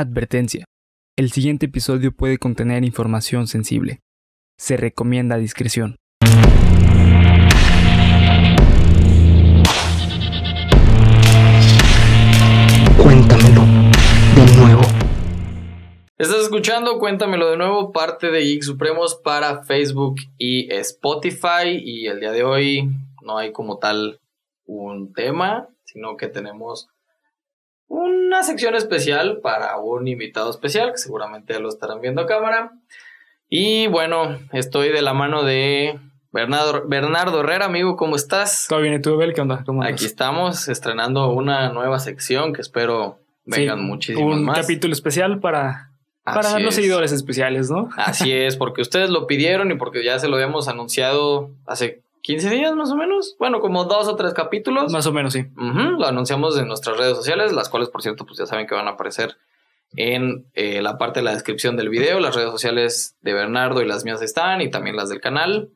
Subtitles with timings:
[0.00, 0.64] Advertencia.
[1.16, 3.98] El siguiente episodio puede contener información sensible.
[4.56, 5.96] Se recomienda discreción.
[13.02, 13.62] Cuéntamelo
[14.36, 14.82] de nuevo.
[16.16, 21.70] Estás escuchando, cuéntamelo de nuevo, parte de Geek Supremos para Facebook y Spotify.
[21.74, 22.88] Y el día de hoy
[23.24, 24.20] no hay como tal
[24.64, 26.88] un tema, sino que tenemos
[27.88, 32.72] una sección especial para un invitado especial, que seguramente ya lo estarán viendo a cámara.
[33.48, 35.98] Y bueno, estoy de la mano de
[36.30, 38.66] Bernardo, Bernardo Herrera, amigo, ¿cómo estás?
[38.68, 38.94] ¿Todo bien?
[38.94, 39.32] ¿Y tú, Bel?
[39.32, 39.62] ¿Qué onda?
[39.64, 39.82] ¿Cómo?
[39.82, 44.60] Aquí estamos estrenando una nueva sección que espero vengan Sí, muchísimos Un más.
[44.60, 45.90] capítulo especial para,
[46.24, 46.74] para Así los es.
[46.74, 47.88] seguidores especiales, ¿no?
[47.96, 52.50] Así es, porque ustedes lo pidieron y porque ya se lo habíamos anunciado hace 15
[52.50, 53.36] días más o menos.
[53.38, 54.92] Bueno, como dos o tres capítulos.
[54.92, 55.46] Más o menos, sí.
[55.56, 58.86] Lo anunciamos en nuestras redes sociales, las cuales, por cierto, pues ya saben que van
[58.86, 59.38] a aparecer
[59.96, 62.20] en eh, la parte de la descripción del video.
[62.20, 65.70] Las redes sociales de Bernardo y las mías están, y también las del canal.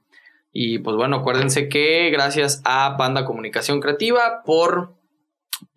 [0.53, 4.92] Y pues bueno, acuérdense que gracias a Panda Comunicación Creativa por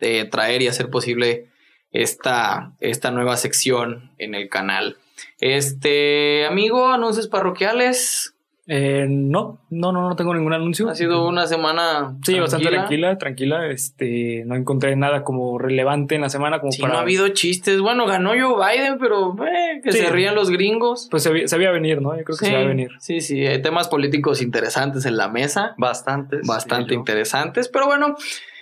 [0.02, 1.52] eh, traer y hacer posible
[1.92, 4.98] esta, esta nueva sección en el canal.
[5.39, 8.34] Este, amigo, anuncios parroquiales.
[8.67, 10.89] Eh, no, no, no, no tengo ningún anuncio.
[10.89, 12.17] Ha sido una semana.
[12.23, 13.67] Sí, bastante tranquila, tranquila.
[13.67, 16.93] Este, no encontré nada como relevante en la semana como Sí, para.
[16.93, 17.80] no ha habido chistes.
[17.80, 19.99] Bueno, ganó Joe Biden, pero eh, que Sí.
[19.99, 21.08] se rían los gringos.
[21.11, 22.17] Pues se, se veía venir, ¿no?
[22.17, 22.89] Yo creo que sí, se va a venir.
[22.99, 26.41] sí, sí, hay temas políticos interesantes en la mesa, Bastantes.
[26.47, 26.99] bastante yo.
[26.99, 28.16] interesantes, pero bueno,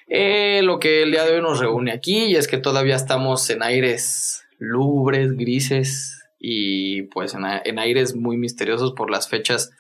[0.10, 3.50] eh, lo que el día de hoy nos reúne aquí y es que todavía estamos
[3.50, 9.72] en aires lúgubres, grises y pues en, en aires muy misteriosos por las fechas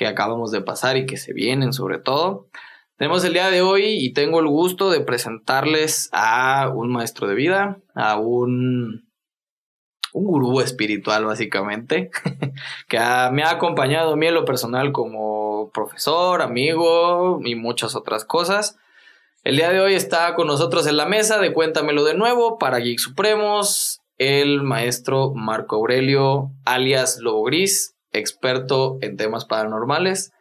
[0.00, 2.48] que acabamos de pasar y que se vienen sobre todo.
[2.96, 7.34] Tenemos el día de hoy y tengo el gusto de presentarles a un maestro de
[7.34, 9.06] vida, a un,
[10.14, 12.10] un gurú espiritual básicamente,
[12.88, 12.96] que
[13.30, 18.78] me ha acompañado a mí en lo personal como profesor, amigo y muchas otras cosas.
[19.44, 22.78] El día de hoy está con nosotros en la mesa de Cuéntamelo de nuevo para
[22.78, 30.32] Geek Supremos, el maestro Marco Aurelio, alias Lobo Gris, experto en temas paranormales.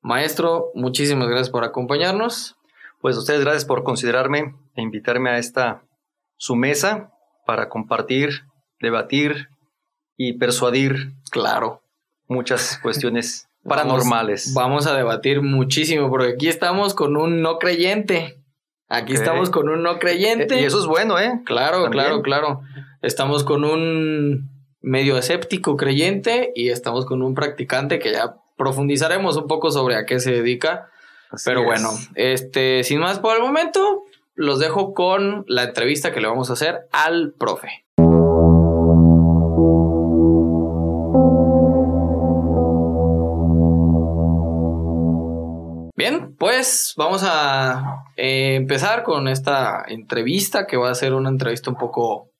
[0.00, 2.56] Maestro, muchísimas gracias por acompañarnos.
[3.00, 5.82] Pues a ustedes gracias por considerarme e invitarme a esta
[6.36, 7.10] su mesa
[7.46, 8.42] para compartir,
[8.80, 9.48] debatir
[10.16, 11.82] y persuadir Claro.
[12.28, 14.54] muchas cuestiones paranormales.
[14.54, 18.40] Vamos a debatir muchísimo, porque aquí estamos con un no creyente.
[18.88, 20.54] Aquí estamos con un no creyente.
[20.58, 21.42] Eh, y eso es bueno, ¿eh?
[21.44, 22.04] Claro, También.
[22.04, 22.60] claro, claro.
[23.02, 24.48] Estamos con un
[24.86, 30.06] medio escéptico creyente y estamos con un practicante que ya profundizaremos un poco sobre a
[30.06, 30.90] qué se dedica.
[31.28, 31.66] Así Pero es.
[31.66, 34.04] bueno, este, sin más por el momento,
[34.36, 37.84] los dejo con la entrevista que le vamos a hacer al profe.
[45.96, 51.70] Bien, pues vamos a eh, empezar con esta entrevista que va a ser una entrevista
[51.70, 52.30] un poco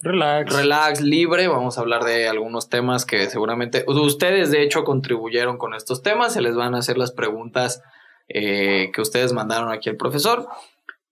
[0.00, 0.54] Relax.
[0.54, 1.48] relax, libre.
[1.48, 6.34] Vamos a hablar de algunos temas que seguramente ustedes, de hecho, contribuyeron con estos temas.
[6.34, 7.82] Se les van a hacer las preguntas
[8.28, 10.48] eh, que ustedes mandaron aquí al profesor.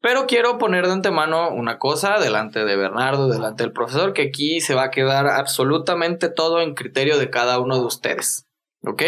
[0.00, 4.61] Pero quiero poner de antemano una cosa delante de Bernardo, delante del profesor, que aquí
[4.61, 8.47] se va a quedar absolutamente todo en criterio de cada uno de ustedes.
[8.83, 9.03] ¿Ok?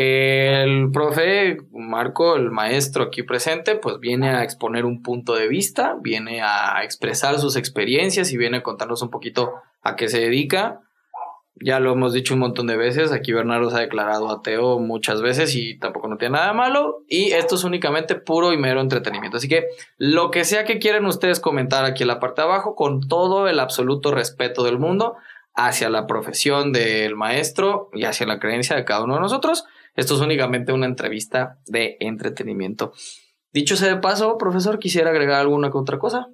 [0.00, 5.96] El profe Marco, el maestro aquí presente, pues viene a exponer un punto de vista,
[6.00, 10.82] viene a expresar sus experiencias y viene a contarnos un poquito a qué se dedica.
[11.56, 15.20] Ya lo hemos dicho un montón de veces, aquí Bernardo se ha declarado ateo muchas
[15.20, 17.02] veces y tampoco no tiene nada malo.
[17.08, 19.38] Y esto es únicamente puro y mero entretenimiento.
[19.38, 19.66] Así que
[19.96, 23.48] lo que sea que quieran ustedes comentar aquí en la parte de abajo, con todo
[23.48, 25.16] el absoluto respeto del mundo
[25.56, 29.64] hacia la profesión del maestro y hacia la creencia de cada uno de nosotros.
[29.98, 32.92] Esto es únicamente una entrevista de entretenimiento.
[33.52, 36.28] Dicho sea de paso, profesor, quisiera agregar alguna que otra cosa.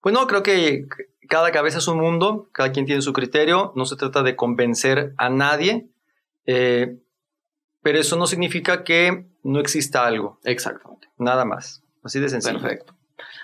[0.00, 0.86] Pues no, creo que
[1.28, 5.12] cada cabeza es un mundo, cada quien tiene su criterio, no se trata de convencer
[5.16, 5.88] a nadie,
[6.46, 7.00] eh,
[7.82, 11.08] pero eso no significa que no exista algo, Exactamente.
[11.18, 11.82] nada más.
[12.04, 12.60] Así de sencillo.
[12.60, 12.94] Perfecto.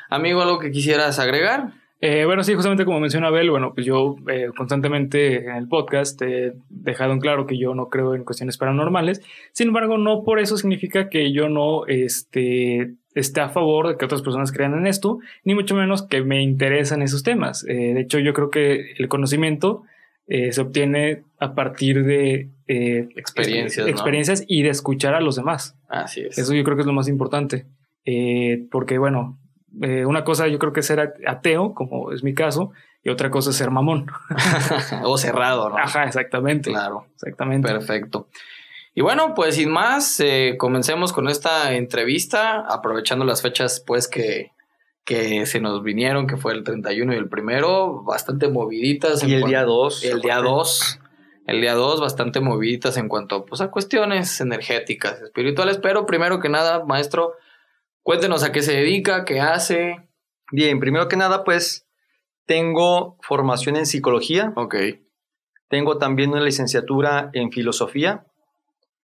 [0.09, 1.73] Amigo, ¿algo que quisieras agregar?
[2.01, 6.21] Eh, bueno, sí, justamente como menciona Abel, bueno, pues yo eh, constantemente en el podcast
[6.21, 9.23] he dejado en claro que yo no creo en cuestiones paranormales.
[9.53, 14.05] Sin embargo, no por eso significa que yo no este, esté a favor de que
[14.05, 17.65] otras personas crean en esto, ni mucho menos que me interesan esos temas.
[17.67, 19.85] Eh, de hecho, yo creo que el conocimiento
[20.27, 23.93] eh, se obtiene a partir de Experiencias, ¿no?
[23.93, 25.79] experiencias y de escuchar a los demás.
[25.89, 26.37] Así es.
[26.37, 27.65] Eso yo creo que es lo más importante.
[28.71, 29.39] Porque, bueno,
[29.83, 33.31] eh, una cosa yo creo que es ser ateo, como es mi caso, y otra
[33.31, 34.07] cosa es ser mamón.
[35.05, 35.79] o cerrado, ¿no?
[35.79, 36.71] Ajá, exactamente.
[36.71, 37.07] Claro.
[37.15, 37.69] Exactamente.
[37.69, 38.29] Perfecto.
[38.95, 44.53] Y bueno, pues sin más, eh, comencemos con esta entrevista, aprovechando las fechas pues que,
[45.05, 49.23] que se nos vinieron, que fue el 31 y el primero, bastante moviditas.
[49.23, 50.05] en Y el día 2.
[50.05, 51.01] El día 2.
[51.47, 55.79] El día 2, bastante moviditas en cuanto pues, a cuestiones energéticas, espirituales.
[55.79, 57.35] Pero primero que nada, maestro,
[58.07, 60.09] cuéntenos a qué se dedica, qué hace.
[60.53, 61.89] Bien, primero que nada, pues
[62.47, 64.77] tengo formación en psicología, Ok,
[65.69, 68.25] tengo también una licenciatura en filosofía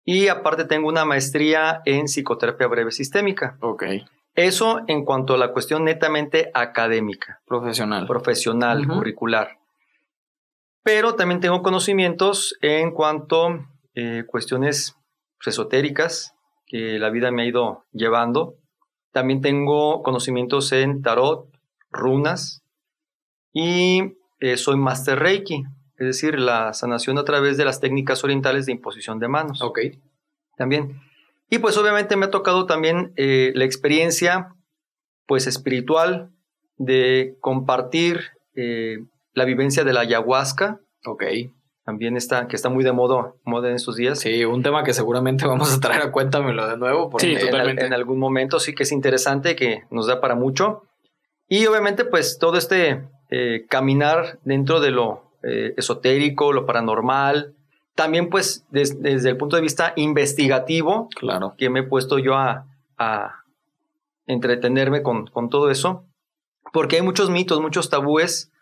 [0.04, 3.56] y aparte tengo una maestría en psicoterapia breve sistémica.
[3.60, 3.84] ok.
[4.34, 8.06] Eso en cuanto a la cuestión netamente académica, Profesional.
[8.06, 9.58] profesional, curricular.
[10.82, 13.69] Pero también tengo conocimientos en cuanto a
[14.26, 14.96] cuestiones
[15.38, 16.32] pues, esotéricas
[16.66, 18.54] que la vida me ha ido llevando.
[19.12, 21.49] También tengo conocimientos en tarot,
[21.91, 22.62] runas
[23.53, 25.65] y eh, soy master reiki,
[25.99, 29.81] es decir, la sanación a través de las técnicas orientales de imposición de manos Ok.
[30.57, 31.01] también.
[31.51, 34.55] Y pues obviamente me ha tocado también eh, la experiencia
[35.27, 36.31] pues espiritual
[36.77, 38.21] de compartir
[38.55, 38.99] eh,
[39.35, 41.25] la vivencia de la ayahuasca, Ok.
[41.90, 44.20] También está, que está muy de moda, moda en estos días.
[44.20, 47.10] Sí, un tema que seguramente vamos a traer a cuéntamelo de nuevo.
[47.10, 50.84] Porque Sí, en, en algún momento sí que es interesante, que nos da para mucho.
[51.48, 57.54] Y obviamente pues todo este eh, caminar dentro de lo eh, esotérico, lo paranormal,
[57.96, 61.54] también pues des- desde el punto de vista investigativo, Claro.
[61.58, 62.66] que me he puesto yo a,
[62.98, 63.34] a
[64.26, 66.04] entretenerme con, con todo eso,
[66.72, 68.52] porque hay muchos mitos, muchos tabúes,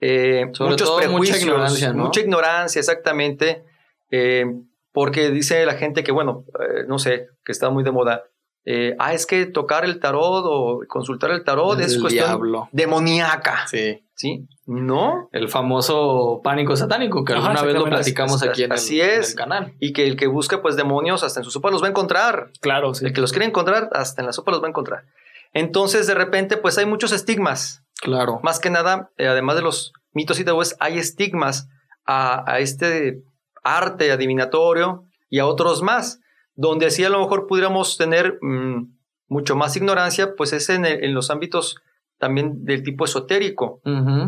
[0.00, 2.04] eh, muchos mucha prejuicios, ignorancia, ¿no?
[2.04, 3.64] mucha ignorancia, exactamente,
[4.10, 4.44] eh,
[4.92, 8.24] porque dice la gente que, bueno, eh, no sé, que está muy de moda,
[8.64, 12.68] eh, ah, es que tocar el tarot o consultar el tarot es cuestión diablo.
[12.72, 14.02] demoníaca, Sí.
[14.14, 14.46] ¿sí?
[14.66, 19.00] No, El famoso pánico satánico que Ajá, alguna vez lo platicamos aquí en el, Así
[19.00, 19.30] en es.
[19.30, 19.74] el canal.
[19.78, 22.48] y que el que busca pues demonios hasta en su sopa los va a encontrar,
[22.60, 23.04] Claro, sí.
[23.06, 25.04] El que los quiere encontrar, hasta en la sopa los va a encontrar.
[25.52, 27.84] Entonces, de repente, pues hay muchos estigmas.
[28.00, 28.40] Claro.
[28.42, 31.68] Más que nada, eh, además de los mitos y tabúes, hay estigmas
[32.06, 33.22] a, a este
[33.64, 36.20] arte adivinatorio y a otros más,
[36.54, 38.94] donde así a lo mejor pudiéramos tener mm,
[39.28, 41.76] mucho más ignorancia, pues es en, el- en los ámbitos
[42.18, 43.80] también del tipo esotérico.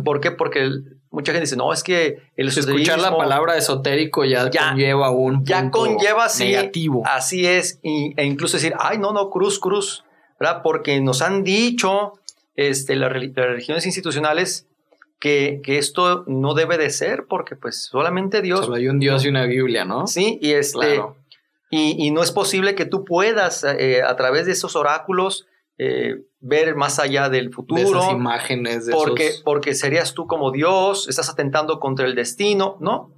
[0.05, 0.31] ¿Por qué?
[0.33, 4.71] Porque el- mucha gente dice, no, es que el Escuchar la palabra esotérico ya, Ya-
[4.71, 7.03] conlleva un ya punto conlleva así, negativo.
[7.07, 10.05] Así es, y- e incluso decir, ay, no, no, cruz, cruz,
[10.39, 10.61] ¿verdad?
[10.63, 12.13] Porque nos han dicho
[12.59, 14.67] este, las, reli- las religiones institucionales
[15.21, 19.25] que, que esto no debe de ser, porque pues solamente Dios, Solo hay un Dios
[19.25, 20.07] y una Biblia, ¿no?
[20.07, 21.17] sí, y este, Claro.
[21.71, 25.47] y, y no es posible que tú puedas eh, a través de esos oráculos
[25.79, 29.43] eh, ver más allá del De futuro, esas imágenes, de porque, esos...
[29.43, 33.13] porque serías tú como Dios, estás atentando contra el destino, ¿no?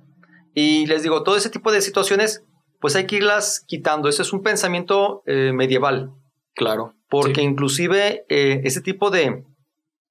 [0.54, 2.44] Y les digo, todo ese tipo de situaciones,
[2.80, 4.08] pues hay que irlas quitando.
[4.08, 6.10] Ese es un pensamiento eh, medieval,
[6.54, 6.94] Claro.
[7.08, 9.44] porque inclusive eh, ese tipo de,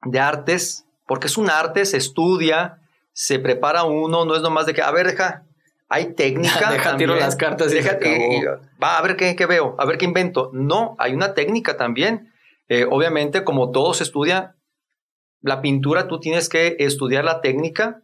[0.04, 2.80] de artes, porque es un arte, se estudia,
[3.14, 5.44] se prepara uno, no es nomás de que, a ver, deja,
[5.90, 6.70] hay técnica.
[6.72, 8.16] Deja, tiro las cartas y Deja- se acabó.
[8.16, 8.44] y- y-
[8.82, 10.50] va a ver qué, qué veo, a ver qué invento.
[10.54, 12.32] No, hay una técnica también.
[12.68, 14.56] Eh, obviamente, como todo se estudia,
[15.42, 18.02] la pintura tú tienes que estudiar la técnica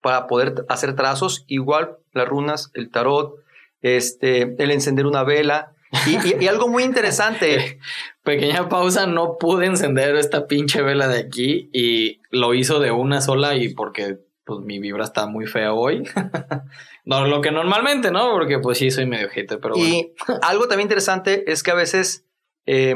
[0.00, 3.34] para poder hacer trazos, igual las runas, el tarot,
[3.82, 5.72] este, el encender una vela.
[6.06, 7.78] Y, y- y algo muy interesante,
[8.24, 13.20] Pequeña pausa, no pude encender esta pinche vela de aquí y lo hizo de una
[13.20, 16.02] sola y porque pues mi vibra está muy fea hoy.
[17.04, 18.30] no lo que normalmente, ¿no?
[18.32, 19.88] Porque pues sí soy medio hater, pero bueno.
[19.88, 20.12] y
[20.42, 22.24] algo también interesante es que a veces
[22.66, 22.94] eh,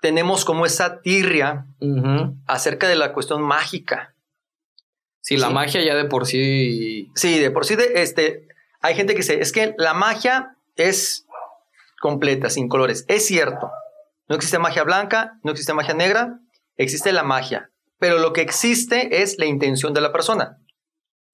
[0.00, 1.66] tenemos como esa tirria
[2.46, 4.14] acerca de la cuestión mágica.
[5.20, 5.54] Sí, la Sí.
[5.54, 8.48] magia ya de por sí Sí, de por sí, de, este,
[8.80, 11.26] hay gente que dice, es que la magia es
[12.02, 13.04] completa, sin colores.
[13.08, 13.70] Es cierto.
[14.28, 16.40] No existe magia blanca, no existe magia negra,
[16.76, 17.70] existe la magia.
[17.98, 20.58] Pero lo que existe es la intención de la persona.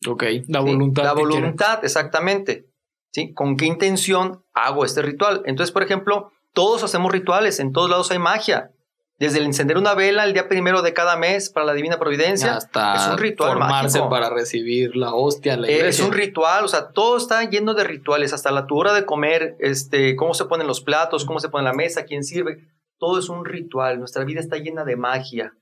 [0.07, 0.25] Ok.
[0.47, 0.67] La ¿sí?
[0.67, 1.05] voluntad.
[1.05, 2.67] La voluntad, exactamente.
[3.13, 3.33] ¿Sí?
[3.33, 5.43] ¿Con qué intención hago este ritual?
[5.47, 8.71] Entonces, por ejemplo, todos hacemos rituales, en todos lados hay magia.
[9.19, 12.55] Desde el encender una vela el día primero de cada mes para la divina providencia,
[12.57, 14.09] Hasta es un ritual formarse mágico.
[14.11, 16.05] para recibir la hostia, la Eh, es iglesia.
[16.07, 19.57] un ritual, o sea, todo está lleno de rituales, hasta la tu hora de comer,
[19.59, 22.59] este, cómo se ponen los platos, cómo se pone la mesa, quién sirve,
[22.99, 23.99] todo es un ritual.
[23.99, 25.53] Nuestra vida está llena de magia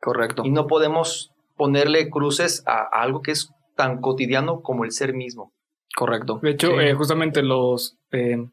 [0.00, 0.42] Correcto.
[0.44, 5.14] y no podemos ponerle cruces a, a algo que es tan cotidiano como el ser
[5.14, 5.52] mismo.
[5.96, 6.38] Correcto.
[6.42, 6.74] De hecho, Sí.
[6.80, 8.46] eh, justamente los, eh,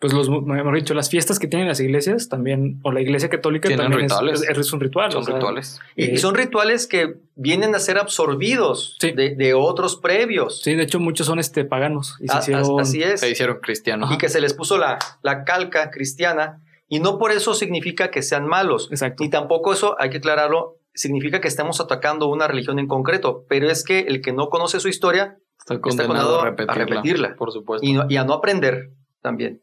[0.00, 3.68] pues los, mejor dicho, las fiestas que tienen las iglesias también, o la iglesia católica
[3.68, 4.42] Tienen también es- rituales.
[4.42, 5.10] Es, es un ritual.
[5.12, 5.80] Son o sea, rituales.
[5.96, 9.12] Y, y eh, son rituales que vienen a ser absorbidos Sí.
[9.12, 10.60] de, de otros previos.
[10.62, 12.16] Sí, de hecho, muchos son este paganos.
[12.20, 12.80] Y se A- hicieron.
[12.80, 13.20] así es.
[13.20, 14.12] Se hicieron cristianos.
[14.12, 16.60] Y que se les puso la, la calca cristiana.
[16.88, 18.88] Y no por eso significa que sean malos.
[18.90, 19.22] Exacto.
[19.24, 23.46] Ni tampoco eso, hay que aclararlo, significa que estemos atacando una religión en concreto.
[23.48, 26.74] Pero es que el que no conoce su historia Está condenado condenado a a repetirla.
[26.74, 27.36] repetirla.
[27.36, 27.86] Por supuesto.
[27.86, 28.90] y, no- y a no aprender
[29.22, 29.62] también.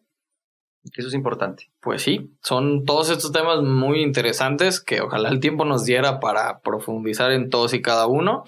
[0.95, 1.69] Eso es importante.
[1.79, 6.59] Pues sí, son todos estos temas muy interesantes que ojalá el tiempo nos diera para
[6.61, 8.43] profundizar en todos y cada uno.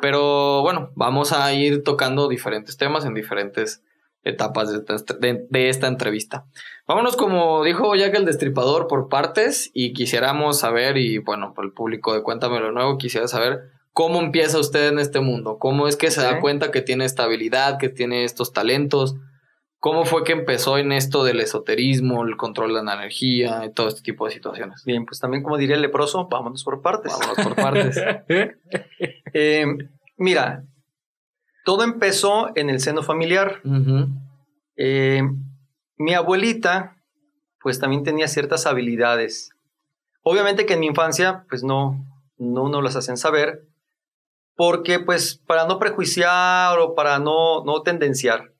[0.00, 3.82] Pero bueno, vamos a ir tocando diferentes temas en diferentes
[4.24, 6.46] etapas de esta, de- de esta entrevista.
[6.88, 11.72] Vámonos, como dijo Jack el Destripador, por partes y quisiéramos saber, y bueno, por el
[11.72, 16.10] público de Cuéntamelo Nuevo, quisiera saber cómo empieza usted en este mundo, cómo es que
[16.10, 19.14] se da cuenta que tiene estabilidad, que tiene estos talentos,
[19.84, 23.88] ¿Cómo fue que empezó en esto del esoterismo, el control de la energía y todo
[23.88, 24.82] este tipo de situaciones?
[24.86, 27.12] Bien, pues también como diría el leproso, vámonos por partes.
[27.12, 28.02] Vámonos por partes.
[29.34, 29.66] Eh,
[30.16, 30.64] mira,
[31.66, 33.60] todo empezó en el seno familiar.
[33.62, 34.08] Ujú.
[34.76, 35.20] Eh,
[35.98, 36.96] mi abuelita,
[37.60, 39.50] pues también tenía ciertas habilidades.
[40.22, 42.06] Obviamente que en mi infancia, pues no,
[42.38, 43.66] no nos las hacen saber,
[44.56, 48.53] porque pues para no prejuiciar o para no, no tendenciar,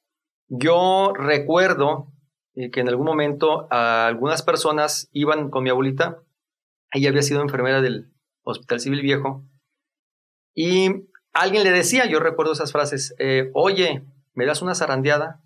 [0.49, 2.13] yo recuerdo
[2.55, 6.19] eh, que en algún momento a algunas personas iban con mi abuelita,
[6.93, 8.13] ella había sido enfermera del
[8.45, 9.45] Hospital Civil Viejo,
[10.55, 15.41] y alguien le decía, yo recuerdo esas frases, eh, oye, ¿me das una zarandeada?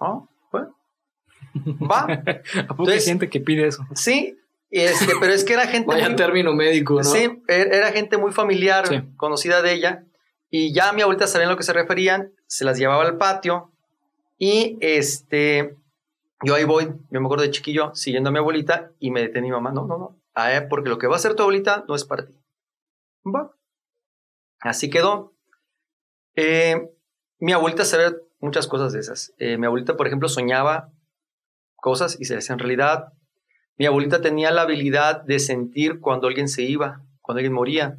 [0.00, 0.76] Oh, bueno.
[1.90, 2.06] Va,
[2.68, 3.84] ¿A poco hay gente que pide eso?
[3.94, 4.36] sí,
[4.70, 7.04] este, pero es que era gente Vaya muy- término médico, ¿no?
[7.04, 9.00] Sí, er- era gente muy familiar, Sí.
[9.16, 10.04] conocida de ella,
[10.50, 13.72] y ya mi abuelita sabía a lo que se referían, se las llevaba al patio,
[14.38, 15.76] y este,
[16.42, 19.50] yo ahí voy, yo me acuerdo de chiquillo, siguiendo a mi abuelita, y me detenía
[19.50, 21.94] mi mamá, no, no, no, ah, porque lo que va a hacer tu abuelita no
[21.94, 22.34] es para ti.
[23.24, 23.52] Va.
[24.60, 25.34] Así quedó.
[26.34, 26.90] Eh,
[27.40, 29.34] mi abuelita sabía muchas cosas de esas.
[29.38, 30.92] Eh, mi abuelita, por ejemplo, soñaba
[31.76, 33.12] cosas y se hacían realidad.
[33.76, 37.98] Mi abuelita tenía la habilidad de sentir cuando alguien se iba, cuando alguien moría.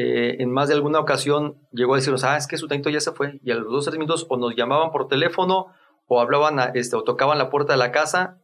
[0.00, 3.00] Eh, en más de alguna ocasión llegó a decirnos, ah, es que su tanito ya
[3.00, 3.40] se fue.
[3.42, 5.66] Y a los dos tres minutos o nos llamaban por teléfono
[6.06, 8.38] o hablaban, a- este, o tocaban la puerta de la casa,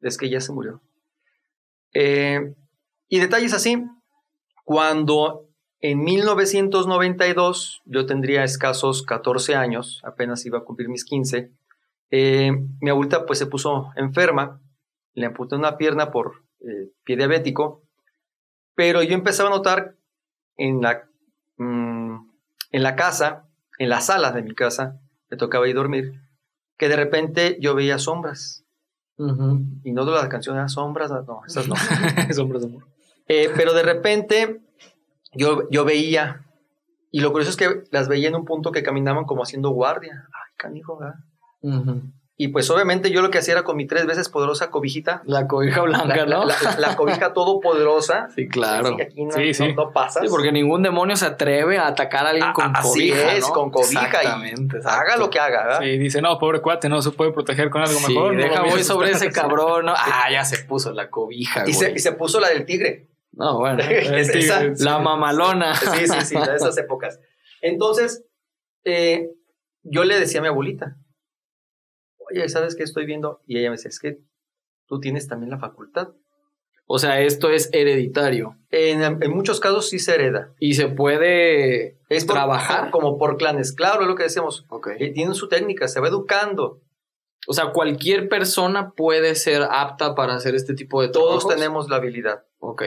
[0.00, 0.80] es que ya se murió.
[1.94, 2.54] Eh,
[3.08, 3.84] y detalles así,
[4.64, 5.48] cuando
[5.80, 11.50] en 1992, yo tendría escasos 14 años, apenas iba a cumplir mis 15,
[12.12, 14.60] eh, mi abuelita pues se puso enferma,
[15.14, 17.82] le amputé una pierna por eh, pie diabético,
[18.74, 19.96] pero yo empezaba a notar
[20.60, 21.04] en la,
[21.56, 22.30] mm,
[22.72, 23.48] en la casa,
[23.78, 25.00] en la sala de mi casa,
[25.30, 26.20] me tocaba ir a dormir,
[26.76, 28.64] que de repente yo veía sombras.
[29.16, 29.60] Ujú.
[29.84, 31.74] Y no de la canción, "Ah, sombras, no, esas no.
[32.34, 32.86] es hombres de amor.
[33.26, 34.60] Eh, pero de repente
[35.34, 36.44] yo, yo veía,
[37.10, 40.26] y lo curioso es que las veía en un punto que caminaban como haciendo guardia.
[40.32, 41.16] Ay, canijo, ¿verdad?
[41.62, 42.02] Ujú.
[42.42, 45.46] Y pues obviamente yo lo que hacía era con mi tres veces poderosa cobijita, La
[45.46, 46.44] cobija blanca, la, la- ¿no?
[46.46, 48.28] la- la cobija todopoderosa.
[48.34, 48.94] Sí, claro.
[48.94, 49.68] Así, aquí no, Sí, sí.
[49.68, 50.22] no- no pasas.
[50.22, 53.34] Sí, porque ningún demonio se atreve a atacar a alguien A- con a- así cobija,
[53.34, 53.52] es, ¿no?
[53.52, 54.78] con cobija Exactamente.
[54.82, 55.80] Haga lo que haga, ¿verdad?
[55.82, 58.32] Sí, dice, no, pobre cuate, no se puede proteger con algo Sí, mejor.
[58.34, 59.42] no deja voy sobre ese asustar".
[59.48, 59.92] cabrón, ¿no?
[59.94, 63.10] Ah, ya se puso la cobija, Y se, y se puso la del tigre.
[63.32, 63.82] No, bueno.
[63.86, 64.82] Es- Sí, esa- sí.
[64.82, 65.74] La mamalona.
[65.74, 67.20] Sí, sí, sí, de esas épocas.
[67.60, 68.24] Entonces,
[68.84, 69.28] eh,
[69.82, 70.96] yo le decía a mi abuelita,
[72.30, 73.40] oye, ¿sabes qué estoy viendo?
[73.46, 74.18] Y ella me decía, es que
[74.86, 76.08] tú tienes también la facultad.
[76.92, 78.56] O sea, esto es hereditario.
[78.70, 80.52] En, en muchos casos sí se hereda.
[80.58, 82.90] Y se puede Es por- trabajar.
[82.90, 83.72] como por clanes.
[83.72, 84.66] Claro, es lo que decíamos.
[84.70, 84.88] Ok.
[84.98, 86.80] Eh, tienen su técnica, se va educando.
[87.46, 91.54] O sea, cualquier persona puede ser apta para hacer este tipo de Todos trabajos.
[91.54, 92.44] tenemos la habilidad.
[92.58, 92.82] Ok.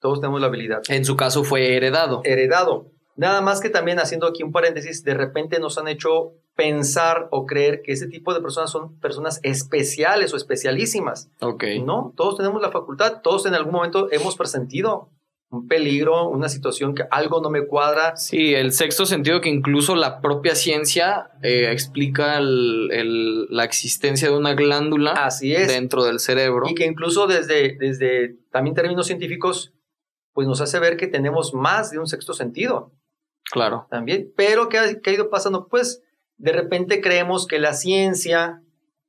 [0.00, 0.80] Todos tenemos la habilidad.
[0.88, 2.22] En su caso fue heredado.
[2.24, 2.90] Heredado.
[3.16, 7.46] Nada más que también haciendo aquí un paréntesis, de repente nos han hecho pensar o
[7.46, 11.30] creer que ese tipo de personas son personas especiales o especialísimas.
[11.40, 11.64] Ok.
[11.84, 15.08] No, todos tenemos la facultad, todos en algún momento hemos presentido
[15.50, 18.16] un peligro, una situación que algo no me cuadra.
[18.16, 24.30] Sí, el sexto sentido que incluso la propia ciencia eh, explica el- el- la existencia
[24.30, 25.68] de una glándula Así es.
[25.68, 26.66] dentro del cerebro.
[26.70, 29.74] Y que incluso desde, desde también términos científicos,
[30.32, 32.92] pues nos hace ver que tenemos más de un sexto sentido
[33.50, 33.86] Claro.
[33.90, 34.32] también.
[34.34, 35.68] Pero ¿qué ha, qué ha ido pasando?
[35.68, 36.02] Pues
[36.42, 38.60] de repente creemos que la ciencia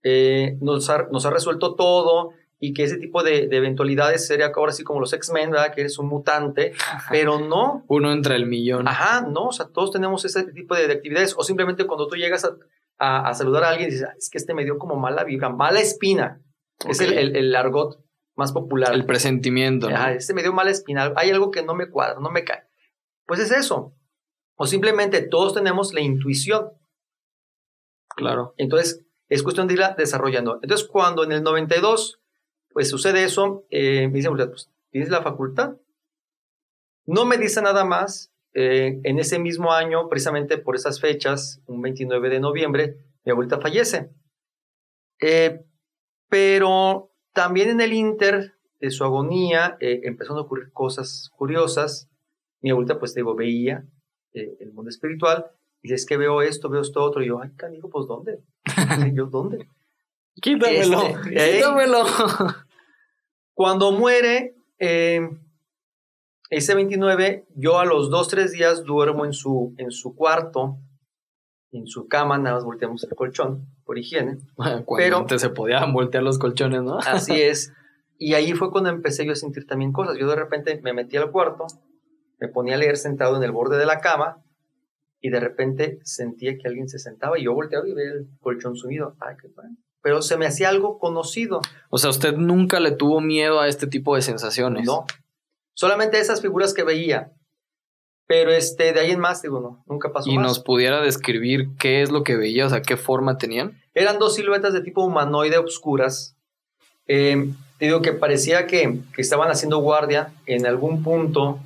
[0.03, 4.51] eh, nos, ha, nos ha resuelto todo y que ese tipo de, de eventualidades sería
[4.55, 5.73] ahora sí como los X-Men, ¿verdad?
[5.73, 6.73] Que eres un mutante,
[7.09, 7.83] pero no.
[7.87, 8.87] Uno entre el millón.
[8.87, 12.15] Ajá, no, o sea, todos tenemos ese tipo de, de actividades o simplemente cuando tú
[12.15, 12.55] llegas a,
[12.99, 15.23] a, a saludar a alguien y dices, "Ah, es que este me dio como mala
[15.23, 16.39] vibra, mala espina.
[16.87, 17.07] Es Ok.
[17.07, 17.99] el, el, el argot
[18.35, 18.93] más popular.
[18.93, 19.95] El presentimiento, ¿no?
[19.95, 22.63] Ajá, este me dio mala espina, hay algo que no me cuadra, no me cae.
[23.25, 23.93] Pues es eso.
[24.55, 26.69] O simplemente todos tenemos la intuición.
[28.15, 28.53] Claro.
[28.57, 30.59] Entonces, es cuestión de irla desarrollando.
[30.61, 32.19] Entonces, cuando en el 92,
[32.71, 35.77] pues sucede eso, eh, me dicen, pues, ¿tienes la facultad?
[37.05, 38.29] No me dice nada más.
[38.55, 43.59] eh, en ese mismo año, precisamente por esas fechas, un 29 de noviembre, mi abuelita
[43.59, 44.11] fallece.
[45.19, 45.63] Eh,
[46.29, 52.09] pero también en el inter de su agonía eh, empezaron a ocurrir cosas curiosas.
[52.61, 53.85] Mi abuelita, pues, digo, veía
[54.33, 55.47] eh, el mundo espiritual.
[55.83, 57.21] Y es que veo esto, veo esto otro.
[57.21, 58.39] Y yo, ay, canijo, pues, ¿dónde?
[59.05, 59.67] Y yo, ¿dónde?
[60.41, 61.01] Quítamelo.
[61.01, 61.57] Este, ¿eh?
[61.57, 62.05] Quítamelo.
[63.53, 65.29] Cuando muere, eh,
[66.49, 70.77] ese 29, yo a los dos, tres días duermo en su, en su cuarto,
[71.71, 74.37] en su cama, nada más volteamos el colchón por higiene.
[74.55, 76.97] Cuando Pero- antes se podían voltear los colchones, ¿no?
[77.05, 77.73] Así es.
[78.17, 80.17] Y ahí fue cuando empecé yo a sentir también cosas.
[80.17, 81.67] Yo de repente me metí al cuarto,
[82.39, 84.41] me ponía a leer sentado en el borde de la cama
[85.23, 88.75] y de repente sentía que alguien se sentaba y yo volteaba y veía el colchón
[88.75, 89.15] sumido.
[89.21, 89.71] Ay, qué padre.
[90.01, 91.61] Pero se me hacía algo conocido.
[91.89, 94.85] O sea, usted nunca le tuvo miedo a este tipo de sensaciones.
[94.85, 95.05] No.
[95.75, 97.31] Solamente esas figuras que veía.
[98.27, 100.45] Pero este, de ahí en más, digo, no, nunca pasó Y más.
[100.45, 103.81] nos pudiera describir qué es lo que veía, o sea, qué forma tenían.
[103.93, 106.35] Eran dos siluetas de tipo humanoide obscuras.
[107.07, 107.49] Eh,
[107.79, 111.59] te digo que parecía que, que estaban haciendo guardia en algún punto,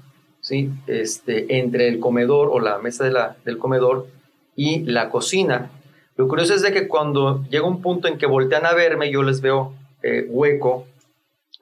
[0.50, 3.04] Este, entre el comedor o la mesa
[3.44, 4.08] del comedor
[4.56, 5.72] y la cocina.
[6.16, 9.24] Lo curioso es de que cuando llega un punto en que voltean a verme, yo
[9.24, 10.88] les veo eh, hueco,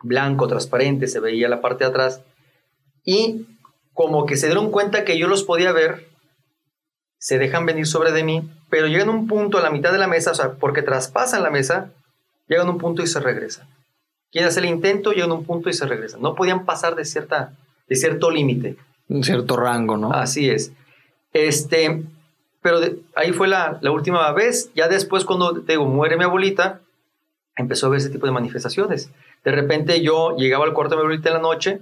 [0.02, 2.22] blanco, transparente, se veía la parte de atrás,
[3.04, 3.48] y
[3.94, 6.08] como que se dieron cuenta que yo los podía ver,
[7.18, 10.08] se dejan venir sobre de mí, pero llegan un punto a la mitad de la
[10.08, 11.92] mesa, o sea, porque traspasan la mesa,
[12.48, 13.68] llegan un punto y se regresan.
[14.32, 16.22] Quieren hacer el intento, llegan un punto y se regresan.
[16.22, 17.54] No podían pasar de, cierta,
[17.88, 18.78] de cierto límite.
[19.10, 20.12] Un cierto rango, ¿no?
[20.12, 20.72] Así es.
[21.34, 22.04] Este,
[22.62, 24.72] pero de- ahí fue la, la última vez.
[24.76, 26.82] Ya después, cuando te digo, muere mi abuelita,
[27.56, 29.12] empezó a ver ese tipo de manifestaciones.
[29.44, 31.82] De repente yo llegaba al cuarto de mi abuelita en la noche,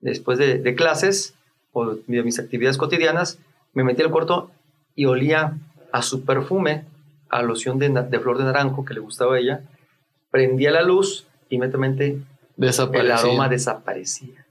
[0.00, 1.34] después de, de clases
[1.72, 3.38] o de mis actividades cotidianas,
[3.72, 4.50] me metí al cuarto
[4.94, 5.56] y olía
[5.92, 6.84] a su perfume,
[7.30, 7.88] a loción de,
[8.20, 9.62] flor de naranjo que le gustaba a ella.
[10.30, 12.18] Prendía la luz, inmediatamente
[13.00, 14.43] el aroma desaparecía.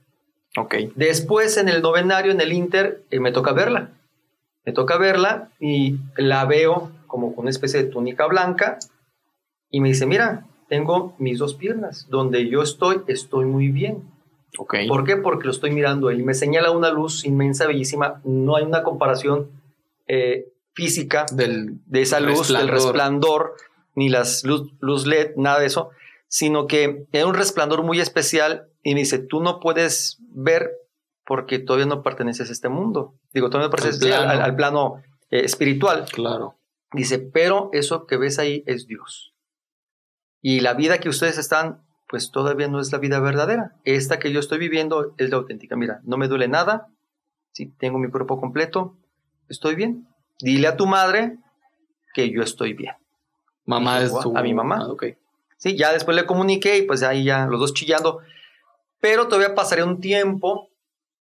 [0.56, 0.74] Ok.
[0.94, 3.90] Después en el novenario, en el Inter, eh, me toca verla.
[4.64, 8.78] Me toca verla y la veo como con una especie de túnica blanca
[9.70, 12.06] y me dice, mira, tengo mis dos piernas.
[12.08, 14.04] Donde yo estoy, estoy muy bien.
[14.58, 14.76] Ok.
[14.88, 15.16] ¿Por qué?
[15.16, 16.10] Porque lo estoy mirando.
[16.10, 18.20] Él me señala una luz inmensa, bellísima.
[18.24, 19.50] No hay una comparación
[20.06, 22.72] eh, física Del, de esa luz, del Resplandor.
[22.72, 23.54] resplandor,
[23.96, 25.90] ni las luz, luz LED, nada de eso,
[26.28, 30.70] sino que era un resplandor muy especial y me dice, tú no puedes ver
[31.26, 33.14] porque todavía no perteneces a este mundo.
[33.32, 34.44] Digo, todavía no perteneces Al al, plano.
[34.44, 34.94] al plano
[35.30, 36.04] eh, espiritual.
[36.12, 36.56] claro.
[36.92, 39.32] Dice, pero eso que ves ahí es Dios.
[40.40, 43.72] Y la vida que ustedes están, pues todavía no es la vida verdadera.
[43.84, 45.74] Esta que yo estoy viviendo es la auténtica.
[45.74, 46.86] Mira, no me duele nada.
[47.52, 48.96] Si tengo mi cuerpo completo,
[49.48, 50.06] estoy bien.
[50.40, 51.38] Dile a tu madre
[52.12, 52.94] que yo estoy bien.
[53.64, 54.22] Mamá es "What?
[54.22, 54.36] tu...
[54.36, 54.80] ¿A mi mamá?
[54.82, 55.04] Ah, ok.
[55.56, 58.20] Sí, ya después le comuniqué y pues ahí ya los dos chillando.
[59.04, 60.70] Pero todavía pasaría un tiempo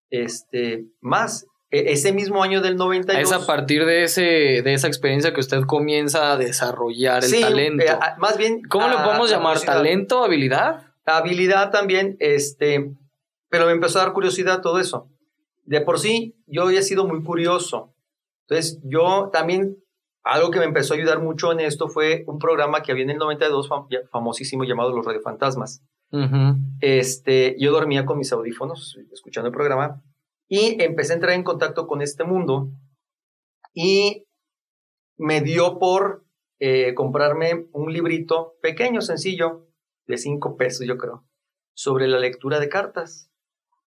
[0.10, 1.46] este, más.
[1.70, 3.22] E- ese mismo año del 92.
[3.22, 7.42] Es a partir de, ese, de esa experiencia que usted comienza a desarrollar el Sí,
[7.42, 7.84] talento.
[7.84, 8.62] eh, a- más bien.
[8.70, 9.60] ¿Cómo a- podemos llamar?
[9.60, 10.24] ¿Talento?
[10.24, 10.88] ¿Habilidad?
[11.06, 12.94] habilidad también, este,
[13.50, 15.10] pero me empezó a dar curiosidad todo eso.
[15.66, 17.94] De por sí, yo había sido muy curioso.
[18.48, 19.76] Entonces, yo también,
[20.24, 23.10] algo que me empezó a ayudar mucho en esto fue un programa que había en
[23.10, 25.82] el 92, fam- famosísimo, llamado Los Radiofantasmas.
[26.80, 30.02] Este, yo dormía con mis audífonos, escuchando el programa,
[30.48, 32.70] y empecé a entrar en contacto con este mundo,
[33.74, 34.26] y
[35.18, 36.24] me dio por
[36.60, 39.68] eh, comprarme un librito pequeño, sencillo,
[40.08, 41.26] de cinco pesos, yo creo,
[41.76, 43.30] sobre la lectura de cartas.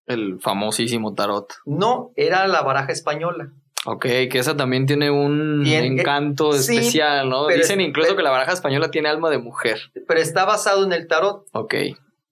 [0.06, 1.52] El famosísimo tarot.
[1.64, 3.52] No, era la baraja española.
[3.84, 7.48] Ok, que esa también tiene un Tiene- encanto especial, ¿no?
[7.48, 9.78] Dicen incluso que la baraja española tiene alma de mujer.
[10.06, 11.46] pero está basado en el tarot.
[11.52, 11.74] Ok.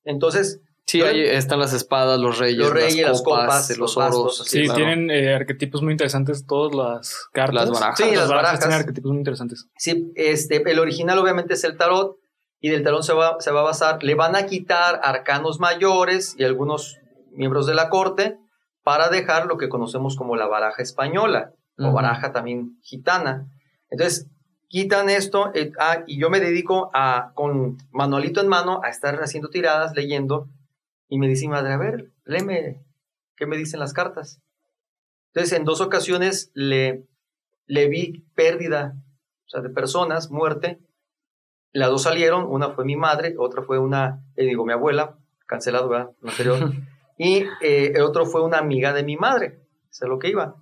[0.05, 3.79] Entonces, Sí, ahí están las espadas, los reyes, Los reyes, las las copas, copas, los
[3.79, 4.25] los oros.
[4.25, 4.75] bastos, Sí, claro.
[4.75, 7.55] tienen eh, arquetipos muy interesantes todas las cartas.
[7.55, 7.97] Las barajas.
[7.99, 8.61] Sí, las barajas barajas.
[8.61, 9.67] tienen arquetipos muy interesantes.
[9.77, 12.17] sí, este, el original obviamente es el tarot,
[12.61, 16.35] y del tarot se va, se va a basar, le van a quitar arcanos mayores
[16.37, 16.97] y algunos
[17.31, 18.39] miembros de la corte
[18.83, 23.47] para dejar lo que conocemos como la baraja española, o baraja también gitana.
[23.91, 24.27] Entonces,
[24.71, 29.17] quitan esto eh, ah, y yo me dedico a, con manualito en mano, a estar
[29.17, 30.49] haciendo tiradas, leyendo,
[31.09, 32.81] y me dice mi madre, a ver, léeme,
[33.37, 34.41] ¿qué me dicen las cartas?
[35.35, 37.05] Entonces, en dos ocasiones le,
[37.67, 38.95] le vi pérdida,
[39.47, 40.79] o sea, de personas, muerte.
[41.73, 45.89] Las dos salieron, una fue mi madre, otra fue una, eh, digo, mi abuela, cancelado,
[45.89, 46.11] ¿verdad?
[46.21, 46.73] Lo anterior.
[47.19, 50.55] y eh, el otro fue una amiga de mi madre, eso es lo que iba.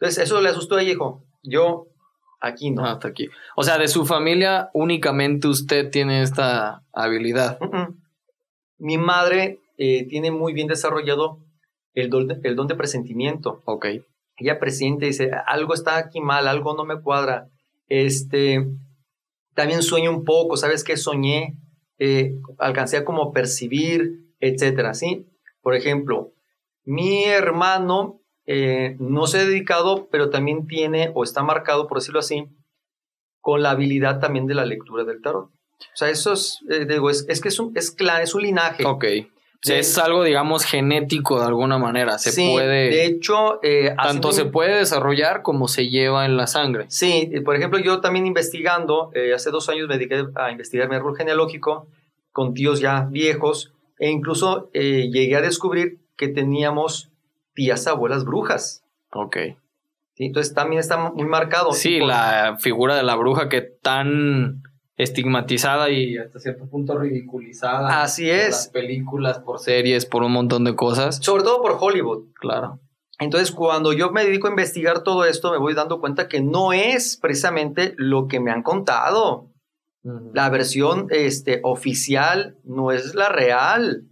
[0.00, 1.91] Entonces, eso le asustó a ella y dijo, yo
[2.42, 2.84] aquí no.
[2.84, 3.28] Hasta aquí.
[3.56, 7.58] O sea, de su familia únicamente usted tiene esta habilidad.
[7.60, 8.02] Mm, mm.
[8.78, 11.38] Mi madre eh, tiene muy bien desarrollado
[11.94, 13.62] el don, de, el don de presentimiento.
[13.64, 13.86] Ok.
[14.36, 17.48] Ella presiente, dice, algo está aquí mal, algo no me cuadra.
[17.88, 18.66] Este,
[19.54, 20.96] también sueño un poco, ¿sabes qué?
[20.96, 21.56] Soñé,
[21.98, 25.26] eh, alcancé a como percibir, etcétera, ¿sí?
[25.60, 26.32] Por ejemplo,
[26.84, 32.20] mi hermano eh, no se ha dedicado, pero también tiene, o está marcado, por decirlo
[32.20, 32.46] así,
[33.40, 35.46] con la habilidad también de la lectura del tarot.
[35.46, 38.84] O sea, eso es, eh, digo, es, es, que es un, es, es un linaje.
[38.84, 39.04] Ok.
[39.64, 42.18] O sea, es algo, digamos, genético de alguna manera.
[42.18, 42.90] Se sí, puede.
[42.90, 46.86] De hecho, eh, tanto se puede desarrollar como se lleva en la sangre.
[46.88, 50.96] Sí, por ejemplo, yo también investigando, eh, hace dos años me dediqué a investigar mi
[50.96, 51.86] árbol genealógico
[52.32, 57.11] con tíos ya viejos e incluso eh, llegué a descubrir que teníamos
[57.54, 58.84] tías abuelas brujas.
[59.12, 59.36] Ok.
[60.14, 60.24] ¿sí?
[60.26, 61.72] Entonces también está muy marcado.
[61.72, 64.62] Sí, por- la figura de la bruja que tan
[64.96, 68.02] estigmatizada y hasta cierto punto ridiculizada.
[68.02, 68.48] Así por es.
[68.48, 71.16] las películas, por series, por un montón de cosas.
[71.16, 72.26] Sobre todo por Hollywood.
[72.38, 72.78] Claro.
[73.18, 76.72] Entonces, cuando yo me dedico a investigar todo esto, me voy dando cuenta que no
[76.72, 79.48] es precisamente lo que me han contado.
[80.34, 84.08] La versión este, oficial no es la real.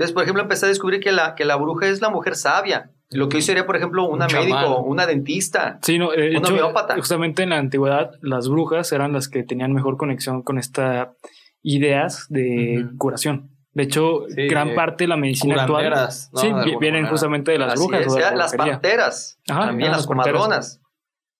[0.00, 2.90] Entonces, por ejemplo, empecé a descubrir que la, que la bruja es la mujer sabia.
[3.10, 4.82] Lo que hoy sería, por ejemplo, una Un médico, chamán.
[4.86, 5.78] una dentista.
[5.82, 6.94] Sí, no, eh, de Un hecho, homeópata.
[6.96, 11.08] justamente en la antigüedad, las brujas eran las que tenían mejor conexión con estas
[11.62, 13.50] ideas de curación.
[13.74, 16.08] De hecho, Sí, gran parte de la medicina actual ¿no?
[16.10, 16.48] sí,
[16.80, 17.08] vienen manera.
[17.10, 18.06] justamente de las brujas.
[18.08, 19.38] o de la las.
[19.50, 20.80] Ajá, también las las comadronas.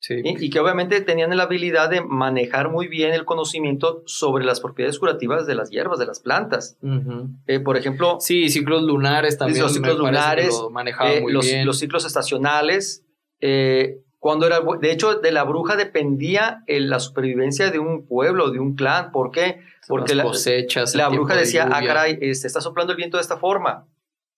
[0.01, 0.15] Sí.
[0.25, 4.61] Y, y que obviamente tenían la habilidad de manejar muy bien el conocimiento sobre las
[4.61, 6.79] propiedades curativas de las hierbas, de las plantas.
[6.83, 7.29] Ujú.
[7.47, 9.63] Eh, por ejemplo, Sí, ciclos lunares también.
[9.63, 11.67] los ciclos lunares, lo manejaban eh, muy los, bien.
[11.67, 13.05] los ciclos estacionales.
[13.41, 18.59] eh, cuando era, de hecho, de la bruja dependía la supervivencia de un pueblo, de
[18.59, 19.13] un clan.
[19.13, 19.61] ¿Por qué?
[19.89, 20.95] Porque Las la, cosechas.
[20.95, 23.87] la tiempo bruja de decía, ah, caray, este, está soplando el viento de esta forma.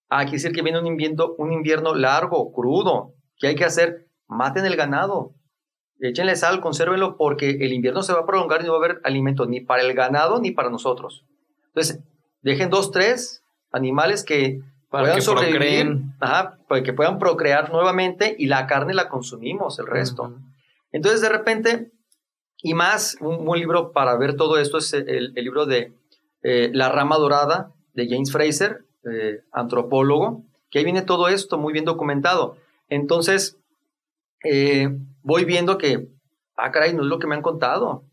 [0.08, 3.14] Ah, quiere decir que viene un invierno, un invierno largo, crudo.
[3.38, 4.06] ¿Qué hay que hacer?
[4.28, 5.34] Maten el ganado.
[6.08, 9.00] Échenle sal, consérvenlo, porque el invierno se va a prolongar y no va a haber
[9.04, 11.24] alimento ni para el ganado ni para nosotros.
[11.68, 12.00] Entonces,
[12.42, 14.60] dejen dos, tres animales que
[14.90, 16.14] Para puedan que sobrevivir, procreen.
[16.20, 20.34] ajá, para que puedan procrear nuevamente y la carne la consumimos, el resto.
[20.90, 21.92] Entonces, de repente,
[22.58, 25.92] y más, un buen libro para ver todo esto es el, el libro de
[26.42, 31.72] eh, La Rama Dorada de James Fraser, eh, antropólogo, que ahí viene todo esto muy
[31.72, 32.56] bien documentado.
[32.88, 33.58] Entonces,
[34.44, 34.88] eh,
[35.22, 36.08] voy viendo que,
[36.56, 38.04] ah, caray, no es lo que me han contado.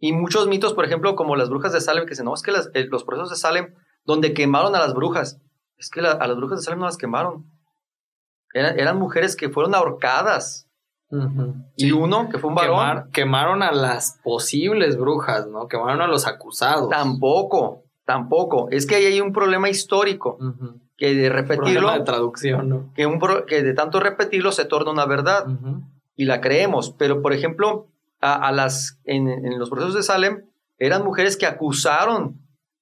[0.00, 2.52] Y muchos mitos, por ejemplo, como las brujas de Salem, que dicen, no, es que
[2.52, 5.40] las- eh, los procesos de Salem, donde quemaron a las brujas,
[5.76, 7.44] es que la- a las brujas de Salem no las quemaron.
[8.54, 10.66] Eran, eran mujeres que fueron ahorcadas.
[11.76, 11.92] Y Sí.
[11.92, 15.66] uno, que fue un varón, Quemar- quemaron a las posibles brujas, ¿no?
[15.66, 16.90] Quemaron a los acusados.
[16.90, 18.68] tampoco, tampoco.
[18.70, 20.38] Es que ahí hay un problema histórico,
[20.98, 22.92] que de repetirlo, Problema de traducción, ¿no?
[22.94, 25.82] que, un pro- que de tanto repetirlo se torna una verdad Ujú.
[26.18, 26.90] Y la creemos.
[26.98, 27.86] Pero, por ejemplo,
[28.20, 30.42] a, a las, en, en los procesos de Salem,
[30.78, 32.36] eran mujeres que acusaron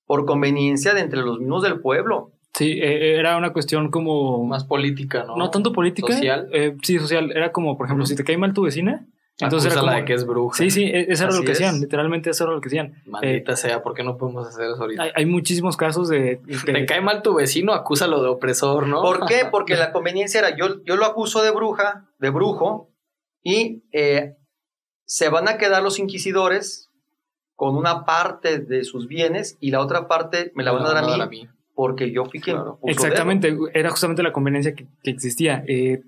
[0.07, 2.33] por conveniencia de entre los mismos del pueblo.
[2.55, 4.45] Sí, eh, era una cuestión como...
[4.45, 5.37] Más política, ¿no?
[5.37, 6.13] no tanto política.
[6.15, 6.49] Social.
[6.53, 7.31] eh, sí, social.
[7.33, 9.05] Era como, por ejemplo, si te cae mal tu vecina,
[9.39, 10.01] entonces era Acúsala como...
[10.01, 10.57] de que es bruja.
[10.57, 11.75] Sí, sí, e- eso era lo que hacían.
[11.75, 11.81] es.
[11.83, 12.95] Literalmente eso era lo que hacían.
[13.05, 15.03] Maldita sea, ¿por qué no podemos hacer eso ahorita?
[15.03, 16.41] Hay, hay muchísimos casos de...
[16.47, 19.03] de- Te cae mal tu vecino, acúsalo de opresor, ¿no?
[19.03, 19.43] ¿Por qué?
[19.51, 22.89] Porque la conveniencia era, yo, yo lo acuso de bruja, de brujo,
[23.49, 24.35] y eh,
[25.05, 26.91] se van a quedar los inquisidores
[27.55, 31.21] con una parte de sus bienes y la otra parte me la van a dar
[31.21, 32.79] a mí, porque yo fui quien Claro.
[32.81, 35.63] puso Exactamente, era justamente la conveniencia que, que existía.
[35.69, 36.03] Eh,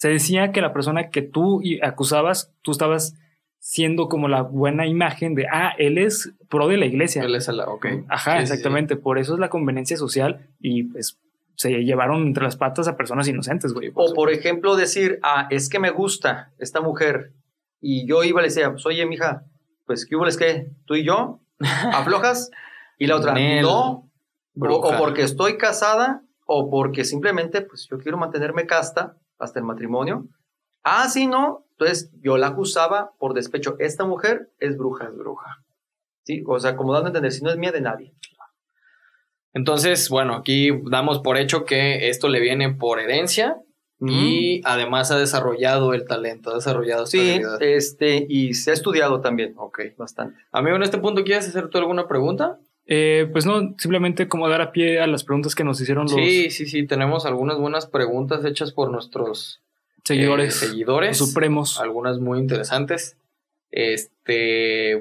[0.00, 3.14] se decía que la persona que tú acusabas, tú estabas
[3.60, 7.22] siendo como la buena imagen de, ah, él es pro de la iglesia.
[7.22, 7.60] Él es el...
[7.60, 7.86] Ok.
[8.08, 8.96] Ajá, Sí, sí, exactamente.
[8.96, 11.16] Por eso es la conveniencia social y pues
[11.60, 13.92] se llevaron entre las patas a personas inocentes, güey.
[13.94, 17.34] O por ejemplo decir, ah, es que me gusta esta mujer.
[17.82, 19.44] Y yo iba y le decía, pues, oye, mija,
[19.84, 20.26] pues, ¿qué hubo?
[20.26, 21.40] Es que tú y yo,
[21.92, 22.50] aflojas.
[22.96, 24.08] Y la otra, Nel, no.
[24.54, 24.96] Bruja.
[24.96, 30.28] o porque estoy casada, o porque simplemente, pues, yo quiero mantenerme casta hasta el matrimonio.
[30.82, 31.66] Ah, sí, no.
[31.72, 33.76] Entonces yo la acusaba por despecho.
[33.80, 35.08] Esta mujer es bruja.
[35.08, 35.62] Es bruja.
[36.24, 36.42] ¿Sí?
[36.46, 38.14] O sea, como dando a entender, si no es mía de nadie.
[39.54, 43.56] Entonces, bueno, aquí damos por hecho que esto le viene por herencia
[44.02, 47.62] y además ha desarrollado el talento, ha desarrollado esta Sí, habilidad.
[47.62, 49.52] este, y se ha estudiado también.
[49.58, 49.80] Ok.
[49.98, 50.38] Bastante.
[50.52, 52.58] Amigo, en este punto, ¿quieres hacer tú alguna pregunta?
[52.86, 56.12] Eh, pues no, simplemente como dar a pie a las preguntas que nos hicieron los
[56.14, 59.60] Sí, sí, sí, tenemos algunas buenas preguntas hechas por nuestros
[60.04, 61.18] seguidores, eh, seguidores.
[61.18, 61.78] supremos.
[61.78, 63.16] algunas muy interesantes.
[63.70, 64.10] Este,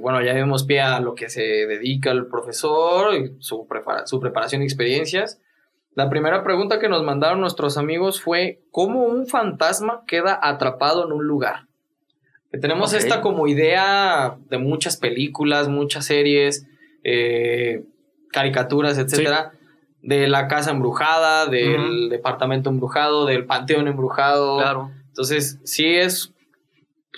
[0.02, 4.20] bueno, ya vimos pie a lo que se dedica el profesor, y su, prepara- su
[4.20, 5.40] preparación y experiencias.
[5.96, 11.12] La primera pregunta que nos mandaron nuestros amigos fue, ¿cómo un fantasma queda atrapado en
[11.12, 11.68] un lugar?
[12.52, 16.68] Que tenemos esta como idea de muchas películas, muchas series,
[17.04, 17.84] eh,
[18.32, 19.52] caricaturas, etcétera,
[20.02, 24.58] de la casa embrujada, del departamento embrujado, del panteón embrujado.
[24.58, 24.92] Claro.
[25.10, 26.34] Entonces, sí es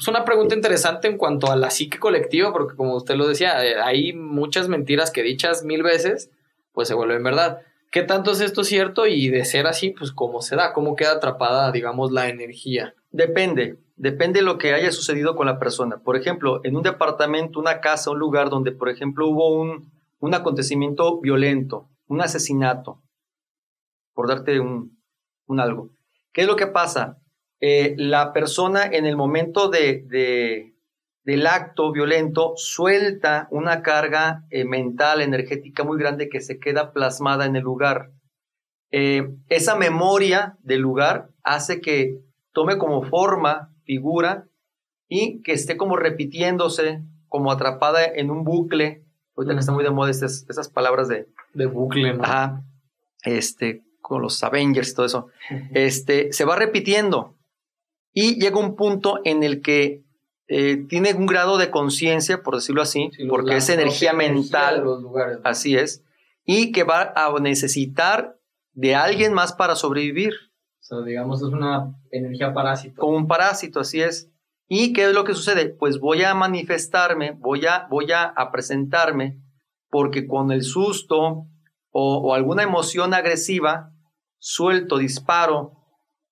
[0.02, 3.64] pues, una pregunta interesante en cuanto a la psique colectiva, porque como usted lo decía,
[3.64, 6.32] eh, hay muchas mentiras que dichas mil veces,
[6.72, 7.60] pues se vuelven verdad.
[7.92, 9.06] ¿Qué tanto es esto cierto?
[9.06, 12.96] Y de ser así, pues cómo se da, cómo queda atrapada, digamos, la energía.
[13.12, 15.98] Depende, depende de lo que haya sucedido con la persona.
[16.00, 20.34] Por ejemplo, en un departamento, una casa, un lugar donde, por ejemplo, hubo un, un
[20.34, 23.04] acontecimiento violento, un asesinato,
[24.16, 25.00] por darte un,
[25.46, 25.92] un algo.
[26.34, 27.21] ¿Qué es lo que pasa?
[27.62, 30.74] Eh, la persona en el momento de, de-
[31.24, 37.46] del acto violento suelta una carga eh, mental, energética muy grande que se queda plasmada
[37.46, 38.10] en el lugar.
[38.92, 42.18] Eh, esa memoria del lugar hace que
[42.52, 44.48] tome como forma, figura,
[45.08, 49.04] y que esté como repitiéndose, como atrapada en un bucle.
[49.38, 52.24] Ahorita que está muy de moda estas, esas palabras de, De bucle, ¿no?
[52.24, 52.64] ajá,
[53.24, 55.28] este, con los Avengers y todo eso.
[55.74, 57.36] Este, se va repitiendo
[58.14, 60.04] y llega un punto en el que
[60.48, 64.84] eh, tiene un grado de conciencia, por decirlo así, Sí, porque es energía mental, de
[64.84, 65.38] los lugares.
[65.38, 65.50] ¿no?
[65.50, 66.04] así es,
[66.46, 68.38] y que va a necesitar
[68.74, 70.34] de alguien más para sobrevivir.
[70.34, 73.00] O sea, digamos, es una energía parásito.
[73.00, 74.30] como un parásito, así es.
[74.68, 75.70] ¿Y qué es lo que sucede?
[75.70, 79.38] Pues voy a manifestarme, voy a, voy a, a presentarme,
[79.90, 81.46] porque con el susto
[81.92, 83.92] o, o alguna emoción agresiva,
[84.38, 85.81] suelto, disparo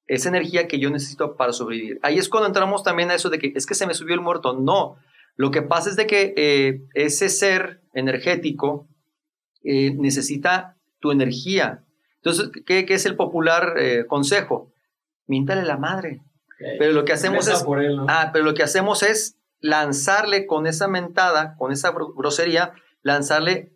[0.10, 2.00] esa energía que yo necesito para sobrevivir.
[2.02, 4.22] Ahí es cuando entramos también a eso de que es que se me subió el
[4.22, 4.54] muerto.
[4.60, 4.98] No,
[5.36, 8.88] lo que pasa es de que eh, ese ser energético
[9.64, 11.84] eh, necesita tu energía.
[12.18, 14.72] Entonces, ¿qué, qué es el popular eh, consejo?
[15.28, 16.22] Míntale la madre.
[16.78, 18.06] Pero lo que hacemos es, por él, ¿no?
[18.10, 23.72] ah, pero lo que hacemos es lanzarle con esa mentada, con esa gro- grosería, lanzarle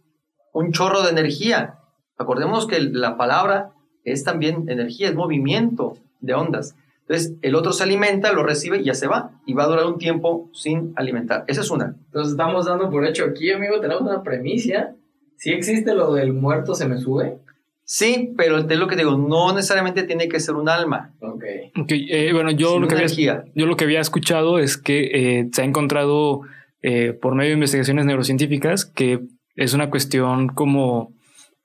[0.52, 1.76] un chorro de energía.
[2.18, 3.72] Acordémonos que la palabra
[4.04, 5.94] es también energía, es movimiento
[6.24, 6.76] de ondas.
[7.02, 9.32] Entonces, el otro se alimenta, lo recibe y ya se va.
[9.46, 11.44] Y va a durar un tiempo sin alimentar.
[11.48, 11.96] Esa es una.
[12.06, 14.96] Entonces estamos dando por hecho aquí, amigo, tenemos una premisa.
[15.36, 17.38] Si existe lo del muerto se me sube.
[17.86, 21.14] Sí, pero es lo que digo, no necesariamente tiene que ser un alma.
[21.20, 21.44] Ok.
[21.82, 25.50] Ok, eh, bueno, yo lo, que había, yo lo que había escuchado es que eh,
[25.52, 26.42] se ha encontrado
[26.82, 29.20] eh, por medio de investigaciones neurocientíficas que
[29.56, 31.12] es una cuestión como,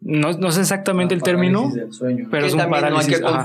[0.00, 2.26] no, no sé exactamente el término, Del sueño.
[2.30, 3.20] pero que es un también parálisis.
[3.20, 3.44] no hay que ajá.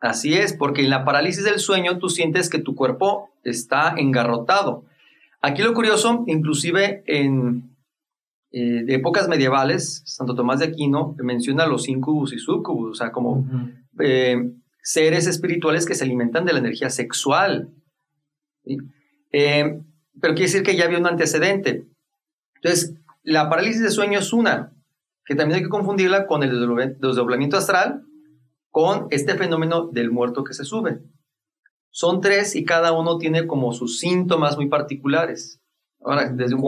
[0.00, 4.84] Así es, porque en la parálisis del sueño tú sientes que tu cuerpo está engarrotado.
[5.42, 7.70] Aquí lo curioso, inclusive en
[8.52, 13.12] eh, de épocas medievales, Santo Tomás de Aquino menciona los incubus y sucubus, o sea,
[13.12, 13.46] como
[14.00, 14.50] eh,
[14.82, 17.68] seres espirituales que se alimentan de la energía sexual.
[18.64, 18.78] ¿sí?
[19.32, 19.80] Eh,
[20.20, 21.86] pero quiere decir que ya había un antecedente.
[22.56, 24.72] Entonces, la parálisis de sueño es una,
[25.24, 26.50] que también hay que confundirla con el
[26.98, 28.02] desdoblamiento astral,
[28.70, 31.00] con este fenómeno del muerto que se sube.
[31.90, 35.60] Son tres y cada uno tiene como sus síntomas muy particulares.
[36.02, 36.62] Ahora, desde un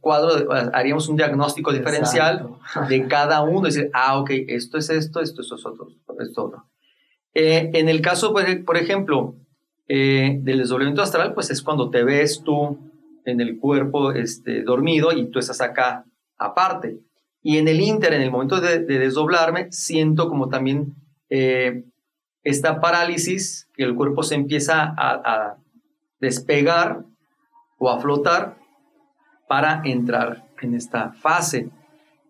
[0.00, 2.88] cuadro, haríamos un diagnóstico diferencial Exacto.
[2.88, 6.64] de cada uno, decir, ah, ok, esto es esto, esto es otro, esto otro.
[7.34, 9.36] Eh, en el caso, por, ej- por ejemplo,
[9.88, 12.78] eh, del desdoblamiento astral, pues es cuando te ves tú
[13.24, 16.04] en el cuerpo este, dormido y tú estás acá
[16.36, 16.98] aparte.
[17.42, 20.94] Y en el inter, en el momento de, de desdoblarme, siento como también
[21.34, 21.84] eh,
[22.42, 25.56] esta parálisis, que el cuerpo se empieza a, a
[26.20, 27.06] despegar
[27.78, 28.58] o a flotar
[29.48, 31.70] para entrar en esta fase.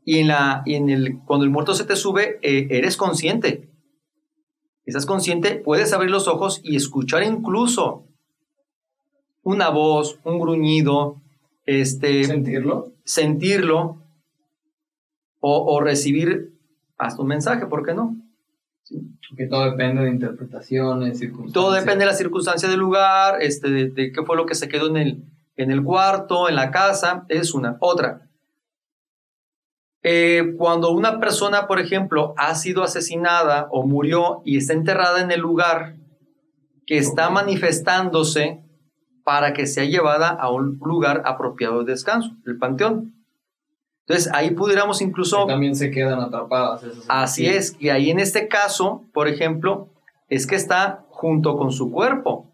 [0.04, 3.70] Y, en la, y en el, cuando el muerto se te sube, eh, eres consciente.
[4.84, 8.06] Estás consciente, puedes abrir los ojos y escuchar incluso
[9.42, 11.20] una voz, un gruñido,
[11.66, 12.92] este, ¿Sentirlo?
[13.04, 14.00] sentirlo
[15.40, 16.52] o, o recibir
[16.98, 18.21] hasta un mensaje, ¿por qué no?
[19.36, 21.54] Que todo depende de interpretaciones, circunstancias.
[21.54, 24.68] Todo depende de la circunstancia del lugar, este, de, de qué fue lo que se
[24.68, 25.24] quedó en el,
[25.56, 27.76] en el cuarto, en la casa, es una.
[27.80, 28.28] Otra,
[30.04, 35.30] eh, cuando una persona, por ejemplo, ha sido asesinada o murió y está enterrada en
[35.30, 35.96] el lugar
[36.86, 38.64] que está manifestándose
[39.24, 43.21] para que sea llevada a un lugar apropiado de descanso, el panteón.
[44.06, 45.46] Entonces ahí pudiéramos incluso...
[45.46, 46.82] Que también se quedan atrapadas.
[46.82, 49.88] Esas Así es, y ahí en este caso, por ejemplo,
[50.28, 52.50] es que está junto con su cuerpo.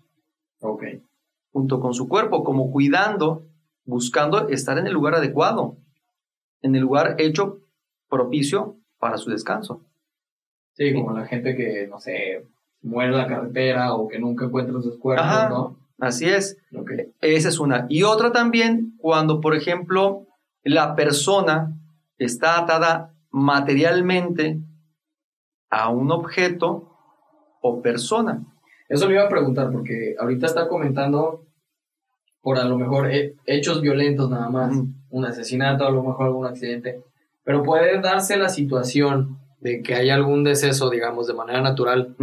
[0.60, 0.84] Ok.
[1.52, 3.42] Junto con su cuerpo, como cuidando,
[3.84, 5.76] buscando estar en el lugar adecuado
[6.62, 7.58] en el lugar hecho
[8.08, 9.82] propicio para su descanso.
[10.74, 12.44] Sí, como la gente que, no sé,
[12.82, 15.76] muere en la carretera o que nunca encuentra sus cuerpos, Ajá, ¿no?
[15.98, 16.56] Así es.
[16.72, 17.12] Okay.
[17.20, 17.86] Esa es una.
[17.88, 20.26] Y otra también, cuando, por ejemplo,
[20.64, 21.74] la persona
[22.18, 24.60] está atada materialmente
[25.70, 26.90] a un objeto
[27.60, 28.44] o persona.
[28.88, 31.44] Eso le iba a preguntar, porque ahorita está comentando
[32.40, 34.74] por a lo mejor he hechos violentos nada más,
[35.10, 37.02] un asesinato, a lo mejor algún accidente,
[37.44, 42.14] pero puede darse la situación de que haya algún deceso, digamos, de manera natural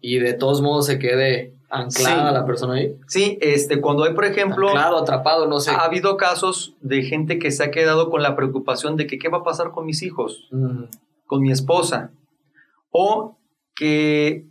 [0.00, 2.34] y de todos modos se quede anclada Sí.
[2.34, 2.96] la persona ahí.
[3.08, 5.70] Sí, este, cuando hay, por ejemplo, Anclado, atrapado, no sé.
[5.72, 9.28] ha habido casos de gente que se ha quedado con la preocupación de que qué
[9.28, 10.48] va a pasar con mis hijos.
[10.52, 10.86] Ujú.
[11.26, 12.12] con mi esposa,
[12.90, 13.36] o
[13.74, 14.46] que,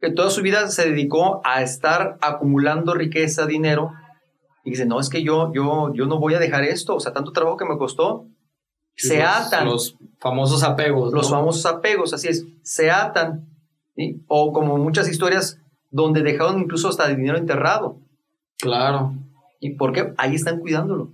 [0.00, 3.90] que toda su vida se dedicó a estar acumulando riqueza, dinero,
[4.64, 7.12] y dice, no, es que yo, yo, yo no voy a dejar esto, o sea,
[7.12, 8.26] tanto trabajo que me costó,
[8.94, 11.12] se los, atan Los famosos apegos.
[11.12, 11.36] los ¿no?
[11.38, 13.48] famosos apegos, así es, se atan,
[13.96, 14.22] ¿sí?
[14.28, 15.58] o como muchas historias
[15.90, 18.00] donde dejaron incluso hasta dinero enterrado.
[18.58, 19.14] Claro.
[19.60, 20.12] ¿Y por qué?
[20.16, 21.12] Ahí están cuidándolo.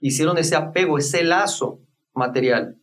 [0.00, 1.80] Hicieron ese apego, ese lazo
[2.14, 2.76] material.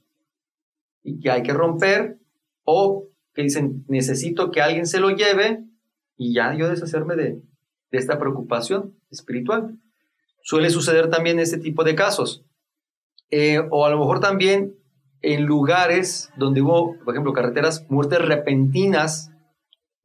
[1.03, 2.17] Y que hay que romper,
[2.63, 5.63] o que dicen, necesito que alguien se lo lleve
[6.17, 7.41] y ya yo deshacerme de,
[7.91, 9.77] de esta preocupación espiritual.
[10.41, 12.45] Suele suceder también este tipo de casos.
[13.31, 14.75] Eh, o a lo mejor también
[15.21, 19.31] en lugares donde hubo, por ejemplo, carreteras, muertes repentinas,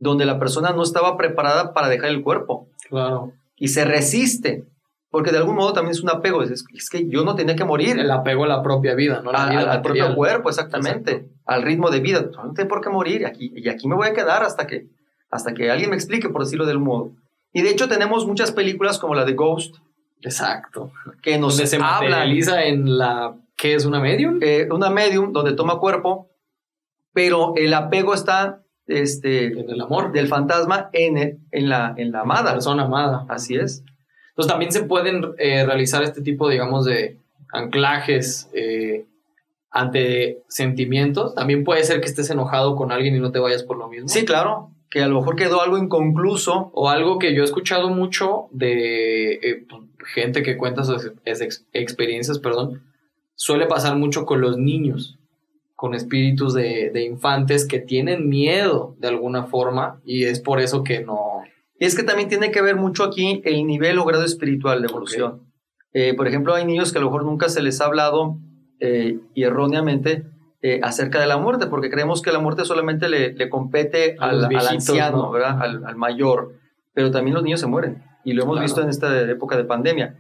[0.01, 3.33] donde la persona no estaba preparada para dejar el cuerpo Claro.
[3.57, 4.65] y se resiste,
[5.11, 7.65] porque de algún modo también es un apego, es, es que yo no tenía que
[7.65, 9.31] morir El apego a la propia vida, ¿no?
[9.31, 11.35] La al, vida al- al propio cuerpo, exactamente, Exacto.
[11.47, 14.09] al ritmo de vida, no tengo por qué morir, y aquí, y aquí me voy
[14.09, 14.87] a quedar hasta que,
[15.31, 17.11] hasta que alguien me explique, por decirlo de algún modo.
[17.53, 19.77] Y de hecho tenemos muchas películas como la de Ghost,
[20.23, 20.93] Exacto.
[21.23, 23.35] que nos Donde se materializa en la...
[23.57, 24.39] ¿Qué es una medium?
[24.43, 26.29] eh, una medium donde toma cuerpo,
[27.13, 30.13] pero el apego está este, En el amor.
[30.13, 32.53] del fantasma en, el- en, la, en la La amada.
[32.53, 33.25] persona amada.
[33.29, 33.83] Así es.
[34.31, 37.17] Entonces también se pueden eh, realizar este tipo, digamos, de
[37.53, 39.05] anclajes eh,
[39.71, 41.35] ante sentimientos.
[41.35, 44.09] También puede ser que estés enojado con alguien y no te vayas por lo mismo.
[44.09, 46.71] Sí, claro, que a lo mejor quedó algo inconcluso.
[46.75, 49.67] O algo que yo he escuchado mucho de eh,
[50.15, 52.83] gente que cuenta sus ex- experiencias, perdón,
[53.37, 55.19] suele pasar mucho con los niños,
[55.81, 60.85] con espíritus de, de infantes que tienen miedo de alguna forma y es por eso
[60.85, 61.41] que no...
[61.79, 64.89] Y es que también tiene que ver mucho aquí el nivel o grado espiritual de
[64.89, 65.41] evolución.
[65.95, 68.37] Eh, por ejemplo, hay niños que a lo mejor nunca se les ha hablado
[68.79, 70.25] eh, y erróneamente
[70.61, 74.29] eh, acerca de la muerte, porque creemos que la muerte solamente le, le compete A
[74.29, 75.31] al, anciano, ¿no?
[75.31, 75.63] ¿verdad?
[75.63, 76.57] Al, al mayor.
[76.93, 78.67] Pero también los niños se mueren y lo hemos Claro.
[78.67, 80.15] visto en esta época de pandemia.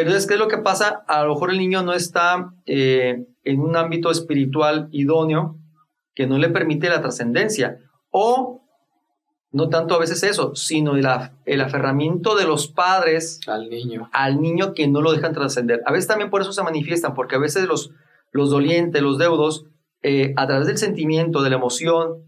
[0.00, 3.26] Pero es que es lo que pasa, a lo mejor el niño no está eh,
[3.42, 5.56] en un ámbito espiritual idóneo
[6.14, 7.78] que no le permite la trascendencia.
[8.10, 8.62] O
[9.50, 14.08] no tanto a veces eso, sino el, af- el aferramiento de los padres al niño.
[14.12, 15.82] al niño que no lo dejan trascender.
[15.84, 17.90] A veces también por eso se manifiestan, porque a veces los,
[18.30, 19.64] los dolientes, los deudos,
[20.04, 22.22] eh, a través del sentimiento, de la emoción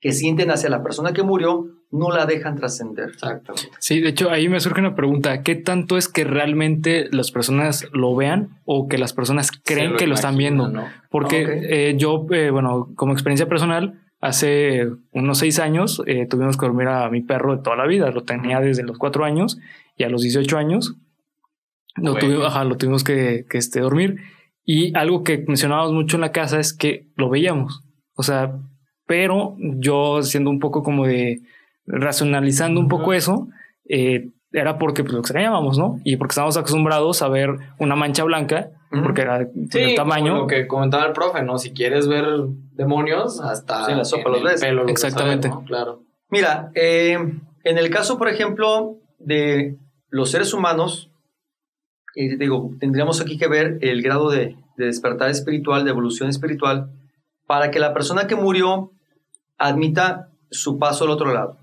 [0.00, 3.10] que sienten hacia la persona que murió, no la dejan trascender.
[3.10, 3.68] Exactamente.
[3.78, 5.42] Sí, de hecho, ahí me surge una pregunta.
[5.42, 9.96] ¿Qué tanto es que realmente las personas lo vean o que las personas creen Se
[9.98, 10.68] que lo están viendo?
[10.68, 10.86] ¿no?
[11.10, 11.50] Porque Ok.
[11.52, 16.88] eh, yo, eh, bueno, como experiencia personal, hace unos seis años eh, tuvimos que dormir
[16.88, 18.10] a mi perro de toda la vida.
[18.10, 19.58] Lo tenía desde los cuatro años
[19.96, 20.94] y a los 18 años
[21.96, 22.26] lo, Bueno.
[22.26, 24.16] tuvimos, ajá, lo tuvimos que, que, este, dormir.
[24.64, 27.82] Y algo que mencionábamos mucho en la casa es que lo veíamos.
[28.14, 28.56] O sea,
[29.06, 31.40] pero yo siendo un poco como de
[31.86, 33.48] racionalizando un poco eso,
[33.88, 35.98] eh, era porque pues, lo extrañábamos, ¿no?
[36.04, 38.70] Y porque estábamos acostumbrados a ver una mancha blanca,
[39.04, 40.32] porque era Sí, tamaño.
[40.32, 41.56] como lo que comentaba el profe, ¿no?
[41.58, 42.26] Si quieres ver
[42.72, 44.60] demonios, hasta Sí, en la sopa en los el ves.
[44.60, 45.48] pelo Exactamente.
[45.48, 45.64] ¿no?
[45.64, 46.02] Claro.
[46.28, 47.18] Mira, eh,
[47.64, 49.76] en el caso, por ejemplo, de
[50.10, 51.10] los seres humanos,
[52.14, 56.90] eh, digo, tendríamos aquí que ver el grado de, de despertar espiritual, de evolución espiritual,
[57.46, 58.90] para que la persona que murió
[59.56, 61.56] admita su paso al otro lado.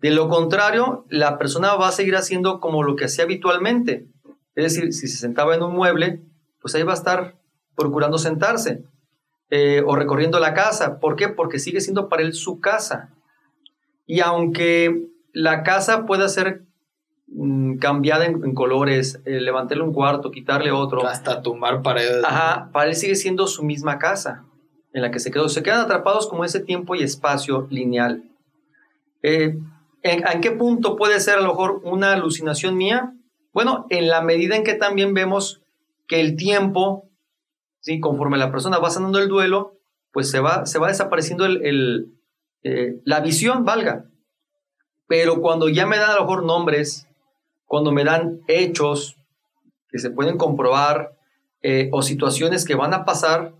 [0.00, 4.06] De lo contrario, la persona va a seguir haciendo como lo que hacía habitualmente.
[4.54, 6.22] Es decir, si se sentaba en un mueble,
[6.60, 7.36] pues ahí va a estar
[7.76, 8.84] procurando sentarse
[9.50, 10.98] eh, o recorriendo la casa.
[10.98, 11.28] ¿Por qué?
[11.28, 13.10] Porque sigue siendo para él su casa.
[14.06, 16.64] Y aunque la casa pueda ser
[17.28, 21.06] mm, cambiada en, colores, eh, levantarle un cuarto, quitarle otro.
[21.06, 22.24] Hasta tumbar paredes.
[22.24, 24.44] Ajá, para él sigue siendo su misma casa
[24.92, 25.48] en la que se quedó.
[25.48, 28.24] Se quedan atrapados como ese tiempo y espacio lineal.
[29.22, 29.58] Eh,
[30.06, 33.14] ¿en, qué punto puede ser a lo mejor una alucinación mía?
[33.52, 35.62] Bueno, en la medida en que también vemos
[36.06, 37.08] que el tiempo,
[37.80, 38.00] ¿sí?
[38.00, 39.74] conforme la persona va sanando el duelo,
[40.12, 42.12] pues se va, se va desapareciendo el,
[42.62, 44.06] eh, la visión, valga.
[45.06, 47.06] Pero cuando ya me dan a lo mejor nombres,
[47.66, 49.16] cuando me dan hechos
[49.88, 51.16] que se pueden comprobar
[51.62, 53.54] eh, o situaciones que van a pasar,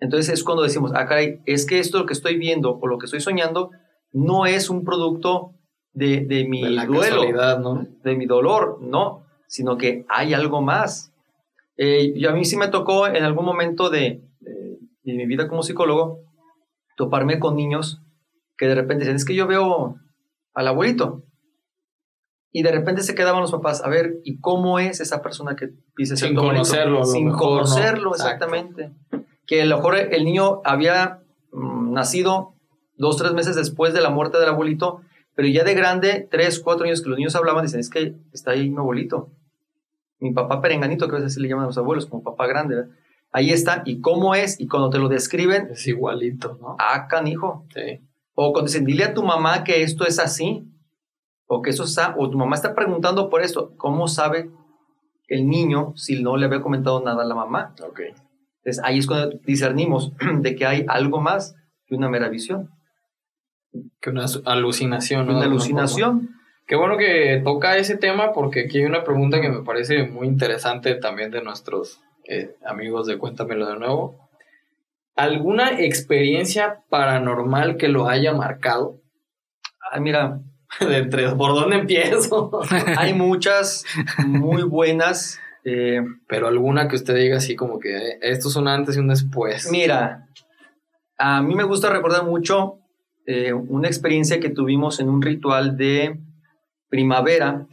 [0.00, 2.98] entonces es cuando decimos, ah, caray, es que esto lo que estoy viendo o lo
[2.98, 3.70] que estoy soñando
[4.14, 5.52] no es un producto
[5.92, 7.86] de, de mi duelo, ¿no?
[8.02, 11.12] de mi dolor, no, sino que hay algo más.
[11.76, 15.64] Eh, y a mí sí me tocó en algún momento de, de, mi vida como
[15.64, 16.20] psicólogo
[16.96, 18.00] toparme con niños
[18.56, 19.96] que de repente dicen, es que yo veo
[20.54, 21.24] al abuelito.
[22.52, 25.70] Y de repente se quedaban los papás, a ver, ¿y cómo es esa persona que
[25.96, 27.04] dice Sin conocerlo.
[27.04, 28.92] Sin conocerlo, exactamente.
[29.44, 32.53] Que a lo mejor el niño había mm, nacido
[32.96, 35.00] dos, tres meses después de la muerte del abuelito,
[35.34, 38.52] pero ya de grande, tres, cuatro años que los niños hablaban, dicen, es que está
[38.52, 39.30] ahí mi abuelito.
[40.20, 42.84] Mi papá perenganito, que a veces le llaman a los abuelos, como papá grande.
[43.32, 45.68] Ahí está, y cómo es, y cuando te lo describen...
[45.72, 46.76] Es igualito, ¿no?
[46.78, 47.66] Ah, canijo.
[47.74, 48.00] Sí.
[48.34, 50.68] O cuando dicen, dile a tu mamá que esto es así,
[51.46, 54.50] o que eso está, o tu mamá está preguntando por esto, ¿cómo sabe
[55.28, 57.74] el niño si no le había comentado nada a la mamá?
[57.82, 58.00] Ok.
[58.64, 61.54] Entonces ahí es cuando discernimos de que hay algo más
[61.86, 62.70] que una mera visión.
[64.00, 65.36] Que una alucinación, ¿no?
[65.36, 66.30] Una alucinación.
[66.66, 70.26] Qué bueno que toca ese tema porque aquí hay una pregunta que me parece muy
[70.26, 74.18] interesante también de nuestros eh, amigos de Cuéntamelo de nuevo.
[75.14, 79.00] ¿Alguna experiencia paranormal que lo haya marcado?
[79.92, 80.40] Ay, mira.
[80.80, 82.50] De entre, ¿Por dónde empiezo?
[82.96, 83.84] Hay muchas
[84.26, 85.38] muy buenas.
[85.64, 89.00] Eh, Pero alguna que usted diga así como que eh, esto es un antes y
[89.00, 89.70] un después.
[89.70, 90.28] Mira,
[91.16, 92.80] a mí me gusta recordar mucho
[93.26, 96.20] eh, una experiencia que tuvimos en un ritual de
[96.88, 97.66] primavera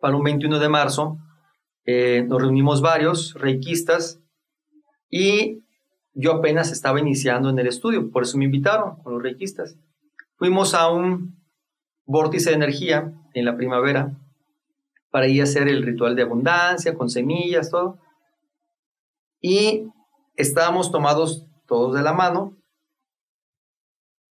[0.00, 1.18] para un 21 de marzo.
[1.86, 4.20] nos reunimos varios reikistas
[5.10, 5.64] y
[6.14, 9.76] yo apenas estaba iniciando en el estudio, por eso me invitaron con los reikistas.
[10.36, 11.36] Fuimos a un
[12.06, 14.16] vórtice de energía en la primavera
[15.10, 17.98] para ir a hacer el ritual de abundancia, con semillas, todo.
[19.40, 19.86] Y
[20.36, 22.56] estábamos tomados todos de la mano.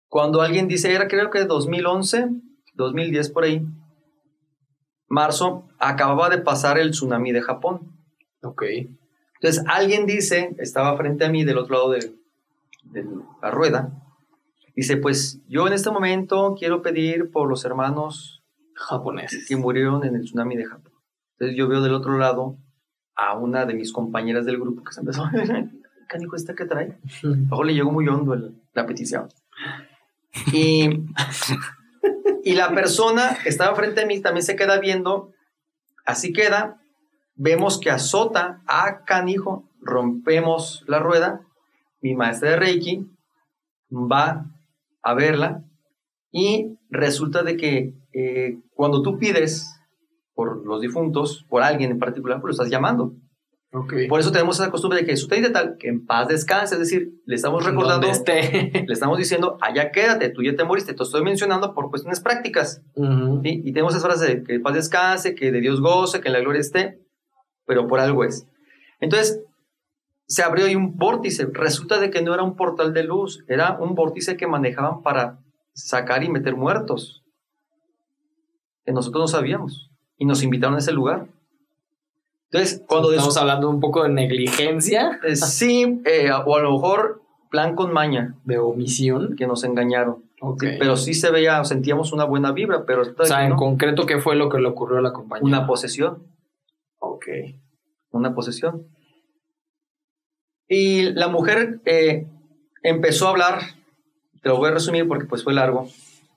[0.10, 2.30] Cuando alguien dice, era creo que 2011,
[2.74, 3.66] 2010 por ahí,
[5.08, 7.96] marzo, acababa de pasar el tsunami de Japón.
[8.42, 8.64] Ok.
[9.36, 12.12] Entonces alguien dice, estaba frente a mí del otro lado de,
[13.42, 13.92] la rueda,
[14.76, 18.44] dice, pues yo en este momento quiero pedir por los hermanos
[18.74, 20.94] japoneses que murieron en el tsunami de Japón.
[21.34, 22.58] Entonces yo veo del otro lado
[23.16, 25.24] a una de mis compañeras del grupo que se empezó,
[26.08, 26.98] canijo esta que trae.
[27.22, 28.36] Luego le llegó muy hondo
[28.74, 29.30] la petición.
[30.54, 30.90] Y,
[32.44, 35.32] y la persona que estaba frente a mí también se queda viendo,
[36.06, 36.82] así queda,
[37.36, 41.42] vemos que azota a canijo, rompemos la rueda,
[42.02, 43.08] mi maestra de Reiki
[43.92, 44.46] va
[45.02, 45.64] a verla.
[46.32, 49.76] Y resulta de que eh, cuando tú pides
[50.34, 53.14] por los difuntos, por alguien en particular, pues lo estás llamando.
[53.72, 56.80] Por eso tenemos esa costumbre de que su de tal, que en paz descanse, es
[56.80, 61.24] decir, le estamos recordando, le estamos diciendo, allá quédate, tú ya te moriste, te estoy
[61.24, 62.82] mencionando por cuestiones prácticas.
[63.44, 66.34] Y tenemos esa frase de que en paz descanse, que de Dios goce, que en
[66.34, 67.00] la gloria esté
[67.70, 68.48] pero por algo es.
[69.00, 69.44] Entonces,
[70.26, 71.46] se abrió ahí un vórtice.
[71.54, 75.38] Resulta de que no era un portal de luz, era un vórtice que manejaban para
[75.74, 77.22] sacar y meter muertos.
[78.86, 79.92] Que nosotros no sabíamos.
[80.18, 81.28] Y nos invitaron a ese lugar.
[82.52, 83.12] Entonces, cuando...
[83.12, 85.20] Estamos hablando un poco de negligencia.
[85.24, 87.22] Eh, sí, eh, o a lo mejor
[87.52, 88.36] plan con maña.
[88.44, 89.36] De omisión.
[89.36, 90.24] Que nos engañaron.
[90.60, 93.04] pero sí se veía, sentíamos una buena vibra, pero...
[93.18, 95.46] O sea, en concreto, ¿qué fue lo que le ocurrió a la compañía?
[95.46, 96.24] Una posesión.
[97.00, 97.26] Ok.
[98.12, 98.88] Una posesión.
[100.70, 102.28] Y la mujer eh,
[102.84, 103.62] empezó a hablar,
[104.44, 105.90] te lo voy a resumir porque pues fue largo,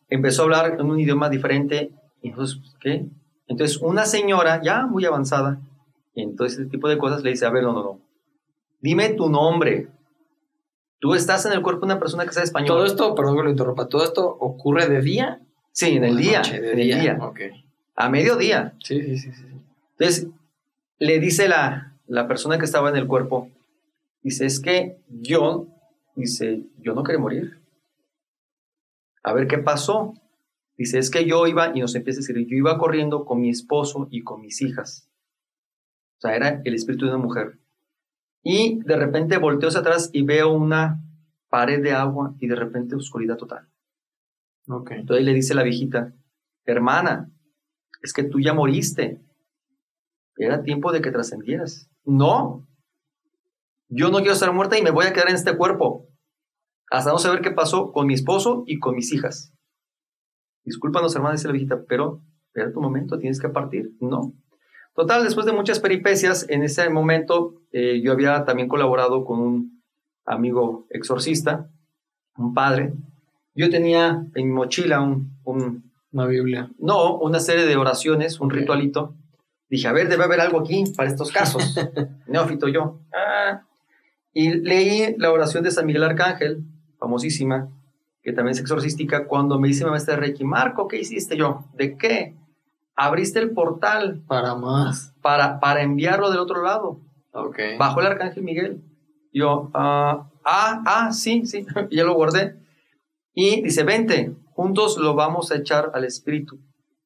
[0.09, 1.91] empezó a hablar en un idioma diferente.
[2.23, 3.07] Y entonces, ¿qué?
[3.47, 5.61] Entonces una señora ya muy avanzada,
[6.15, 8.01] y entonces ese tipo de cosas le dice, a ver, no, no, no,
[8.81, 9.89] dime tu nombre.
[10.99, 12.69] Tú estás en el cuerpo de una persona que sabe español.
[12.69, 15.41] Todo esto, perdón que lo interrumpa, todo esto ocurre de día.
[15.73, 16.39] Sí, en el día.
[16.39, 16.61] noche?
[16.61, 17.19] de en el día.
[17.97, 18.75] A mediodía.
[18.85, 19.45] Sí, sí, sí, sí.
[19.99, 20.29] Entonces,
[20.99, 23.49] le dice la, la persona que estaba en el cuerpo,
[24.23, 25.67] dice, es que yo,
[26.15, 27.59] dice, yo no quería morir.
[29.25, 30.15] A ver qué pasó.
[30.77, 33.51] Dice, es que yo iba, y nos empieza a decir, yo iba corriendo con mi
[33.51, 35.09] esposo y con mis hijas.
[36.23, 37.59] O sea, era el espíritu de una mujer.
[38.45, 41.03] Y de repente volteo hacia atrás y veo una
[41.49, 43.69] pared de agua y de repente oscuridad total.
[44.69, 44.93] Ok.
[44.93, 46.15] Entonces le dice la viejita,
[46.65, 47.33] hermana,
[48.03, 49.21] es que tú ya moriste.
[50.37, 51.91] Era tiempo de que trascendieras.
[52.05, 52.69] No,
[53.89, 56.09] yo no quiero estar muerta y me voy a quedar en este cuerpo.
[56.89, 59.53] Hasta no saber qué pasó con mi esposo y con mis hijas.
[60.65, 62.23] Discúlpanos, hermana, dice la viejita, pero
[62.55, 63.91] era tu momento, tienes que partir.
[64.01, 64.35] No.
[64.95, 69.83] Total, después de muchas peripecias, en ese momento eh, yo había también colaborado con un
[70.27, 71.71] amigo exorcista,
[72.37, 72.93] un padre.
[73.55, 76.71] Yo tenía en mi mochila un, un Una Biblia.
[76.79, 79.15] no, una serie de oraciones, un ritualito.
[79.69, 81.75] Dije, a ver, debe haber algo aquí para estos casos.
[82.27, 83.01] Neófito yo.
[83.15, 83.63] Ah.
[84.35, 86.65] Y leí la oración de San Miguel Arcángel,
[86.99, 87.71] famosísima,
[88.23, 91.65] que también es exorcística, cuando me dice mi maestra Reiki, Marco, ¿qué hiciste yo?
[91.75, 92.37] ¿De qué?
[93.07, 95.15] Abriste el portal Para más.
[95.23, 97.01] para, para enviarlo del otro lado.
[97.33, 97.59] Ok.
[97.79, 98.83] Bajo el Arcángel Miguel.
[99.33, 101.67] Yo, ah, ah, ah, sí, sí.
[101.91, 102.57] Ya lo guardé.
[103.35, 106.59] Y dice, vente, juntos lo vamos a echar al espíritu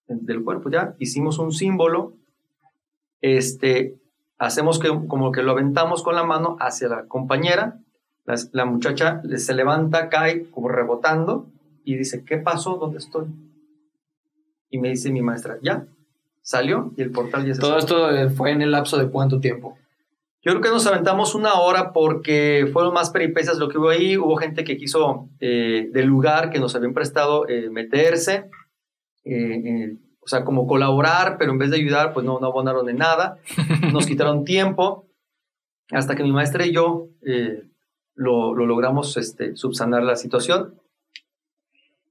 [0.08, 0.68] del cuerpo.
[0.70, 2.14] Ya hicimos un símbolo.
[3.20, 3.94] Este,
[4.38, 7.78] hacemos que, como que lo aventamos con la mano hacia la compañera.
[8.24, 11.46] Las- La, muchacha se levanta, cae como rebotando
[11.84, 12.76] y dice, ¿qué pasó?
[12.76, 13.26] ¿Dónde estoy?
[14.70, 15.86] Y me dice mi maestra, ya,
[16.42, 18.08] salió y el portal ya se Todo cerró".
[18.08, 19.78] esto eh, fue en el lapso de cuánto tiempo.
[20.42, 24.16] Yo creo que nos aventamos una hora porque fueron más peripecias lo que hubo ahí.
[24.16, 28.48] Hubo gente que quiso eh, del lugar que nos habían prestado eh, meterse,
[29.24, 32.88] eh, eh, o sea, como colaborar, pero en vez de ayudar, pues no, no abonaron
[32.88, 33.38] en nada.
[33.92, 35.06] Nos quitaron tiempo
[35.90, 37.62] hasta que mi maestra y yo eh,
[38.14, 40.74] lo, lo logramos este, subsanar la situación.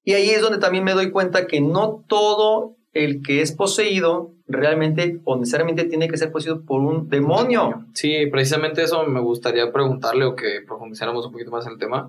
[0.05, 4.31] Y ahí es donde también me doy cuenta que no todo el que es poseído
[4.47, 7.85] realmente o necesariamente tiene que ser poseído por un demonio.
[7.93, 12.07] Sí, precisamente eso me gustaría preguntarle o que profundizáramos un poquito más en el tema.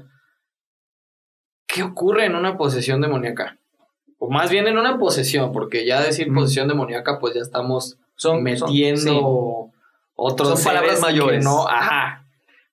[1.67, 3.59] ¿Qué ocurre en una posesión demoníaca?
[4.19, 8.43] O más bien en una posesión, porque ya decir posesión demoníaca, pues ya estamos Son,
[8.43, 9.79] metiendo son- sí.
[10.15, 11.43] otros Son palabras mayores.
[11.45, 12.26] no, ajá.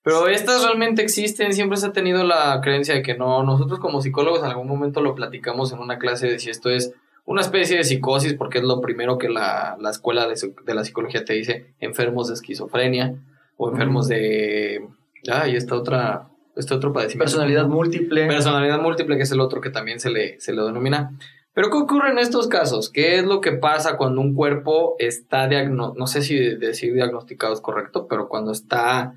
[0.04, 3.42] Pero estas realmente existen, siempre se ha tenido la creencia de que no.
[3.42, 6.92] Nosotros como psicólogos en algún momento lo platicamos en una clase de si esto es
[7.24, 10.34] una especie de psicosis, porque es lo primero que la, la escuela de,
[10.64, 13.14] de la psicología te dice, enfermos de esquizofrenia
[13.56, 14.86] o enfermos de...
[15.32, 17.24] Ah, y esta otra, este otro padecimiento.
[17.24, 18.26] Personalidad múltiple.
[18.26, 21.16] Personalidad múltiple, que es el otro que también se le, se le denomina.
[21.54, 22.90] Pero ¿qué ocurre en estos casos?
[22.90, 27.54] ¿Qué es lo que pasa cuando un cuerpo está diagno no sé si decir diagnosticado
[27.54, 29.14] es correcto, pero cuando está,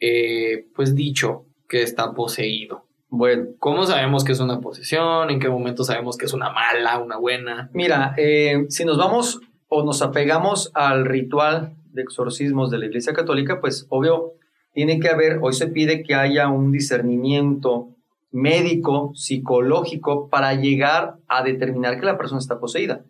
[0.00, 2.84] eh, pues dicho que está poseído?
[3.08, 5.30] Bueno, ¿Cómo sabemos que es una posesión?
[5.30, 7.68] ¿En qué momento sabemos que es una mala, una buena?
[7.72, 13.12] mira, eh, si nos vamos o nos apegamos al ritual de exorcismos de la Iglesia
[13.12, 14.32] Católica, pues obvio,
[14.72, 17.88] tiene que haber, hoy se pide que haya un discernimiento
[18.32, 23.02] médico, psicológico, para llegar a determinar que la persona está poseída.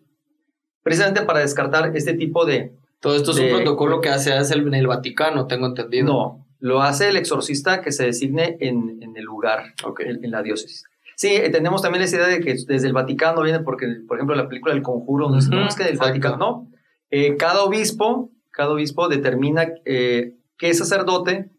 [0.83, 2.73] Precisamente para descartar este tipo de...
[2.99, 6.05] Todo esto es De- un protocolo que hace, hace el- en el Vaticano, tengo entendido.
[6.07, 9.73] No, lo hace el exorcista que se designe en, en el lugar.
[9.83, 9.99] Ok.
[10.01, 10.85] en, en la diócesis.
[11.17, 14.35] Sí, eh, tenemos también esa idea de que desde el Vaticano viene porque, por ejemplo,
[14.35, 15.97] la película El Conjuro, no, es- no es que del.
[15.97, 16.67] Vaticano, no.
[17.11, 21.49] Eh, cada obispo, cada obispo determina eh, qué sacerdote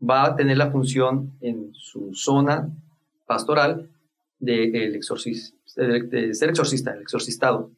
[0.00, 2.68] va a tener la función en su zona
[3.26, 3.88] pastoral
[4.38, 7.70] de, el exorcis- de- de ser exorcista, el exorcistado.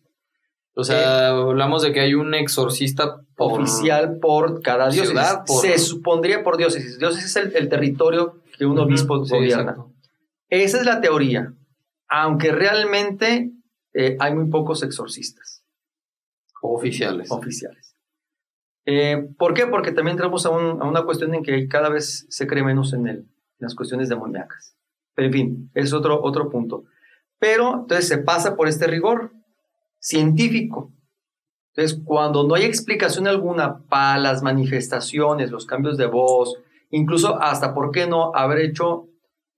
[0.76, 5.10] O sea, hablamos de que hay un exorcista por- Oficial por cada diócesis.
[5.10, 6.98] ciudad, por- Se supondría por diócesis.
[6.98, 9.62] Diócesis es el, el territorio que un obispo sí, gobierna.
[9.72, 9.92] exacto.
[10.48, 11.52] Esa es la teoría,
[12.08, 13.52] aunque realmente
[13.92, 15.64] eh, hay muy pocos exorcistas
[16.62, 17.30] Oficiales.
[17.30, 17.94] oficiales.
[18.86, 19.66] Eh, ¿Por qué?
[19.66, 22.92] Porque también entramos a, un- a una cuestión en que cada vez se cree menos
[22.92, 23.26] en, el, en
[23.60, 24.76] las cuestiones demoníacas.
[25.14, 26.84] Pero en fin, es otro, otro punto.
[27.38, 29.32] Pero entonces se pasa por este rigor
[30.04, 30.92] científico.
[31.74, 36.56] Entonces, cuando no hay explicación alguna para las manifestaciones, los cambios de voz,
[36.90, 39.08] incluso hasta, ¿por qué no haber hecho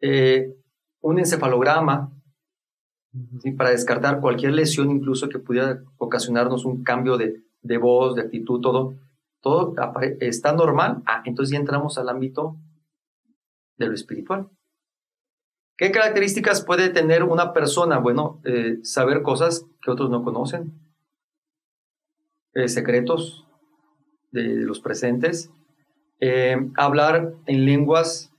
[0.01, 0.55] eh,
[1.01, 2.13] un encefalograma
[3.43, 3.51] ¿sí?
[3.53, 8.61] para descartar cualquier lesión, incluso que pudiera ocasionarnos un cambio de, de voz, de actitud,
[8.61, 8.95] todo,
[9.43, 9.75] todo
[10.21, 12.57] está normal, ah, entonces ya entramos al ámbito
[13.77, 14.49] de lo espiritual.
[15.77, 17.99] ¿Qué características puede tener una persona?
[17.99, 20.73] Bueno, eh, saber cosas que otros no conocen,
[22.55, 23.45] eh, secretos
[24.33, 25.51] de, los presentes,
[26.21, 28.33] eh, hablar en lenguas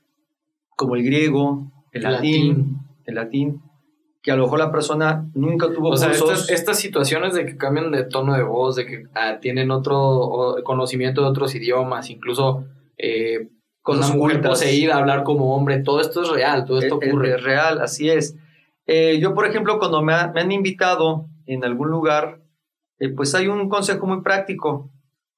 [0.76, 3.62] como el griego, el latín, el latín,
[4.24, 6.50] que a lo mejor la persona nunca tuvo o sea, cursos.
[6.50, 11.22] estas, situaciones de que cambian de tono de voz, de que ah, tienen otro conocimiento
[11.22, 12.66] de otros idiomas, incluso
[12.98, 13.50] eh,
[13.88, 17.36] con una mujer poseída, hablar como hombre, todo esto es real, todo esto ocurre.
[17.36, 18.36] Es, real, así es.
[18.86, 22.42] Eh, yo, por ejemplo, cuando me, han invitado en algún lugar,
[23.00, 24.92] eh, pues hay un consejo muy práctico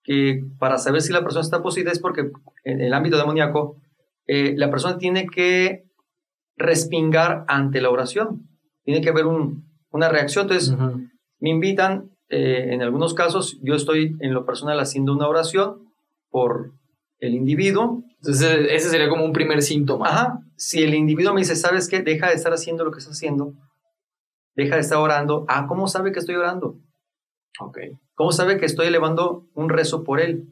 [0.04, 2.32] que para saber si la persona está poseída es porque
[2.64, 3.76] en el ámbito demoníaco,
[4.26, 5.84] eh, la persona tiene que
[6.58, 8.50] respingar ante la oración,
[8.82, 10.46] tiene que haber una reacción.
[10.46, 10.76] Entonces,
[11.38, 15.88] me invitan, en algunos casos, yo estoy en lo personal haciendo una oración
[16.32, 16.72] por
[17.20, 18.04] el individuo.
[18.18, 20.08] Entonces, ese sería como un primer síntoma.
[20.08, 20.40] Ajá.
[20.56, 22.02] Si el individuo me dice, ¿sabes qué?
[22.02, 23.54] Deja de estar haciendo lo que está haciendo.
[24.56, 25.46] Deja de estar orando.
[25.48, 26.78] Ah, ¿cómo sabe que estoy orando?
[27.60, 27.80] Ok.
[28.16, 30.50] ¿Cómo sabe que estoy elevando un rezo por él?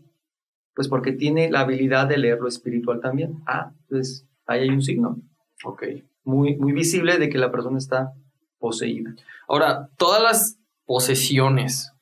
[0.73, 3.41] Pues porque tiene la habilidad de leer lo espiritual también.
[3.45, 5.17] Ah, entonces ahí hay un signo.
[5.63, 5.83] Ok.
[6.23, 8.13] Muy, muy visible de que la persona está
[8.59, 9.13] poseída.
[9.47, 11.93] Ahora, todas las posesiones,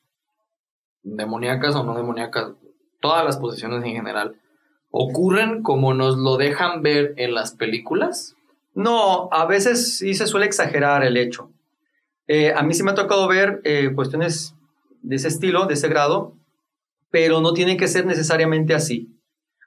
[1.02, 2.52] demoníacas o no demoníacas,
[3.00, 4.36] todas las posesiones en general,
[4.98, 8.34] ocurren como nos lo dejan ver en las películas?
[8.74, 11.50] No, a veces sí se suele exagerar el hecho.
[12.28, 14.54] Eh, a mí sí me ha tocado ver eh, cuestiones
[15.02, 16.34] de ese estilo, de ese grado,
[17.10, 19.08] pero no tiene que ser necesariamente así.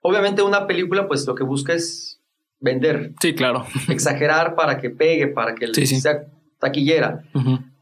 [0.02, 2.20] Obviamente una película pues lo que busca es
[2.60, 3.14] vender.
[3.22, 3.66] Sí, claro.
[3.88, 6.26] Exagerar para que pegue, para que sea
[6.60, 7.24] taquillera.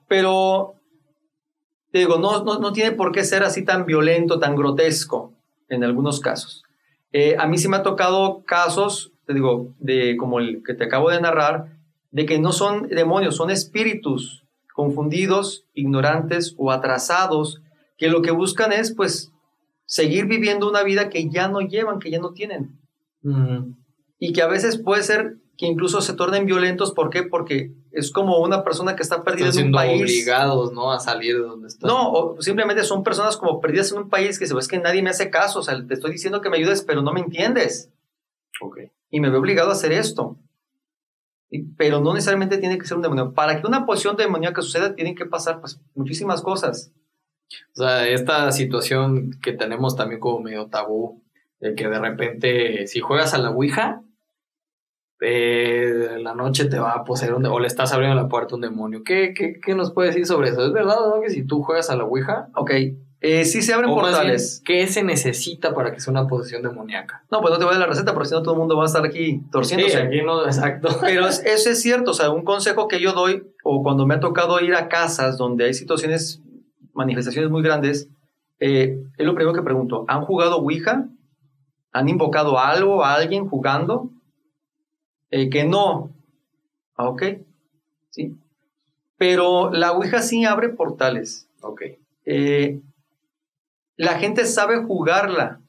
[0.08, 0.76] Pero,
[1.92, 5.34] te digo, no, no, no tiene por qué ser así tan violento, tan grotesco
[5.70, 6.64] en algunos casos.
[7.12, 10.86] Eh, a mí sí me ha tocado casos, te digo, de como el que te
[10.86, 11.78] acabo de narrar,
[12.12, 14.44] de que no son demonios, son espíritus
[14.74, 17.62] confundidos, ignorantes o atrasados,
[17.98, 19.32] que lo que buscan es pues
[19.86, 22.80] seguir viviendo una vida que ya no llevan, que ya no tienen.
[24.20, 26.92] Y que a veces puede ser que incluso se tornen violentos.
[26.92, 27.24] ¿Por qué?
[27.24, 30.02] Porque es como una persona que está perdida en un país.
[30.02, 30.92] obligados, ¿no?
[30.92, 31.88] A salir de donde están.
[31.88, 34.80] No, o simplemente son personas como perdidas en un país que se ve es que
[34.80, 35.60] nadie me hace caso.
[35.60, 37.92] O sea, te estoy diciendo que me ayudes, pero no me entiendes.
[38.62, 38.80] Ok.
[39.10, 40.38] Y me veo obligado a hacer esto.
[41.78, 43.34] pero no necesariamente tiene que ser un demonio.
[43.34, 46.92] Para que una posición demoníaca suceda, tienen que pasar pues, muchísimas cosas.
[47.74, 51.24] O sea, esta situación que tenemos también como medio tabú,
[51.60, 54.04] de que de repente, si juegas a la Ouija,
[55.20, 58.56] eh, la noche te va a poseer un o le estás abriendo la puerta a
[58.56, 59.04] un demonio.
[59.04, 60.66] ¿Qué, qué, qué nos puedes decir sobre eso?
[60.66, 61.22] ¿Es verdad no?
[61.22, 62.50] que si tú juegas a la Ouija?
[62.56, 62.72] Ok.
[63.20, 64.62] Eh, sí se abren portales.
[64.64, 67.24] ¿Qué se necesita para que sea una posesión demoníaca?
[67.32, 68.78] No, pues no te voy a dar la receta porque si no todo el mundo
[68.78, 69.98] va a estar aquí torciéndose.
[69.98, 70.90] Sí, aquí no, exacto.
[71.02, 74.20] Pero eso es cierto, o sea, un consejo que yo doy, o cuando me ha
[74.20, 76.44] tocado ir a casas donde hay situaciones,
[76.94, 78.08] manifestaciones muy grandes,
[78.60, 81.08] eh, es lo primero que pregunto, ¿han jugado Ouija?
[81.94, 84.12] ¿Han invocado algo, a alguien jugando?
[85.32, 86.12] Eh, que no.
[86.96, 87.24] Ah, ok.
[88.10, 88.38] Sí.
[89.18, 91.50] Pero la Ouija sí abre portales.
[91.62, 91.82] Ok.
[92.26, 92.82] Eh,
[93.96, 95.60] la gente sabe jugarla,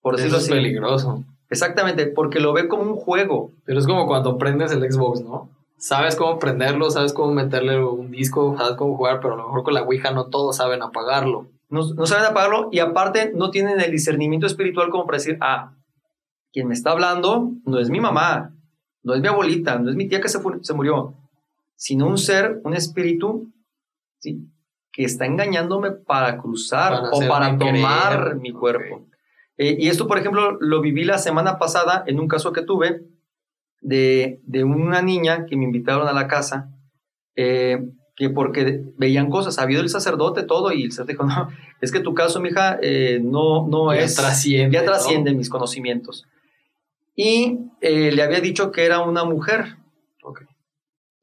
[0.00, 1.24] por decirlo Eso es peligroso.
[1.48, 3.52] Exactamente, porque lo ve como un juego.
[3.64, 5.50] Pero es como cuando prendes el Xbox, ¿no?
[5.78, 9.62] Sabes cómo prenderlo, sabes cómo meterle un disco, sabes cómo jugar, pero a lo mejor
[9.62, 11.48] con la Ouija no todos saben apagarlo.
[11.68, 15.74] No, no saben apagarlo y aparte no tienen el discernimiento espiritual como para decir, ah,
[16.52, 18.55] quien me está hablando no es mi mamá,
[19.06, 21.14] no es mi abuelita, no es mi tía que se, se murió,
[21.76, 23.52] sino un ser, un espíritu,
[24.18, 24.48] ¿sí?
[24.92, 29.06] que está engañándome para cruzar o para tomar mi cuerpo.
[29.58, 33.02] Eh, y esto, por ejemplo, lo viví la semana pasada en un caso que tuve
[33.80, 36.72] de, de una niña que me invitaron a la casa,
[37.36, 41.48] eh, que porque veían cosas, había el sacerdote, todo, y el sacerdote dijo, no,
[41.80, 44.16] es que tu caso, mija, eh, no, no ya es...
[44.16, 46.26] Trasciende, ya trasciende mis conocimientos
[47.16, 49.78] y eh, le había dicho que era una mujer.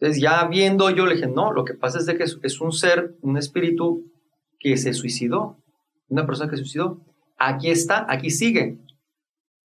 [0.04, 2.74] Entonces ya viendo yo le dije, no, lo que pasa es de que es, un
[2.74, 4.12] ser, un espíritu
[4.60, 5.64] que se suicidó,
[6.10, 7.06] una persona que se suicidó.
[7.38, 8.80] Aquí está, aquí sigue.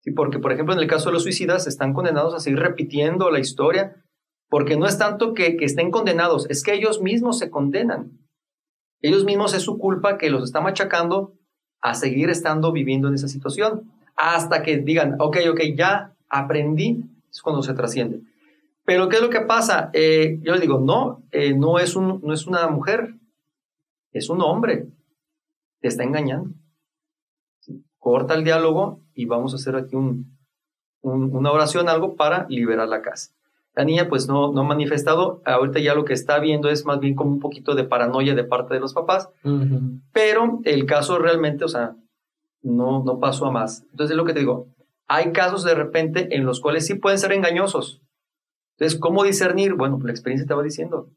[0.02, 0.12] ¿Sí?
[0.12, 3.40] Porque, por ejemplo, en el caso de los suicidas, están condenados a seguir repitiendo la
[3.40, 3.96] historia,
[4.48, 8.12] porque no es tanto que, que estén condenados, es que ellos mismos se condenan.
[9.02, 11.34] Ellos mismos es su culpa que los está machacando
[11.82, 17.42] a seguir estando viviendo en esa situación, hasta que digan, ok, ok, ya aprendí, es
[17.42, 18.22] cuando se trasciende.
[18.86, 19.90] Pero ¿qué es lo que pasa?
[19.94, 23.16] Eh, yo le digo, no, eh, no, es un, no es una mujer,
[24.14, 24.88] es un hombre,
[25.82, 26.52] te está engañando.
[28.00, 30.38] Corta el diálogo y vamos a hacer aquí un,
[31.02, 33.32] un- una oración, algo para liberar la casa.
[33.76, 37.00] La niña pues no, no ha manifestado, ahorita ya lo que está viendo es más
[37.00, 39.30] bien como un poquito de paranoia de parte de los papás,
[40.14, 41.96] pero el caso realmente, o sea,
[42.64, 43.84] no, no pasó a más.
[43.92, 44.68] Entonces es lo que te digo,
[45.08, 48.02] hay casos de repente en los cuales sí pueden ser engañosos.
[48.78, 49.74] Entonces, ¿cómo discernir?
[49.74, 51.10] Bueno, pues la experiencia te va diciendo.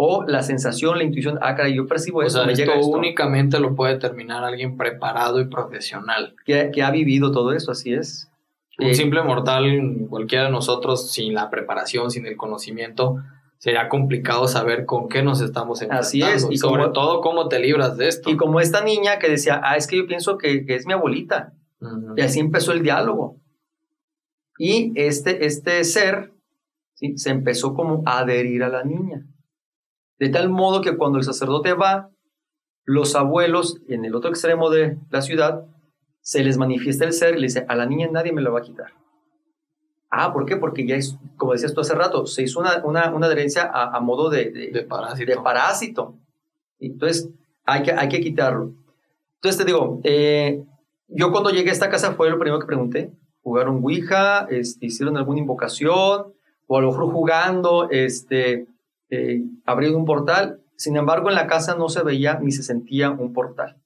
[0.00, 2.78] O la sensación, la intuición, ah, caray, yo percibo O eso, sea, me esto, llega
[2.78, 2.96] esto.
[2.96, 6.36] únicamente lo puede determinar alguien preparado y profesional.
[6.44, 8.30] Que, que ha vivido todo eso, así es.
[8.78, 13.16] Un Eh, simple mortal, cualquiera de nosotros, sin la preparación, sin el conocimiento,
[13.58, 16.06] sería complicado saber con qué nos estamos enfrentando.
[16.06, 18.30] Así es, y Y sobre como- todo, cómo te libras de esto.
[18.30, 20.92] Y como esta niña que decía, ah, es que yo pienso que, que es mi
[20.92, 21.54] abuelita.
[22.16, 23.36] Y así empezó el diálogo.
[24.58, 26.32] Y este, este ser
[26.94, 27.16] ¿sí?
[27.18, 29.24] se empezó como a adherir a la niña.
[30.18, 32.10] De tal modo que cuando el sacerdote va,
[32.84, 35.64] los abuelos en el otro extremo de la ciudad,
[36.20, 38.58] se les manifiesta el ser y le dice, a la niña nadie me la va
[38.58, 38.92] a quitar.
[40.10, 40.56] Ah, ¿por qué?
[40.56, 43.94] Porque ya es, como decías tú hace rato, se hizo una, una, una adherencia a,
[43.96, 45.30] a modo de, de- de parásito.
[45.30, 46.14] de parásito.
[46.80, 47.28] Entonces,
[47.64, 48.72] hay que, hay que quitarlo.
[49.34, 50.64] Entonces, te digo, eh,
[51.08, 53.12] yo cuando llegué a esta casa fue lo primero que pregunté.
[53.42, 54.46] ¿Jugaron Ouija?
[54.50, 56.34] Este, ¿Hicieron alguna invocación?
[56.66, 58.66] O a lo mejor jugando, este,
[59.10, 60.60] eh, abrieron un portal.
[60.76, 63.76] Sin embargo, en la casa no se veía ni se sentía un portal.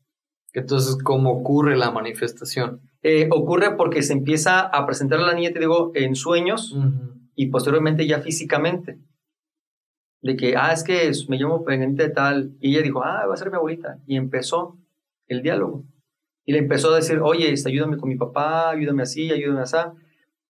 [0.53, 2.81] Entonces, ¿cómo ocurre la manifestación?
[3.03, 6.77] Eh, ocurre porque se empieza a presentar a la niña, te digo, en sueños
[7.35, 8.99] y posteriormente ya físicamente.
[10.21, 12.57] De que, ah, es que me llamo Perenita de tal.
[12.61, 13.99] Y ella dijo, ah, va a ser mi abuelita.
[14.07, 14.77] Y empezó
[15.27, 15.85] el diálogo.
[16.45, 19.77] Y le empezó a decir, oye, este, ayúdame con mi papá, ayúdame así, ayúdame así.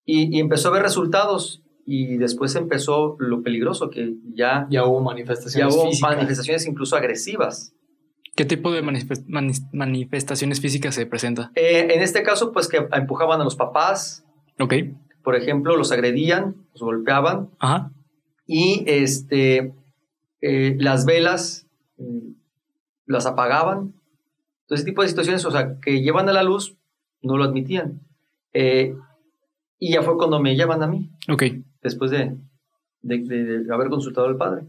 [0.05, 1.62] Y, y empezó a ver resultados.
[1.84, 6.11] Y después empezó lo peligroso, que ya, Ya hubo ya manifestaciones hubo físicas.
[6.16, 7.74] manifestaciones incluso agresivas.
[8.34, 9.26] ¿Qué tipo de manifest-
[9.72, 11.51] manifestaciones físicas se presenta?
[11.55, 14.24] Eh, en este caso, pues que empujaban a los papás,
[14.59, 14.74] Ok.
[15.22, 17.90] por ejemplo, los agredían, los golpeaban, Ajá.
[18.47, 19.74] y este,
[20.40, 21.66] eh, las velas
[21.99, 22.30] mm,
[23.07, 23.93] las apagaban.
[24.73, 26.79] Entonces, ese tipo de situaciones, o sea, que llevan a la luz,
[27.20, 28.01] no lo admitían.
[28.55, 28.97] Eh,
[29.79, 31.43] y ya fue cuando me llaman a mí, Ok.
[31.83, 32.39] después de,
[33.03, 34.64] de- de- de haber consultado al padre.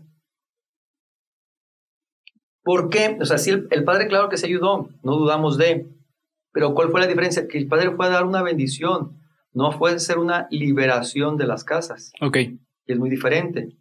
[2.63, 3.17] ¿Por qué?
[3.21, 5.87] O sea, sí, el, el padre, claro que se ayudó, no dudamos de.
[6.51, 7.47] Pero ¿cuál fue la diferencia?
[7.47, 9.21] Que el padre fue a dar una bendición,
[9.53, 12.33] no fue a hacer una liberación de las casas Ok.
[12.33, 13.77] que es muy diferente.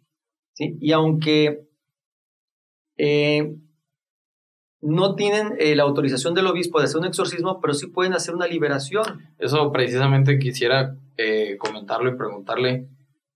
[0.53, 0.77] ¿sí?
[0.79, 1.67] Y aunque
[2.97, 3.57] eh,
[4.83, 8.35] no tienen eh, la autorización del obispo de hacer un exorcismo, pero sí pueden hacer
[8.35, 9.21] una liberación.
[9.39, 12.87] Eso precisamente quisiera eh, comentarlo y preguntarle,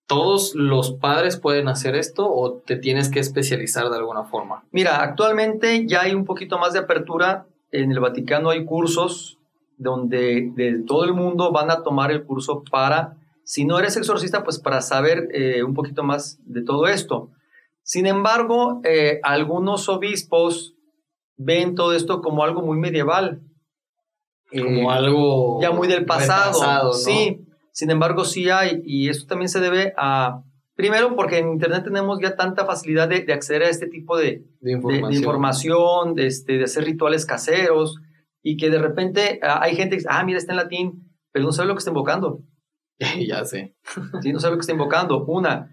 [0.08, 4.66] ¿todos los padres pueden hacer esto o te tienes que especializar de alguna forma?
[4.72, 7.48] Mira, actualmente ya hay un poquito más de apertura.
[7.72, 9.40] En el Vaticano hay cursos
[9.78, 14.44] donde de todo el mundo van a tomar el curso para, si no eres exorcista,
[14.44, 17.30] pues para saber eh, un poquito más de todo esto.
[17.84, 18.82] Sin embargo,
[19.24, 20.77] algunos obispos
[21.38, 23.42] ven todo esto como algo muy medieval.
[24.52, 26.94] Como Eh, algo ya muy del pasado.
[26.94, 30.44] Sí, sin embargo sí hay y esto también se debe a,
[30.76, 34.46] primero porque en Internet tenemos ya tanta facilidad de, de acceder a este tipo de,
[34.62, 35.12] información.
[35.12, 37.98] de información, de, este, de hacer rituales caseros
[38.42, 41.46] y que de repente ah, hay gente que dice, ah, mira, está en latín, pero
[41.46, 42.42] no sabe lo que está invocando.
[43.28, 43.76] ya sé.
[44.22, 44.32] ¿sí?
[44.32, 45.26] No sabe lo que está invocando.
[45.26, 45.72] Una.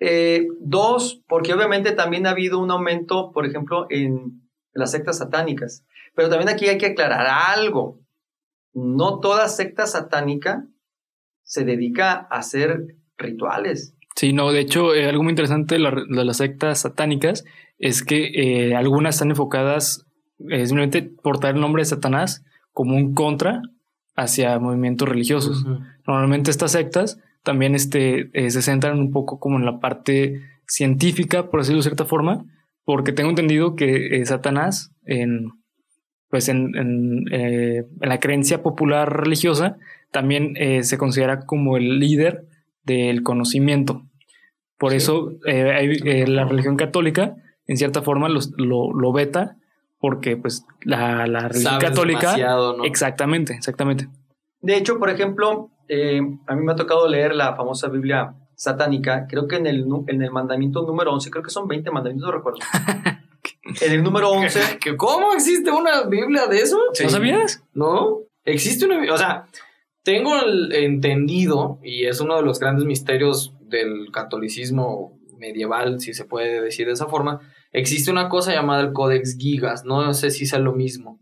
[0.00, 4.43] Eh, dos, porque obviamente también ha habido un aumento, por ejemplo, en
[4.74, 5.84] las sectas satánicas.
[6.14, 8.00] Pero también aquí hay que aclarar algo.
[8.72, 10.66] No toda secta satánica
[11.42, 13.94] se dedica a hacer rituales.
[14.16, 17.44] Sí, no, de hecho, eh, algo muy interesante de, la- de las sectas satánicas
[17.78, 18.30] es que
[18.68, 20.06] eh, algunas están enfocadas
[20.50, 23.60] eh, simplemente por dar el nombre de Satanás como un contra
[24.16, 25.62] hacia movimientos religiosos.
[25.62, 25.78] Ujú.
[26.06, 31.50] Normalmente estas sectas también este, eh, se centran un poco como en la parte científica,
[31.50, 32.44] por decirlo de cierta forma,
[32.84, 35.50] porque tengo entendido que eh, Satanás, en,
[36.28, 39.76] pues en, en, eh, en la creencia popular religiosa,
[40.10, 42.44] también eh, se considera como el líder
[42.84, 44.02] del conocimiento.
[44.78, 44.96] Por Sí.
[44.98, 49.56] eso hay, la religión católica, en cierta forma, los- lo, lo veta,
[49.98, 52.20] porque pues la, la religión Sabes católica...
[52.32, 52.84] demasiado, ¿no?
[52.84, 54.08] Exactamente, exactamente.
[54.60, 55.70] De hecho, por ejemplo,
[56.46, 60.22] a mí me ha tocado leer la famosa Biblia satánica, creo que en el, en
[60.22, 62.58] el mandamiento número 11, creo que son 20 mandamientos, no recuerdo.
[63.80, 66.78] en el número 11, ¿Que ¿Cómo existe una Biblia de eso?
[67.02, 67.62] ¿No sabías?
[67.72, 68.20] ¿No?
[68.44, 69.12] Existe una...
[69.12, 69.46] O sea,
[70.02, 76.24] tengo el entendido, y es uno de los grandes misterios del catolicismo medieval, si se
[76.24, 77.40] puede decir de esa forma,
[77.72, 81.20] existe una cosa llamada el Codex Gigas, no sé si sea lo mismo,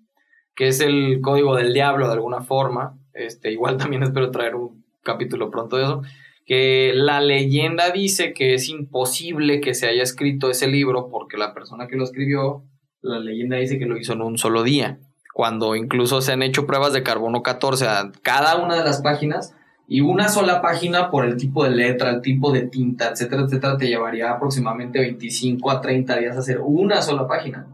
[0.54, 4.84] que es el código del diablo de alguna forma, este, igual también espero traer un
[5.02, 6.02] capítulo pronto de eso,
[6.46, 11.54] que la leyenda dice que es imposible que se haya escrito ese libro porque la
[11.54, 12.64] persona que lo escribió,
[13.00, 14.98] la leyenda dice que lo hizo en un solo día,
[15.34, 19.54] cuando incluso se han hecho pruebas de carbono 14 a cada una de las páginas
[19.88, 23.76] y una sola página por el tipo de letra, el tipo de tinta, etcétera, etcétera,
[23.76, 27.66] te llevaría aproximadamente 25 a 30 días hacer una sola página.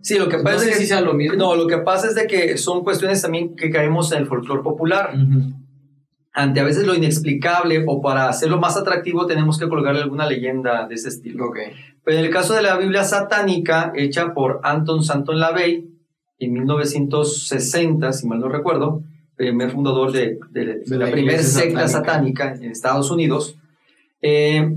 [0.00, 1.36] Sí, lo que pasa No es que si sea lo mismo.
[1.36, 4.62] No, lo que pasa es de que son cuestiones también que caemos en el folclore
[4.62, 5.12] popular.
[6.38, 10.86] Ante a veces lo inexplicable o para hacerlo más atractivo tenemos que colgarle alguna leyenda
[10.86, 11.50] de ese estilo.
[12.04, 15.88] Pero en el caso de la Biblia satánica, hecha por Anton Santon LaVey
[16.38, 19.02] en 1960, si mal no recuerdo,
[19.34, 22.44] primer fundador de, de- de De la, la primera secta satánica.
[22.44, 23.56] satánica en Estados Unidos,
[24.20, 24.76] eh,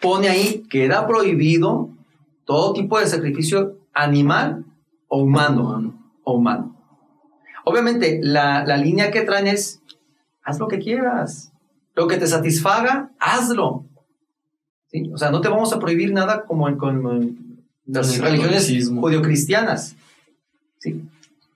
[0.00, 1.90] pone ahí que era prohibido
[2.46, 4.64] todo tipo de sacrificio animal
[5.08, 5.94] o humano.
[6.24, 6.74] O humano.
[7.66, 9.80] Obviamente, la, la línea que traen es,
[10.44, 11.52] haz lo que quieras.
[11.94, 13.86] Lo que te satisfaga, hazlo.
[14.86, 15.10] ¿Sí?
[15.12, 19.96] O sea, no te vamos a prohibir nada como en, en las religiones judio-cristianas.
[20.78, 21.02] ¿Sí?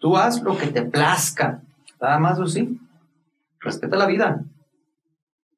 [0.01, 1.63] Tú haz lo que te plazca.
[2.01, 2.79] Nada más así.
[3.61, 4.45] Respeta la vida.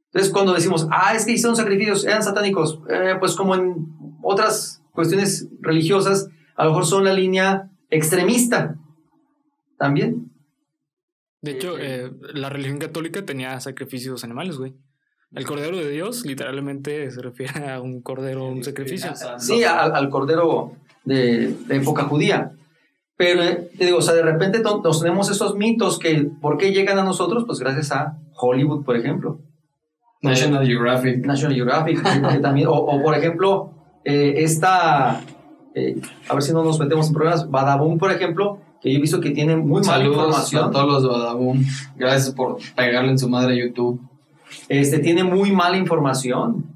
[0.06, 3.86] Entonces, cuando decimos, ah, es que hicieron sacrificios, eran satánicos, eh, pues como en
[4.22, 8.76] otras cuestiones religiosas, a lo mejor son la línea extremista.
[9.78, 10.29] También.
[11.42, 14.74] De hecho, eh, la religión católica tenía sacrificios animales, güey.
[15.32, 19.12] El cordero de Dios literalmente se refiere a un cordero, un sacrificio.
[19.38, 20.72] Sí, al, al cordero
[21.04, 22.52] de, de época judía.
[23.16, 26.72] Pero eh, te digo, o sea, de repente nos tenemos esos mitos que, ¿por qué
[26.72, 27.44] llegan a nosotros?
[27.46, 29.40] Pues gracias a Hollywood, por ejemplo.
[30.22, 31.24] National Geographic.
[31.24, 33.72] National Geographic, que- también, o, o, por ejemplo,
[34.04, 35.22] eh, esta,
[35.74, 39.00] eh, a ver si no nos metemos en problemas, Badaboom, por ejemplo, que yo he
[39.00, 41.64] visto que tiene muy mala Saludos a información, todos los Badaboom.
[41.96, 44.00] Gracias por pegarle en su madre a YouTube.
[44.68, 46.66] este, tiene muy mala información.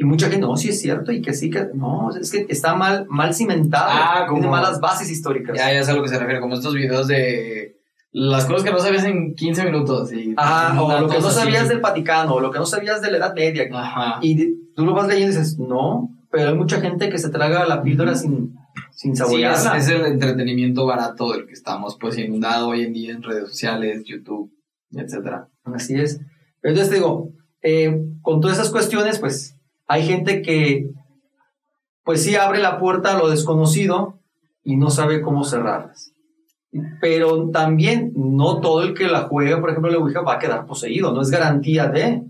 [0.00, 2.74] Y mucha gente, no, sí es cierto, y que sí, que no, es que está
[2.76, 5.56] mal, mal cimentado, Ah, tiene como- malas bases históricas.
[5.56, 7.76] Ya, ya sé a lo que se refiere, como estos videos de
[8.12, 10.12] las cosas que no sabías en 15 minutos.
[10.12, 11.40] Y Ajá, o lo que no datos así.
[11.40, 13.64] sabías del Vaticano, o lo que no sabías de la Edad Media.
[13.72, 14.18] Ajá.
[14.22, 17.30] Y de- tú lo vas leyendo y dices, no, pero hay mucha gente que se
[17.30, 18.54] traga la píldora sin,
[18.92, 19.76] sin Sí, es, saborearla.
[19.76, 24.04] es el entretenimiento barato del que estamos pues inundado hoy en día en redes sociales,
[24.04, 24.52] YouTube,
[24.90, 25.48] etcétera.
[25.64, 26.20] Así es.
[26.62, 29.56] Entonces te digo, eh, con todas esas cuestiones, pues
[29.86, 30.90] hay gente que,
[32.04, 34.18] pues sí abre la puerta a lo desconocido
[34.62, 36.12] y no sabe cómo cerrarlas.
[37.00, 40.66] Pero también no todo el que la juega, por ejemplo, la Ouija va a quedar
[40.66, 42.22] poseído, no es garantía de.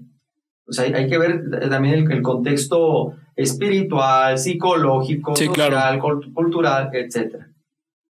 [0.66, 6.20] O sea, hay, hay que ver también el, el contexto espiritual, psicológico, Sí, social, claro.
[6.34, 7.48] cultural, etcétera.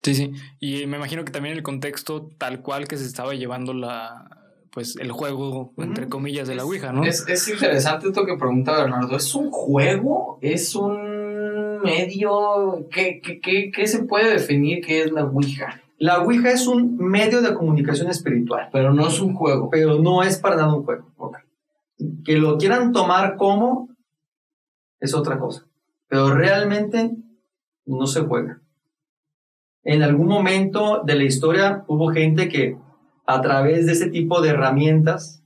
[0.03, 0.31] Sí, sí.
[0.59, 4.29] Y me imagino que también el contexto tal cual que se estaba llevando la
[4.71, 7.03] pues el juego, entre comillas, de la Ouija, ¿no?
[7.03, 9.17] Es, es interesante esto que pregunta Bernardo.
[9.17, 10.37] ¿Es un juego?
[10.41, 12.87] ¿Es un medio?
[12.91, 15.81] ¿Qué, qué, qué, qué se puede definir que es la Ouija?
[15.97, 18.69] La Ouija es un medio de comunicación espiritual.
[18.71, 19.69] Pero no es un juego.
[19.71, 21.11] pero no es para nada un juego.
[22.23, 23.89] Que lo quieran tomar como
[24.99, 25.63] es otra cosa.
[26.09, 27.11] Pero realmente
[27.85, 28.59] no se juega.
[29.83, 32.75] En algún momento de la historia hubo gente que
[33.25, 35.41] a través de ese tipo de herramientas,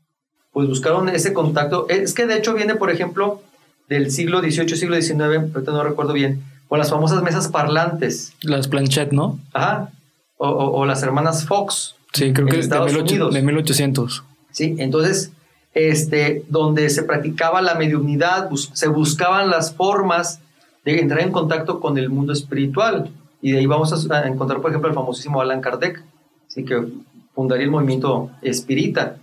[0.51, 1.87] pues buscaron ese contacto.
[1.89, 3.41] Es que de hecho viene, por ejemplo,
[3.89, 5.19] del siglo XVIII, siglo XIX,
[5.53, 8.33] ahorita no recuerdo bien, con las famosas mesas parlantes.
[8.41, 9.39] Las planchettes, ¿no?
[9.53, 9.91] Ajá.
[10.37, 11.95] O, o- o las hermanas Fox.
[12.13, 13.33] Sí, creo que es de, Estados 1800, Unidos.
[13.33, 14.23] de 1800.
[14.51, 14.75] ¿sí?
[14.79, 15.31] Entonces,
[15.73, 20.41] este, donde se practicaba la mediunidad, se buscaban las formas
[20.83, 23.11] de entrar en contacto con el mundo espiritual.
[23.41, 26.03] Y de ahí vamos a, encontrar, por ejemplo, el famosísimo Alan Kardec,
[26.47, 26.63] ¿sí?
[26.65, 26.87] que
[27.33, 29.17] fundaría el movimiento espírita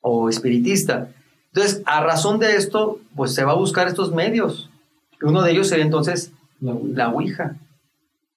[0.00, 1.10] o espiritista.
[1.52, 4.70] Entonces, a razón de esto, pues se va a buscar estos medios.
[5.22, 6.94] Uno de ellos sería entonces La Ouija.
[6.94, 7.56] la Ouija.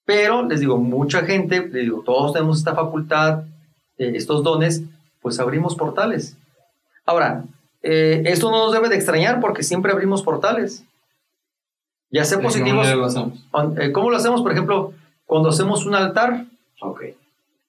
[0.05, 3.43] Pero les digo, mucha gente, les digo, todos tenemos esta facultad,
[3.97, 4.83] eh, estos dones,
[5.21, 6.37] pues abrimos portales.
[7.05, 7.43] Ahora,
[7.83, 10.83] eh, esto no nos debe de extrañar porque siempre abrimos portales.
[12.09, 12.87] Ya sea positivos.
[12.87, 13.33] ¿Cómo lo hacemos?
[13.79, 14.41] eh, ¿Cómo lo hacemos?
[14.41, 14.93] Por ejemplo,
[15.25, 16.45] cuando hacemos un altar
[16.81, 17.03] Ok.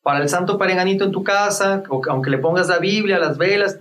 [0.02, 3.78] para el santo perenganito en tu casa, aunque le pongas la Biblia, las velas,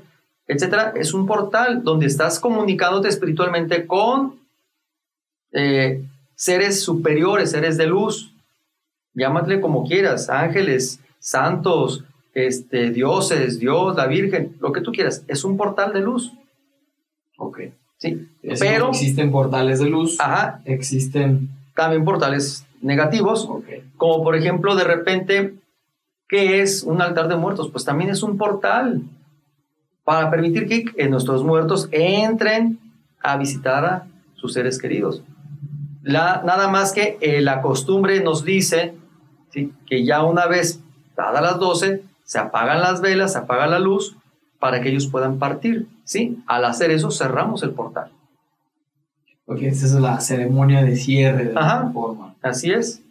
[0.48, 4.40] etcétera, es un portal donde estás comunicándote espiritualmente con
[5.52, 6.04] eh,
[6.36, 8.32] seres superiores, seres de luz.
[9.14, 12.04] Llámate como quieras, ángeles, santos,
[12.34, 15.24] este, dioses, Dios, la Virgen, lo que tú quieras.
[15.28, 16.32] Es un portal de luz.
[17.38, 17.60] Ok.
[17.98, 20.20] Sí, Así pero existen portales de luz.
[20.20, 21.50] ajá, Existen.
[21.76, 23.66] también portales negativos, Ok.
[23.98, 25.54] como por ejemplo de repente
[26.32, 27.70] ¿Qué es un altar de muertos?
[27.70, 29.02] Pues también es un portal
[30.06, 32.80] para permitir que nuestros muertos entren
[33.22, 35.24] a visitar a sus seres queridos.
[36.04, 38.94] La, nada más que eh, la costumbre nos dice
[39.50, 39.74] ¿sí?
[39.86, 40.80] que ya una vez
[41.18, 42.02] dadas las 12,
[42.32, 44.16] se apagan las velas, se apaga la luz
[44.58, 45.88] para que ellos puedan partir.
[46.06, 46.42] ¿sí?
[46.48, 48.10] Al hacer eso cerramos el portal.
[49.46, 51.80] Porque esa es la ceremonia de cierre de Ajá.
[51.80, 52.36] alguna forma.
[52.42, 53.02] Así es.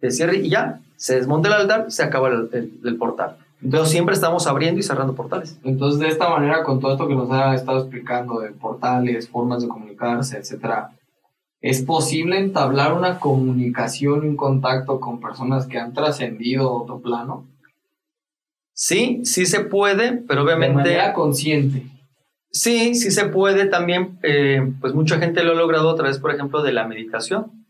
[0.00, 3.36] Se cierra y ya, se desmonta el altar, se acaba el, el- el portal.
[3.60, 5.58] Pero siempre estamos abriendo y cerrando portales.
[5.62, 9.60] Entonces, de esta manera, con todo esto que nos ha estado explicando de portales, formas
[9.60, 10.92] de comunicarse, etcétera,
[11.60, 17.44] ¿es posible entablar una comunicación un contacto con personas que han trascendido otro plano?
[18.74, 20.74] Sí, sí se puede, pero De obviamente...
[20.76, 21.86] manera consciente.
[22.50, 26.32] Sí, sí se puede también, eh, pues mucha gente lo ha logrado a través, por
[26.32, 27.66] ejemplo, de la meditación,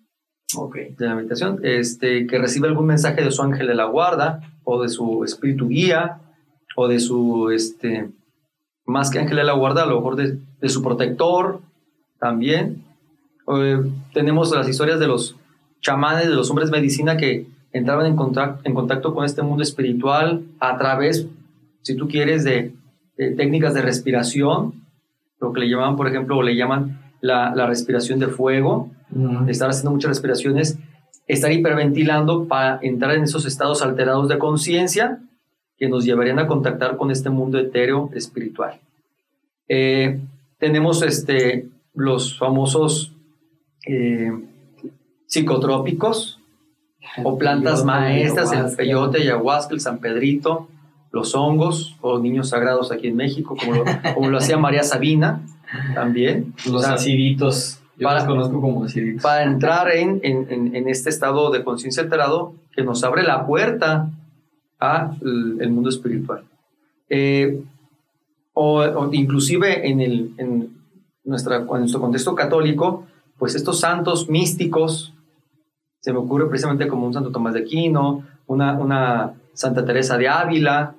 [0.57, 0.77] Ok.
[0.99, 4.83] de la meditación, este, que recibe algún mensaje de su ángel de la guarda, o
[4.83, 6.21] de su espíritu guía,
[6.77, 8.09] o de su, este,
[8.87, 11.61] más que ángel de la guarda, a lo mejor de, de su protector
[12.19, 12.85] también.
[13.55, 13.79] Eh,
[14.13, 15.37] tenemos las historias de los
[15.81, 20.45] chamanes, de los hombres medicina que entraban en contacto, en contacto con este mundo espiritual
[20.61, 21.27] a través,
[21.83, 22.73] si tú quieres, de,
[23.19, 24.85] de técnicas de respiración,
[25.41, 28.91] lo que le llaman, por ejemplo, o le llaman la, la respiración de fuego,
[29.49, 30.79] estar haciendo muchas respiraciones,
[31.27, 35.19] estar hiperventilando para entrar en esos estados alterados de conciencia
[35.77, 38.81] que nos llevarían a contactar con este mundo etéreo espiritual.
[39.69, 40.21] Eh,
[40.59, 43.13] tenemos este, los famosos
[43.87, 44.31] eh,
[45.27, 46.41] psicotrópicos
[47.23, 50.69] o plantas Peyote, maestras, el peyote, ayahuasca, el San Pedrito,
[51.13, 53.85] los hongos o niños sagrados aquí en México, como lo,
[54.15, 55.43] como lo hacía María Sabina
[55.95, 56.53] también.
[56.67, 57.79] Los O sea, aciditos.
[57.97, 59.23] Yo para- los conozco como aciditos.
[59.23, 63.47] para entrar en, en- en- en este estado de conciencia alterado que nos abre la
[63.47, 64.11] puerta
[64.81, 65.17] al
[65.61, 66.43] el mundo espiritual.
[67.09, 67.63] Eh,
[68.53, 70.77] o, o inclusive en, el, en,
[71.25, 73.07] nuestra, en nuestro contexto católico,
[73.39, 75.14] pues estos santos místicos,
[76.05, 80.29] se me ocurre precisamente como un Santo Tomás de Aquino, una, una Santa Teresa de
[80.29, 80.95] Ávila,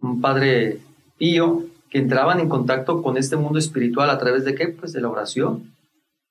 [0.00, 0.78] un Padre
[1.18, 4.68] Pío, que entraban en contacto con este mundo espiritual a través de qué?
[4.68, 5.74] Pues de la oración.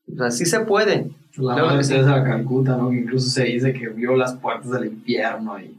[0.09, 1.11] O sea, sí se puede.
[1.35, 1.93] La Claro madre sí.
[1.95, 2.89] De Calcuta, ¿no?
[2.89, 5.75] Que incluso se dice que vio las puertas del infierno y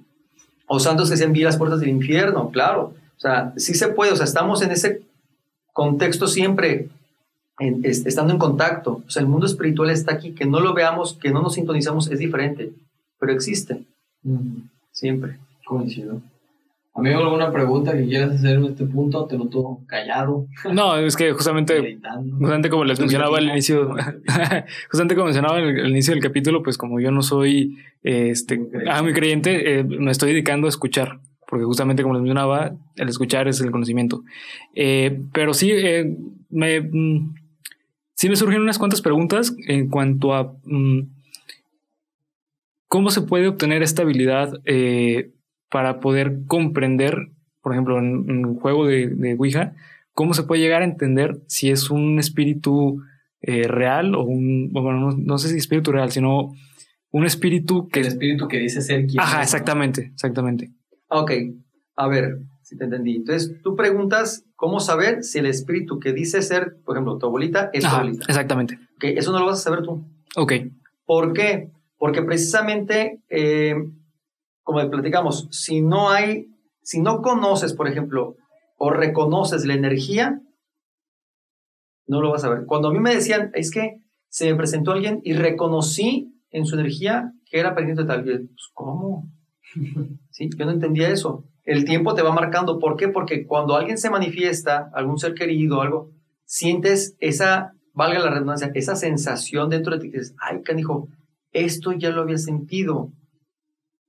[0.66, 2.92] O santos que se envían las puertas del infierno, claro.
[3.16, 4.12] O sea, sí se puede.
[4.12, 5.00] O sea, estamos en ese
[5.72, 6.90] contexto siempre,
[7.58, 9.02] en- es- estando en contacto.
[9.06, 10.32] O sea, el mundo espiritual está aquí.
[10.32, 12.72] Que no lo veamos, que no nos sintonizamos, es diferente.
[13.18, 13.84] Pero existe,
[14.92, 15.38] siempre.
[15.66, 16.20] coincido.
[16.96, 19.24] Amigo, ¿alguna pregunta que quieras hacer en este punto?
[19.26, 21.98] Te noto callado, No, es que justamente,
[22.38, 23.96] justamente como les mencionaba al inicio,
[24.90, 28.90] justamente como mencionaba al, inicio del capítulo, pues como yo no soy este, Muy creyente.
[28.92, 33.08] ah, muy creyente, eh, me estoy dedicando a escuchar, porque justamente como les mencionaba, el
[33.08, 34.22] escuchar es el conocimiento.
[34.76, 36.16] Eh, pero sí, eh,
[36.50, 37.34] me, mm,
[38.24, 41.10] sí me surgieron unas cuantas preguntas en cuanto a mm,
[42.88, 45.34] cómo se puede obtener esta habilidad eh,
[45.70, 49.74] para poder comprender, por ejemplo, en, un juego de, de Ouija,
[50.14, 53.02] cómo se puede llegar a entender si es un espíritu
[53.42, 56.54] eh, real o un, bueno, no, no sé si espíritu real, sino
[57.10, 60.70] un espíritu que El espíritu que dice ser quien Ajá, exactamente, exactamente.
[61.08, 61.30] Ok,
[61.96, 63.16] a ver si te entendí.
[63.16, 67.70] Entonces, tú preguntas cómo saber si el espíritu que dice ser, por ejemplo, tu abuelita,
[67.72, 68.24] es tu abuelita.
[68.26, 68.78] exactamente.
[68.96, 70.04] Ok, eso no lo vas a saber tú.
[70.36, 70.52] Ok,
[71.04, 71.70] ¿Por qué?
[71.98, 73.74] Porque precisamente, eh,
[74.62, 76.48] como platicamos, si no hay,
[76.82, 78.36] si no conoces, por ejemplo,
[78.78, 80.40] o reconoces la energía,
[82.06, 82.64] no lo vas a ver.
[82.66, 86.74] Cuando a mí me decían, es que se me presentó alguien y reconocí en su
[86.74, 89.30] energía que era pendiente de tal, pues, ¿cómo?
[90.30, 91.44] Sí, yo no entendía eso.
[91.64, 92.78] El tiempo te va marcando.
[92.78, 93.08] ¿Por qué?
[93.08, 96.10] Porque cuando alguien se manifiesta, algún ser querido, algo,
[96.44, 101.08] sientes esa, valga la redundancia, esa sensación dentro de ti que dices, ay, canijo,
[101.52, 103.12] esto ya lo había sentido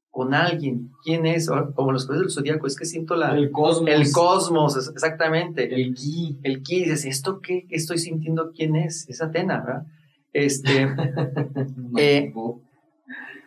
[0.10, 0.92] con alguien.
[1.04, 1.50] ¿Quién es?
[1.76, 3.90] Como los cosas del zodiaco, es que siento la, El cosmos.
[3.90, 5.76] el cosmos, exactamente.
[5.76, 6.40] El ki.
[6.44, 8.52] El ki, dices, ¿esto qué estoy sintiendo?
[8.54, 9.08] ¿Quién es?
[9.10, 9.86] Es Atena, ¿verdad?
[10.34, 10.88] Este,
[11.98, 12.34] Eh,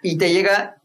[0.02, 0.77] y te llega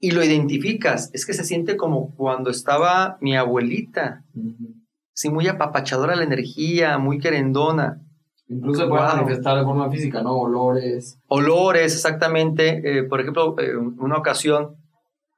[0.00, 1.10] y lo identificas.
[1.12, 4.74] Es que se siente como cuando estaba mi abuelita, Ujú.
[5.12, 8.00] sí, muy apapachadora la energía, muy querendona.
[8.48, 9.16] Incluso se puede Wow.
[9.16, 10.32] manifestar de forma física, ¿no?
[10.36, 11.18] Olores.
[11.28, 12.98] Olores, exactamente.
[12.98, 14.76] Eh, por ejemplo, eh, una ocasión,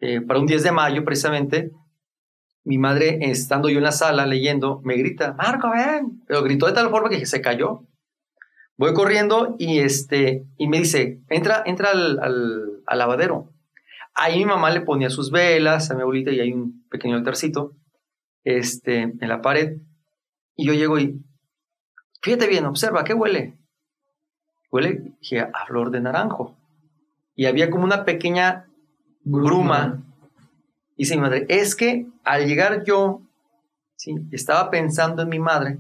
[0.01, 1.71] eh, para un 10 de mayo precisamente,
[2.65, 6.23] mi madre, estando yo en la sala leyendo, me grita, Marco, ven.
[6.27, 7.83] Pero gritó de tal forma que se cayó.
[8.79, 13.51] Voy corriendo y, este, y me dice, entra, entra al, al- al lavadero.
[14.15, 17.75] Ahí mi mamá le ponía sus velas a mi abuelita y hay un pequeño altarcito
[18.45, 19.79] este, en la pared.
[20.57, 21.23] Y yo llego y,
[22.21, 23.59] fíjate bien, observa, ¿qué huele?
[24.71, 26.57] Huele dije, a flor de naranjo.
[27.35, 28.67] Y había como una pequeña
[29.25, 30.03] bruma.
[30.97, 33.23] Y dice mi madre, es que al llegar yo,
[33.97, 34.15] ¿sí?
[34.31, 35.79] estaba pensando en mi madre,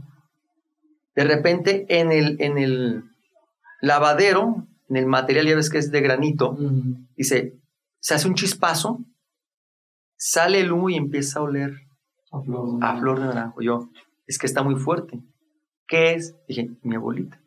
[1.14, 3.04] de repente en el, en el
[3.82, 6.56] lavadero, en el material, ya ves que es de granito,
[7.16, 7.54] dice,
[8.02, 8.98] se hace un chispazo,
[10.16, 11.72] sale el humo y empieza a oler
[12.32, 12.78] A flor.
[12.82, 13.62] a flor de naranjo.
[13.62, 13.88] Yo,
[14.26, 15.20] es que está muy fuerte.
[15.86, 16.34] ¿Qué es?
[16.48, 17.38] Dije, mi abuelita.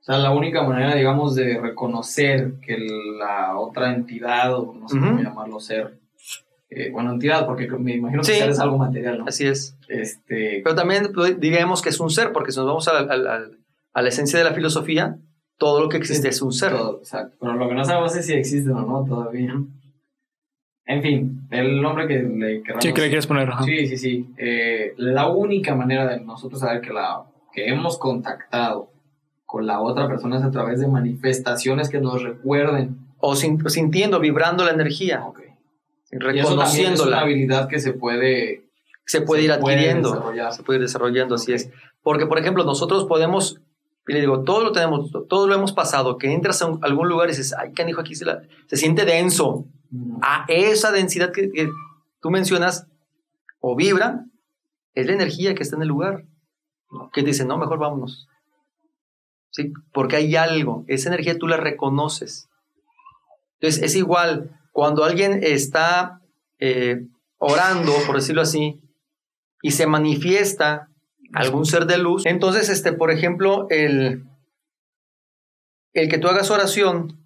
[0.00, 2.76] O sea, la única manera, digamos, de reconocer que
[3.18, 5.98] la otra entidad, o no sé cómo llamarlo, ser,
[6.70, 8.38] eh, bueno, entidad, porque me imagino que Sí.
[8.38, 9.24] ser es algo material, ¿no?
[9.26, 9.76] Así es.
[9.88, 13.40] Este, Pero también pues, digamos que es un ser, porque si nos vamos a a
[13.96, 15.16] a la esencia de la filosofía,
[15.58, 16.72] todo lo que existe es un ser.
[16.72, 17.36] todo, exacto.
[17.40, 19.54] Pero lo que no sabemos es si existe o no todavía.
[20.86, 22.84] En fin, el nombre que le queramos.
[22.84, 23.48] Sí, que le quieres poner.
[23.48, 23.62] ajá.
[23.64, 24.28] Sí, sí, sí.
[24.36, 27.24] Eh, la única manera de nosotros saber que, la,
[27.54, 28.90] que hemos contactado
[29.46, 32.98] con la otra persona es a través de manifestaciones que nos recuerden.
[33.20, 35.40] O sin- sintiendo, vibrando la energía, Ok.
[36.12, 37.20] Y eso también es una reconociéndola.
[37.22, 38.66] habilidad que se puede,
[39.04, 40.32] Se puede ir se puede adquiriendo.
[40.52, 41.70] se puede ir desarrollando, así es.
[42.04, 43.60] Porque, por ejemplo, nosotros podemos,
[44.06, 47.08] y le digo, todo lo tenemos, todo lo hemos pasado, que entras a un- algún
[47.08, 49.66] lugar y dices, ay, canijo, aquí se, la- se siente denso.
[49.90, 50.18] Mm.
[50.22, 51.68] A esa densidad que, que
[52.20, 52.86] tú mencionas,
[53.60, 54.24] o vibra,
[54.94, 56.24] es la energía que está en el lugar.
[57.12, 58.28] Que dice, no, mejor vámonos.
[59.50, 59.72] ¿Sí?
[59.92, 62.48] Porque hay algo, esa energía tú la reconoces.
[63.60, 66.20] Entonces, es igual, cuando alguien está
[66.58, 67.06] eh,
[67.38, 68.80] orando, por decirlo así,
[69.62, 70.88] y se manifiesta
[71.34, 74.24] algún ser de luz, entonces, este, por ejemplo, el,
[75.92, 77.20] el que tú hagas oración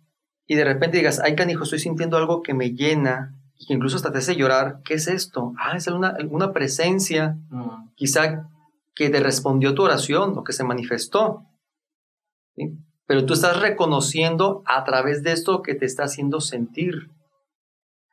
[0.47, 3.97] y de repente digas, ay, canijo, estoy sintiendo algo que me llena y que incluso
[3.97, 5.53] hasta te hace llorar, ¿qué es esto?
[5.59, 7.91] Ah, es alguna, alguna presencia, Mm.
[7.97, 8.49] quizá
[8.95, 11.45] que te respondió tu oración o que se manifestó.
[12.57, 12.79] ¿sí?
[13.07, 17.11] Pero tú estás reconociendo a través de esto que te está haciendo sentir.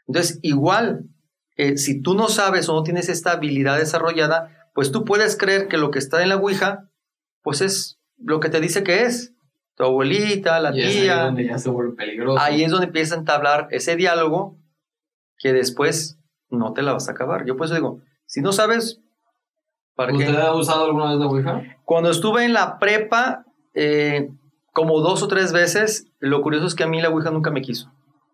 [0.08, 1.10] Entonces, igual,
[1.58, 5.68] eh, si tú no sabes o no tienes esta habilidad desarrollada, pues tú puedes creer
[5.68, 6.88] que lo que está en la Ouija,
[7.42, 9.32] pues es lo que te dice que es.
[9.76, 11.24] Tu abuelita, la Y es ahí tía.
[11.24, 12.40] donde ya se vuelve peligroso.
[12.40, 14.58] Ahí es donde empieza a entablar ese diálogo
[15.40, 16.18] que después
[16.50, 17.46] no te la vas a acabar.
[17.46, 19.02] Yo por eso digo, si no sabes,
[19.96, 20.20] ¿para qué?
[20.20, 21.64] ¿Usted ha usado alguna vez la Ouija?
[21.84, 24.30] Cuando estuve en la prepa, eh,
[24.72, 27.62] como dos o tres veces, lo curioso es que a mí la Ouija nunca me
[27.62, 27.92] quiso.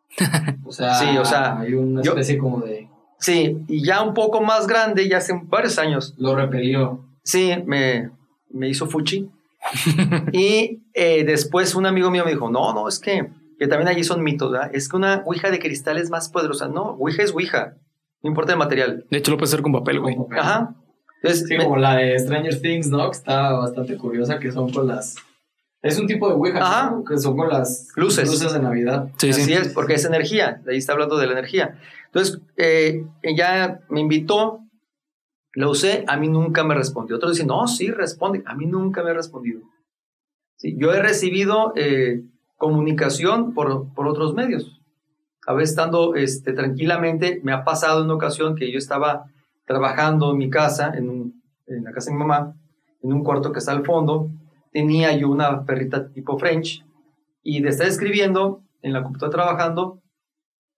[0.66, 2.88] O sea, Sí, o sea, hay una yo- especie como de...
[3.22, 7.06] Sí, y ya un poco más grande, ya hace varios años, Lo repelió.
[7.24, 8.10] sí, me,
[8.50, 9.30] me hizo fuchi.
[10.34, 14.04] y eh, después un amigo mío me dijo, no, no, es que, que también allí
[14.04, 14.72] son mitos, ¿verdad?
[14.74, 16.68] Es que una Ouija de cristal es más poderosa.
[16.68, 17.76] No, Ouija es Ouija,
[18.24, 19.06] no importa el material.
[19.10, 20.18] De hecho, lo puedes hacer con papel, güey.
[20.38, 20.76] Ajá.
[21.22, 23.06] Entonces, Sí, me- como la de Stranger Things, ¿no?
[23.12, 25.16] Que está bastante curiosa, que son con las...
[25.82, 26.92] Es un tipo de Ouija, Ajá.
[26.92, 27.04] ¿no?
[27.04, 28.30] Que son con las Luces.
[28.30, 29.10] luces de Navidad.
[29.18, 29.54] Sí, Así sí.
[29.54, 31.80] es, porque es energía, de ahí está hablando de la energía.
[32.06, 34.60] Entonces, eh, ella me invitó,
[35.56, 37.16] la usé, a mí nunca me respondió.
[37.16, 39.62] Otros dicen, no, sí, responde, a mí nunca me ha respondido.
[40.58, 42.22] Sí, yo he recibido eh,
[42.58, 44.80] comunicación por, por otros medios.
[45.48, 49.26] A veces estando este, tranquilamente, me ha pasado en una ocasión que yo estaba
[49.66, 52.54] trabajando en mi casa, en, un- en la casa de mi mamá,
[53.02, 54.30] en un cuarto que está al fondo,
[54.72, 56.86] tenía yo una perrita tipo French,
[57.44, 60.02] y de estar escribiendo en la computadora trabajando,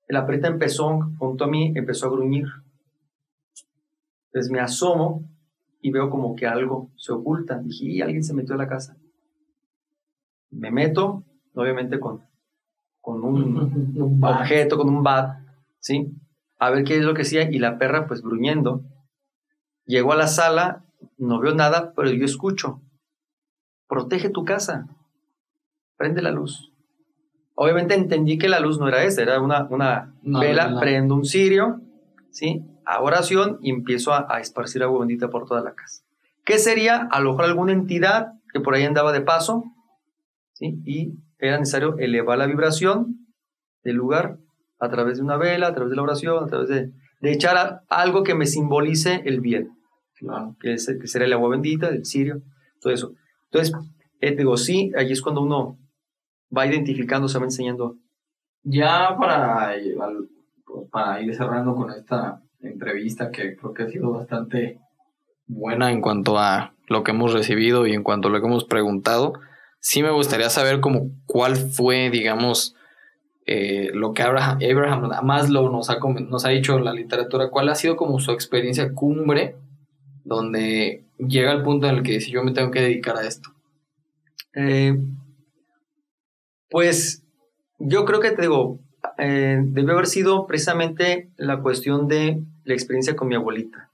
[0.08, 2.46] la perrita empezó junto a mí, empezó a gruñir.
[4.28, 5.24] Entonces me asomo
[5.82, 7.60] y veo como que algo se oculta.
[7.60, 8.98] Dije, "Y, alguien se metió a la casa.
[10.50, 12.24] Me meto, obviamente con,
[13.02, 15.40] con un objeto, con un bat,
[15.80, 16.12] ¿sí?
[16.60, 18.84] A ver qué es lo que hacía y la perra pues gruñendo.
[19.86, 20.86] Llego a la sala,
[21.18, 22.82] no veo nada, pero yo escucho.
[23.88, 24.88] Protege tu casa.
[25.98, 26.72] Prende la luz.
[27.56, 30.80] Obviamente entendí que la luz no era esta, era una, una vela, vela.
[30.80, 31.82] prendo un cirio,
[32.32, 32.66] ¿sí?
[32.86, 36.04] A oración y empiezo a, a esparcir agua bendita por toda la casa.
[36.46, 37.08] ¿Qué sería?
[37.12, 39.64] A lo mejor alguna entidad que por ahí andaba de paso,
[40.54, 40.82] ¿sí?
[40.86, 43.28] Y era necesario elevar la vibración
[43.84, 44.38] del lugar
[44.80, 46.92] a través de una vela, a través de la oración, a través de,
[47.22, 49.70] de echar a- algo que me simbolice el bien,
[50.16, 50.56] Claro.
[50.60, 52.42] que, es, que será el agua bendita, el cirio,
[52.82, 53.14] todo eso.
[53.54, 53.76] Entonces,
[54.20, 55.78] eh, digo, sí, allí es cuando uno
[56.56, 57.98] va identificando, se va enseñando.
[58.64, 59.76] Ya para,
[60.66, 64.80] pues, para ir cerrando con esta entrevista que creo que ha sido bastante
[65.46, 68.66] buena en cuanto a lo que hemos recibido y en cuanto a lo que hemos
[68.66, 69.34] preguntado,
[69.80, 72.76] sí me gustaría saber como cuál fue, digamos,
[73.46, 77.70] eh, lo que Abraham, Abraham Maslow nos ha, nos ha dicho en la literatura, cuál
[77.70, 79.58] ha sido como su experiencia cumbre
[80.24, 83.50] donde llega al punto en el que dice yo me tengo que dedicar a esto.
[84.56, 84.96] Eh,
[86.70, 87.24] pues
[87.80, 88.80] yo creo que te digo,
[89.18, 93.90] eh, debió haber sido precisamente la cuestión de la experiencia con mi abuelita.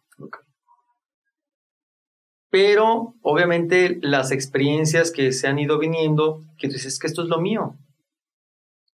[2.51, 7.21] Pero obviamente las experiencias que se han ido viniendo, que tú dices, es que esto
[7.21, 7.75] es lo mío.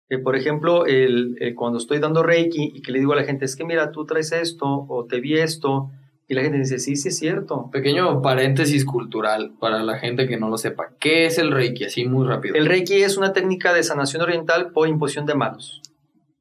[0.09, 3.25] Que, por ejemplo, el, el cuando estoy dando Reiki y que le digo a la
[3.25, 5.91] gente, es que mira, tú traes esto o te vi esto,
[6.31, 7.69] y la gente dice, sí, sí es cierto.
[7.73, 10.91] Pequeño paréntesis cultural para la gente que no lo sepa.
[11.01, 11.87] ¿Qué es el Reiki?
[11.87, 12.55] Así muy rápido.
[12.55, 15.83] El Reiki es una técnica de sanación oriental por imposición de manos.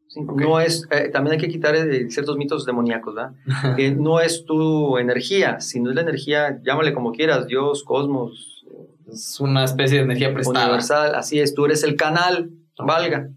[0.08, 0.22] Sí.
[0.22, 3.32] No es, eh, también hay que quitar eh, ciertos mitos demoníacos, ¿verdad?
[3.78, 8.64] que no es tu energía, sino es la energía, llámale como quieras, Dios, cosmos,
[9.12, 10.66] Es una especie de energía prestada.
[10.66, 13.32] universal, así es, tú eres el canal, valga,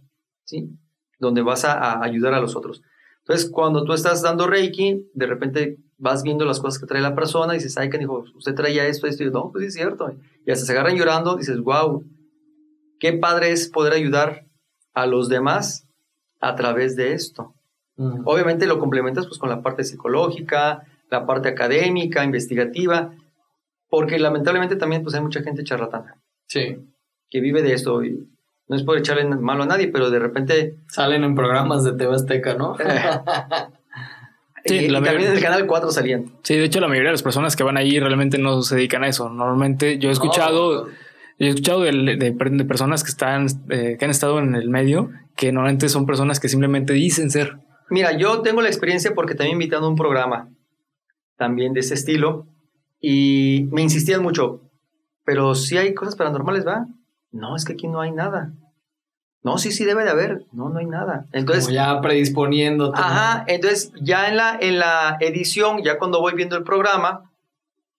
[0.45, 0.69] ¿sí?
[1.19, 2.83] Donde vas a, a ayudar a los otros.
[3.21, 7.15] Entonces, cuando tú estás dando Reiki, de repente vas viendo las cosas que trae la
[7.15, 9.69] persona y dices, ay, que dijo, usted traía esto, esto, y yo, no, pues sí
[9.69, 10.13] es cierto.
[10.45, 12.05] Y hasta se agarran llorando, dices, wow,
[12.99, 14.45] qué padre es poder ayudar
[14.95, 15.87] a los demás
[16.41, 17.55] a través de esto.
[18.25, 23.13] Obviamente lo complementas pues con la parte psicológica, la parte académica, investigativa,
[23.89, 26.17] porque lamentablemente también pues hay mucha gente charlatana
[26.49, 26.79] Sí.
[27.31, 28.29] que vive de esto y
[28.67, 32.13] no es por echarle malo a nadie, pero de repente Salen en programas de TV
[32.15, 32.75] Azteca, ¿no?
[34.65, 36.33] Sí, y, la y también en el canal 4 salían.
[36.43, 39.03] Sí, de hecho la mayoría de las personas que van ahí realmente no se dedican
[39.05, 39.29] a eso.
[39.29, 40.93] Normalmente yo he escuchado, No,
[41.39, 45.11] he escuchado de, de- de personas que están, eh, que han estado en el medio,
[45.37, 47.57] que normalmente son personas que simplemente dicen ser.
[47.91, 50.49] Mira, yo tengo la experiencia porque también me invitaron a un programa
[51.37, 52.47] también de ese estilo
[53.01, 54.61] y me insistían mucho,
[55.25, 56.87] pero si hay cosas paranormales, ¿va?
[57.33, 58.53] No, es que aquí no hay nada.
[59.45, 60.45] No, sí, sí debe de haber.
[60.53, 61.27] No, no hay nada.
[61.33, 62.97] Entonces, como ya predisponiéndote.
[62.99, 63.05] ¿no?
[63.05, 67.29] Ajá, entonces ya en la, en la edición, ya cuando voy viendo el programa,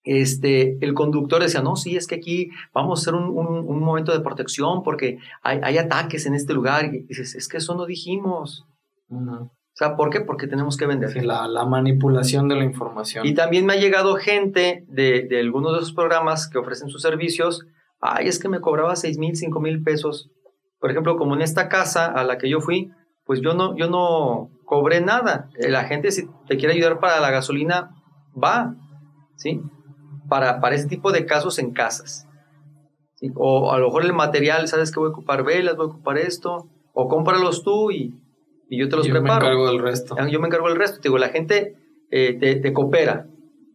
[0.04, 3.80] este, el conductor decía, no, sí, es que aquí vamos a hacer un, un- un
[3.80, 6.86] momento de protección porque hay, hay ataques en este lugar.
[6.94, 8.66] Y dices, es que eso no dijimos.
[9.10, 9.32] Ujú.
[9.46, 10.22] O sea, ¿por qué?
[10.22, 11.10] Porque tenemos que vender.
[11.12, 13.26] Sí, la, la manipulación de la información.
[13.26, 17.02] Y también me ha llegado gente de, de algunos de esos programas que ofrecen sus
[17.02, 17.66] servicios.
[18.00, 20.30] Ay, es que me cobraba seis mil, cinco mil pesos.
[20.84, 22.92] Por ejemplo, como en esta casa a la que yo fui,
[23.24, 25.48] pues yo no, yo no cobré nada.
[25.58, 27.92] La gente, si te quiere ayudar para la gasolina,
[28.36, 28.76] va,
[29.38, 29.62] ¿sí?
[30.28, 32.28] Para, para ese tipo de casos en casas.
[33.16, 33.32] ¿sí?
[33.36, 36.18] O a lo mejor el material, ¿sabes que voy a ocupar velas, voy a ocupar
[36.18, 36.68] esto?
[36.94, 38.20] O cómpralos tú y,
[38.68, 39.46] y yo te los Yo me preparo.
[39.46, 40.16] encargo del resto.
[40.20, 40.98] Ah, Yo me encargo del resto.
[41.00, 41.78] Te digo, la gente
[42.12, 43.26] eh, te, te coopera.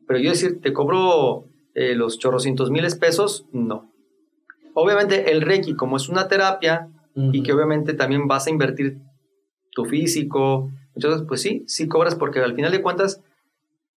[0.06, 3.90] Pero yo decir, te cobro eh, los chorrocientos miles pesos, no.
[4.74, 6.90] Obviamente el Reiki, como es una terapia
[7.32, 8.98] y que obviamente también vas a invertir
[9.72, 13.22] tu físico, entonces pues sí, sí cobras porque al final de cuentas,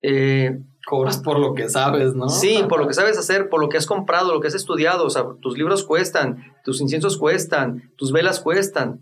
[0.01, 2.27] eh, Cobras por lo que sabes, ¿no?
[2.29, 5.05] sí, por lo que sabes hacer, por lo que has comprado, lo que has estudiado,
[5.05, 8.99] o sea, tus libros cuestan, tus inciensos cuestan, tus velas cuestan,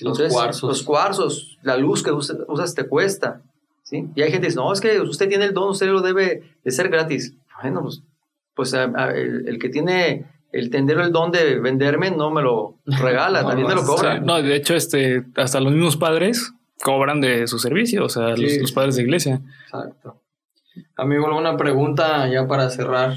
[0.00, 0.62] Los cuarzos.
[0.68, 3.42] Los cuarzos, la luz que usas, usas te cuesta.
[3.82, 4.08] ¿sí?
[4.14, 6.42] Y hay gente que dice, no, es que usted tiene el don, usted lo debe
[6.64, 7.34] de ser gratis.
[7.62, 8.02] Bueno, pues,
[8.54, 12.42] pues a- a- el, el que tiene el tendero el don de venderme no me
[12.42, 14.14] lo regala, No, también me lo no, cobra.
[14.16, 16.52] Sí, no, de hecho, este, hasta los mismos padres
[16.82, 18.60] cobran de su servicio, o sea, los, Sí.
[18.60, 19.40] los padres de iglesia.
[19.64, 20.20] Exacto.
[20.96, 23.14] Amigo, alguna pregunta ya para cerrar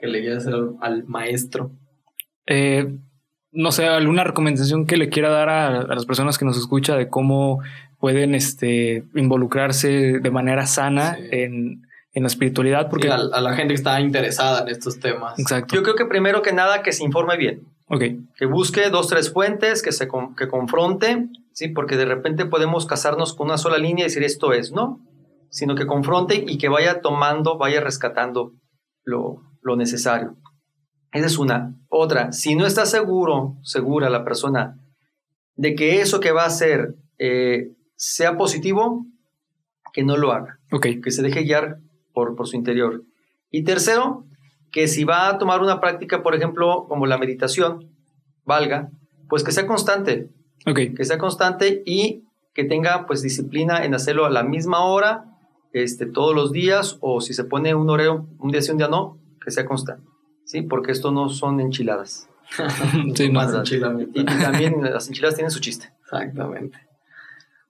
[0.00, 1.70] que le quieras hacer al, al maestro.
[2.46, 2.96] Eh,
[3.52, 6.96] no sé, alguna recomendación que le quiera dar a, a las personas que nos escucha
[6.96, 7.60] de cómo
[7.98, 11.28] pueden este, involucrarse de manera sana Sí.
[11.32, 11.82] en,
[12.14, 13.08] en la espiritualidad, porque...
[13.10, 15.38] A, a la gente que está interesada en estos temas.
[15.38, 15.74] Exacto.
[15.74, 18.02] Yo creo que primero que nada que se informe bien, Ok,
[18.36, 21.68] que busque dos, tres fuentes, que se con- que confronte, ¿sí?
[21.68, 25.00] porque de repente podemos casarnos con una sola línea y decir esto es, ¿no?
[25.50, 28.52] Sino que confronte y que vaya tomando, vaya rescatando
[29.04, 30.36] lo, lo necesario.
[31.12, 31.74] Esa es una.
[31.88, 34.78] Otra, si no está seguro, segura la persona
[35.56, 39.04] de que eso que va a hacer eh, sea positivo,
[39.92, 41.76] que no lo haga ok, que se deje guiar
[42.12, 43.02] por, por su interior.
[43.50, 44.24] Y tercero,
[44.70, 47.90] que si va a tomar una práctica, por ejemplo, como la meditación,
[48.44, 48.90] valga,
[49.28, 50.30] pues que sea constante,
[50.66, 50.96] ok.
[50.96, 52.24] que sea constante y
[52.54, 55.24] que tenga pues disciplina en hacerlo a la misma hora,
[55.72, 58.88] este, todos los días, o si se pone un horario, un día sí, un día
[58.88, 60.06] no, que sea constante,
[60.44, 60.62] ¿sí?
[60.62, 62.28] Porque esto no son enchiladas.
[63.14, 64.00] Sí, no.
[64.00, 65.90] Y, y también las enchiladas tienen su chiste.
[66.02, 66.78] Exactamente.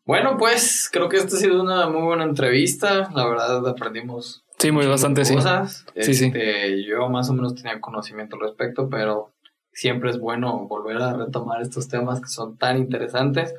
[0.04, 3.10] Bueno, pues creo que esta ha sido una muy buena entrevista.
[3.14, 5.34] La verdad, aprendimos Sí, muy bastante, sí.
[5.34, 5.84] cosas.
[6.00, 6.26] Sí, sí.
[6.26, 9.32] Este, Yo más o menos tenía conocimiento al respecto, pero
[9.72, 13.54] siempre es bueno volver a retomar estos temas que son tan interesantes.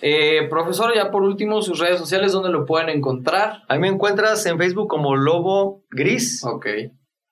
[0.00, 3.62] Eh, profesor, ya por último, sus redes sociales, ¿dónde lo pueden encontrar?
[3.68, 6.44] Ahí me encuentras en Facebook como Lobo Gris.
[6.44, 6.66] Ok,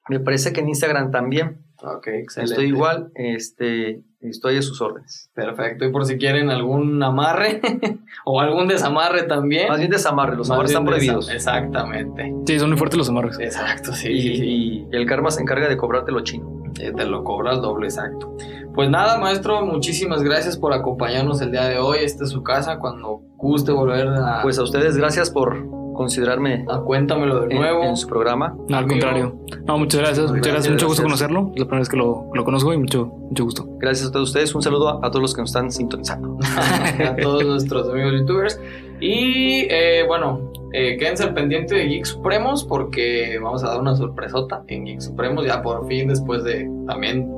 [0.08, 1.64] Me parece que en Instagram también.
[1.82, 2.52] ok, excelente.
[2.54, 5.30] Estoy igual, este, estoy a sus órdenes.
[5.34, 7.60] Perfecto, y por si quieren algún amarre
[8.24, 9.68] o algún desamarre también.
[9.68, 11.30] Más bien desamarre, los Más amarres están prohibidos.
[11.30, 12.34] Exactamente.
[12.46, 13.38] Sí, son muy fuertes los amarres.
[13.38, 14.08] Exacto, sí.
[14.10, 14.86] Y, sí, sí.
[14.90, 16.56] y el karma se encarga de cobrarte lo chino.
[16.78, 18.36] Eh, te lo cobra el doble, exacto.
[18.74, 21.98] Pues nada, maestro, muchísimas gracias por acompañarnos el día de hoy.
[22.02, 22.78] Esta es su casa.
[22.78, 27.82] Cuando guste volver a, Pues a ustedes, gracias por considerarme a Cuéntamelo de en, nuevo.
[27.84, 28.54] en su programa.
[28.68, 28.88] No, al Amigo.
[29.00, 29.36] contrario.
[29.66, 30.26] No, muchas gracias.
[30.30, 30.52] Muchas gracias.
[30.54, 31.28] Gracias, Mucho gusto gracias.
[31.28, 31.52] conocerlo.
[31.54, 33.64] Es la primera vez que lo, lo conozco y mucho, mucho gusto.
[33.78, 34.54] Gracias a todos ustedes.
[34.54, 36.38] Un saludo a, a todos los que nos están sintonizando.
[37.04, 38.60] a todos nuestros amigos youtubers.
[39.00, 43.94] Y eh, bueno, eh, quédense al pendiente de Geek Supremos porque vamos a dar una
[43.94, 47.30] sorpresota en Geek Supremos ya por fin después de también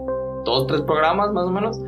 [0.44, 1.80] dos, tres programas más o menos.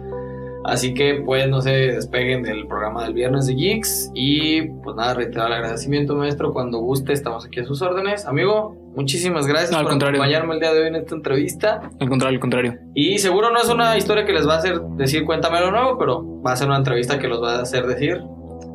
[0.65, 5.15] Así que pues no se despeguen del programa del viernes de Geeks y pues nada,
[5.15, 8.27] reiterar el agradecimiento maestro, cuando guste estamos aquí a sus órdenes.
[8.27, 10.21] Amigo, muchísimas gracias No, al por contrario.
[10.21, 11.91] acompañarme el día de hoy en esta entrevista.
[11.99, 12.79] Al contrario, al contrario.
[12.95, 15.97] Y seguro no es una historia que les va a hacer decir cuéntame lo nuevo,
[15.99, 18.21] pero va a ser una entrevista que los va a hacer decir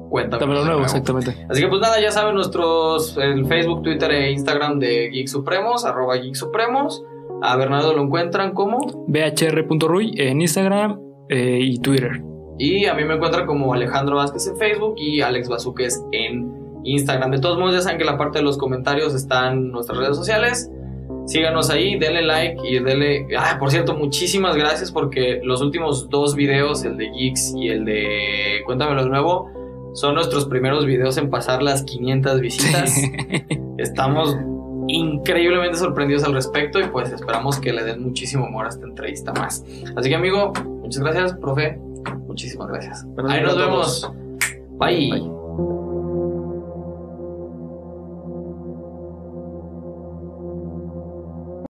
[0.09, 0.81] cuéntame lo nuevo, nuevo.
[0.83, 1.35] exactamente.
[1.49, 5.85] Así que pues nada, ya saben nuestros el Facebook, Twitter e Instagram de Geek Supremos,
[5.85, 7.03] arroba Geek Supremos.
[7.43, 10.99] A Bernardo lo encuentran como bhr.ruy en Instagram
[11.29, 12.21] eh, y Twitter.
[12.57, 17.31] y a mí me encuentran como Alejandro Vázquez en Facebook y Alex Bazuques en Instagram.
[17.31, 20.15] De todos modos ya saben que en la parte de los comentarios están nuestras redes
[20.15, 20.71] sociales.
[21.25, 23.27] Síganos ahí, denle like y denle...
[23.37, 27.85] Ah, por cierto, muchísimas gracias porque los últimos dos videos, el de Geeks y el
[27.85, 29.49] de Cuéntamelo de nuevo,
[29.95, 32.95] son nuestros primeros videos en pasar las 500 visitas.
[33.79, 34.37] Estamos
[34.87, 39.33] increíblemente sorprendidos al respecto y pues esperamos que le den muchísimo amor a esta entrevista
[39.33, 39.65] más.
[39.95, 40.53] Así que amigo,
[40.85, 41.79] muchas gracias, profe.
[42.27, 43.05] Muchísimas gracias.
[43.27, 44.11] Ahí nos vemos.
[44.77, 45.44] Bye.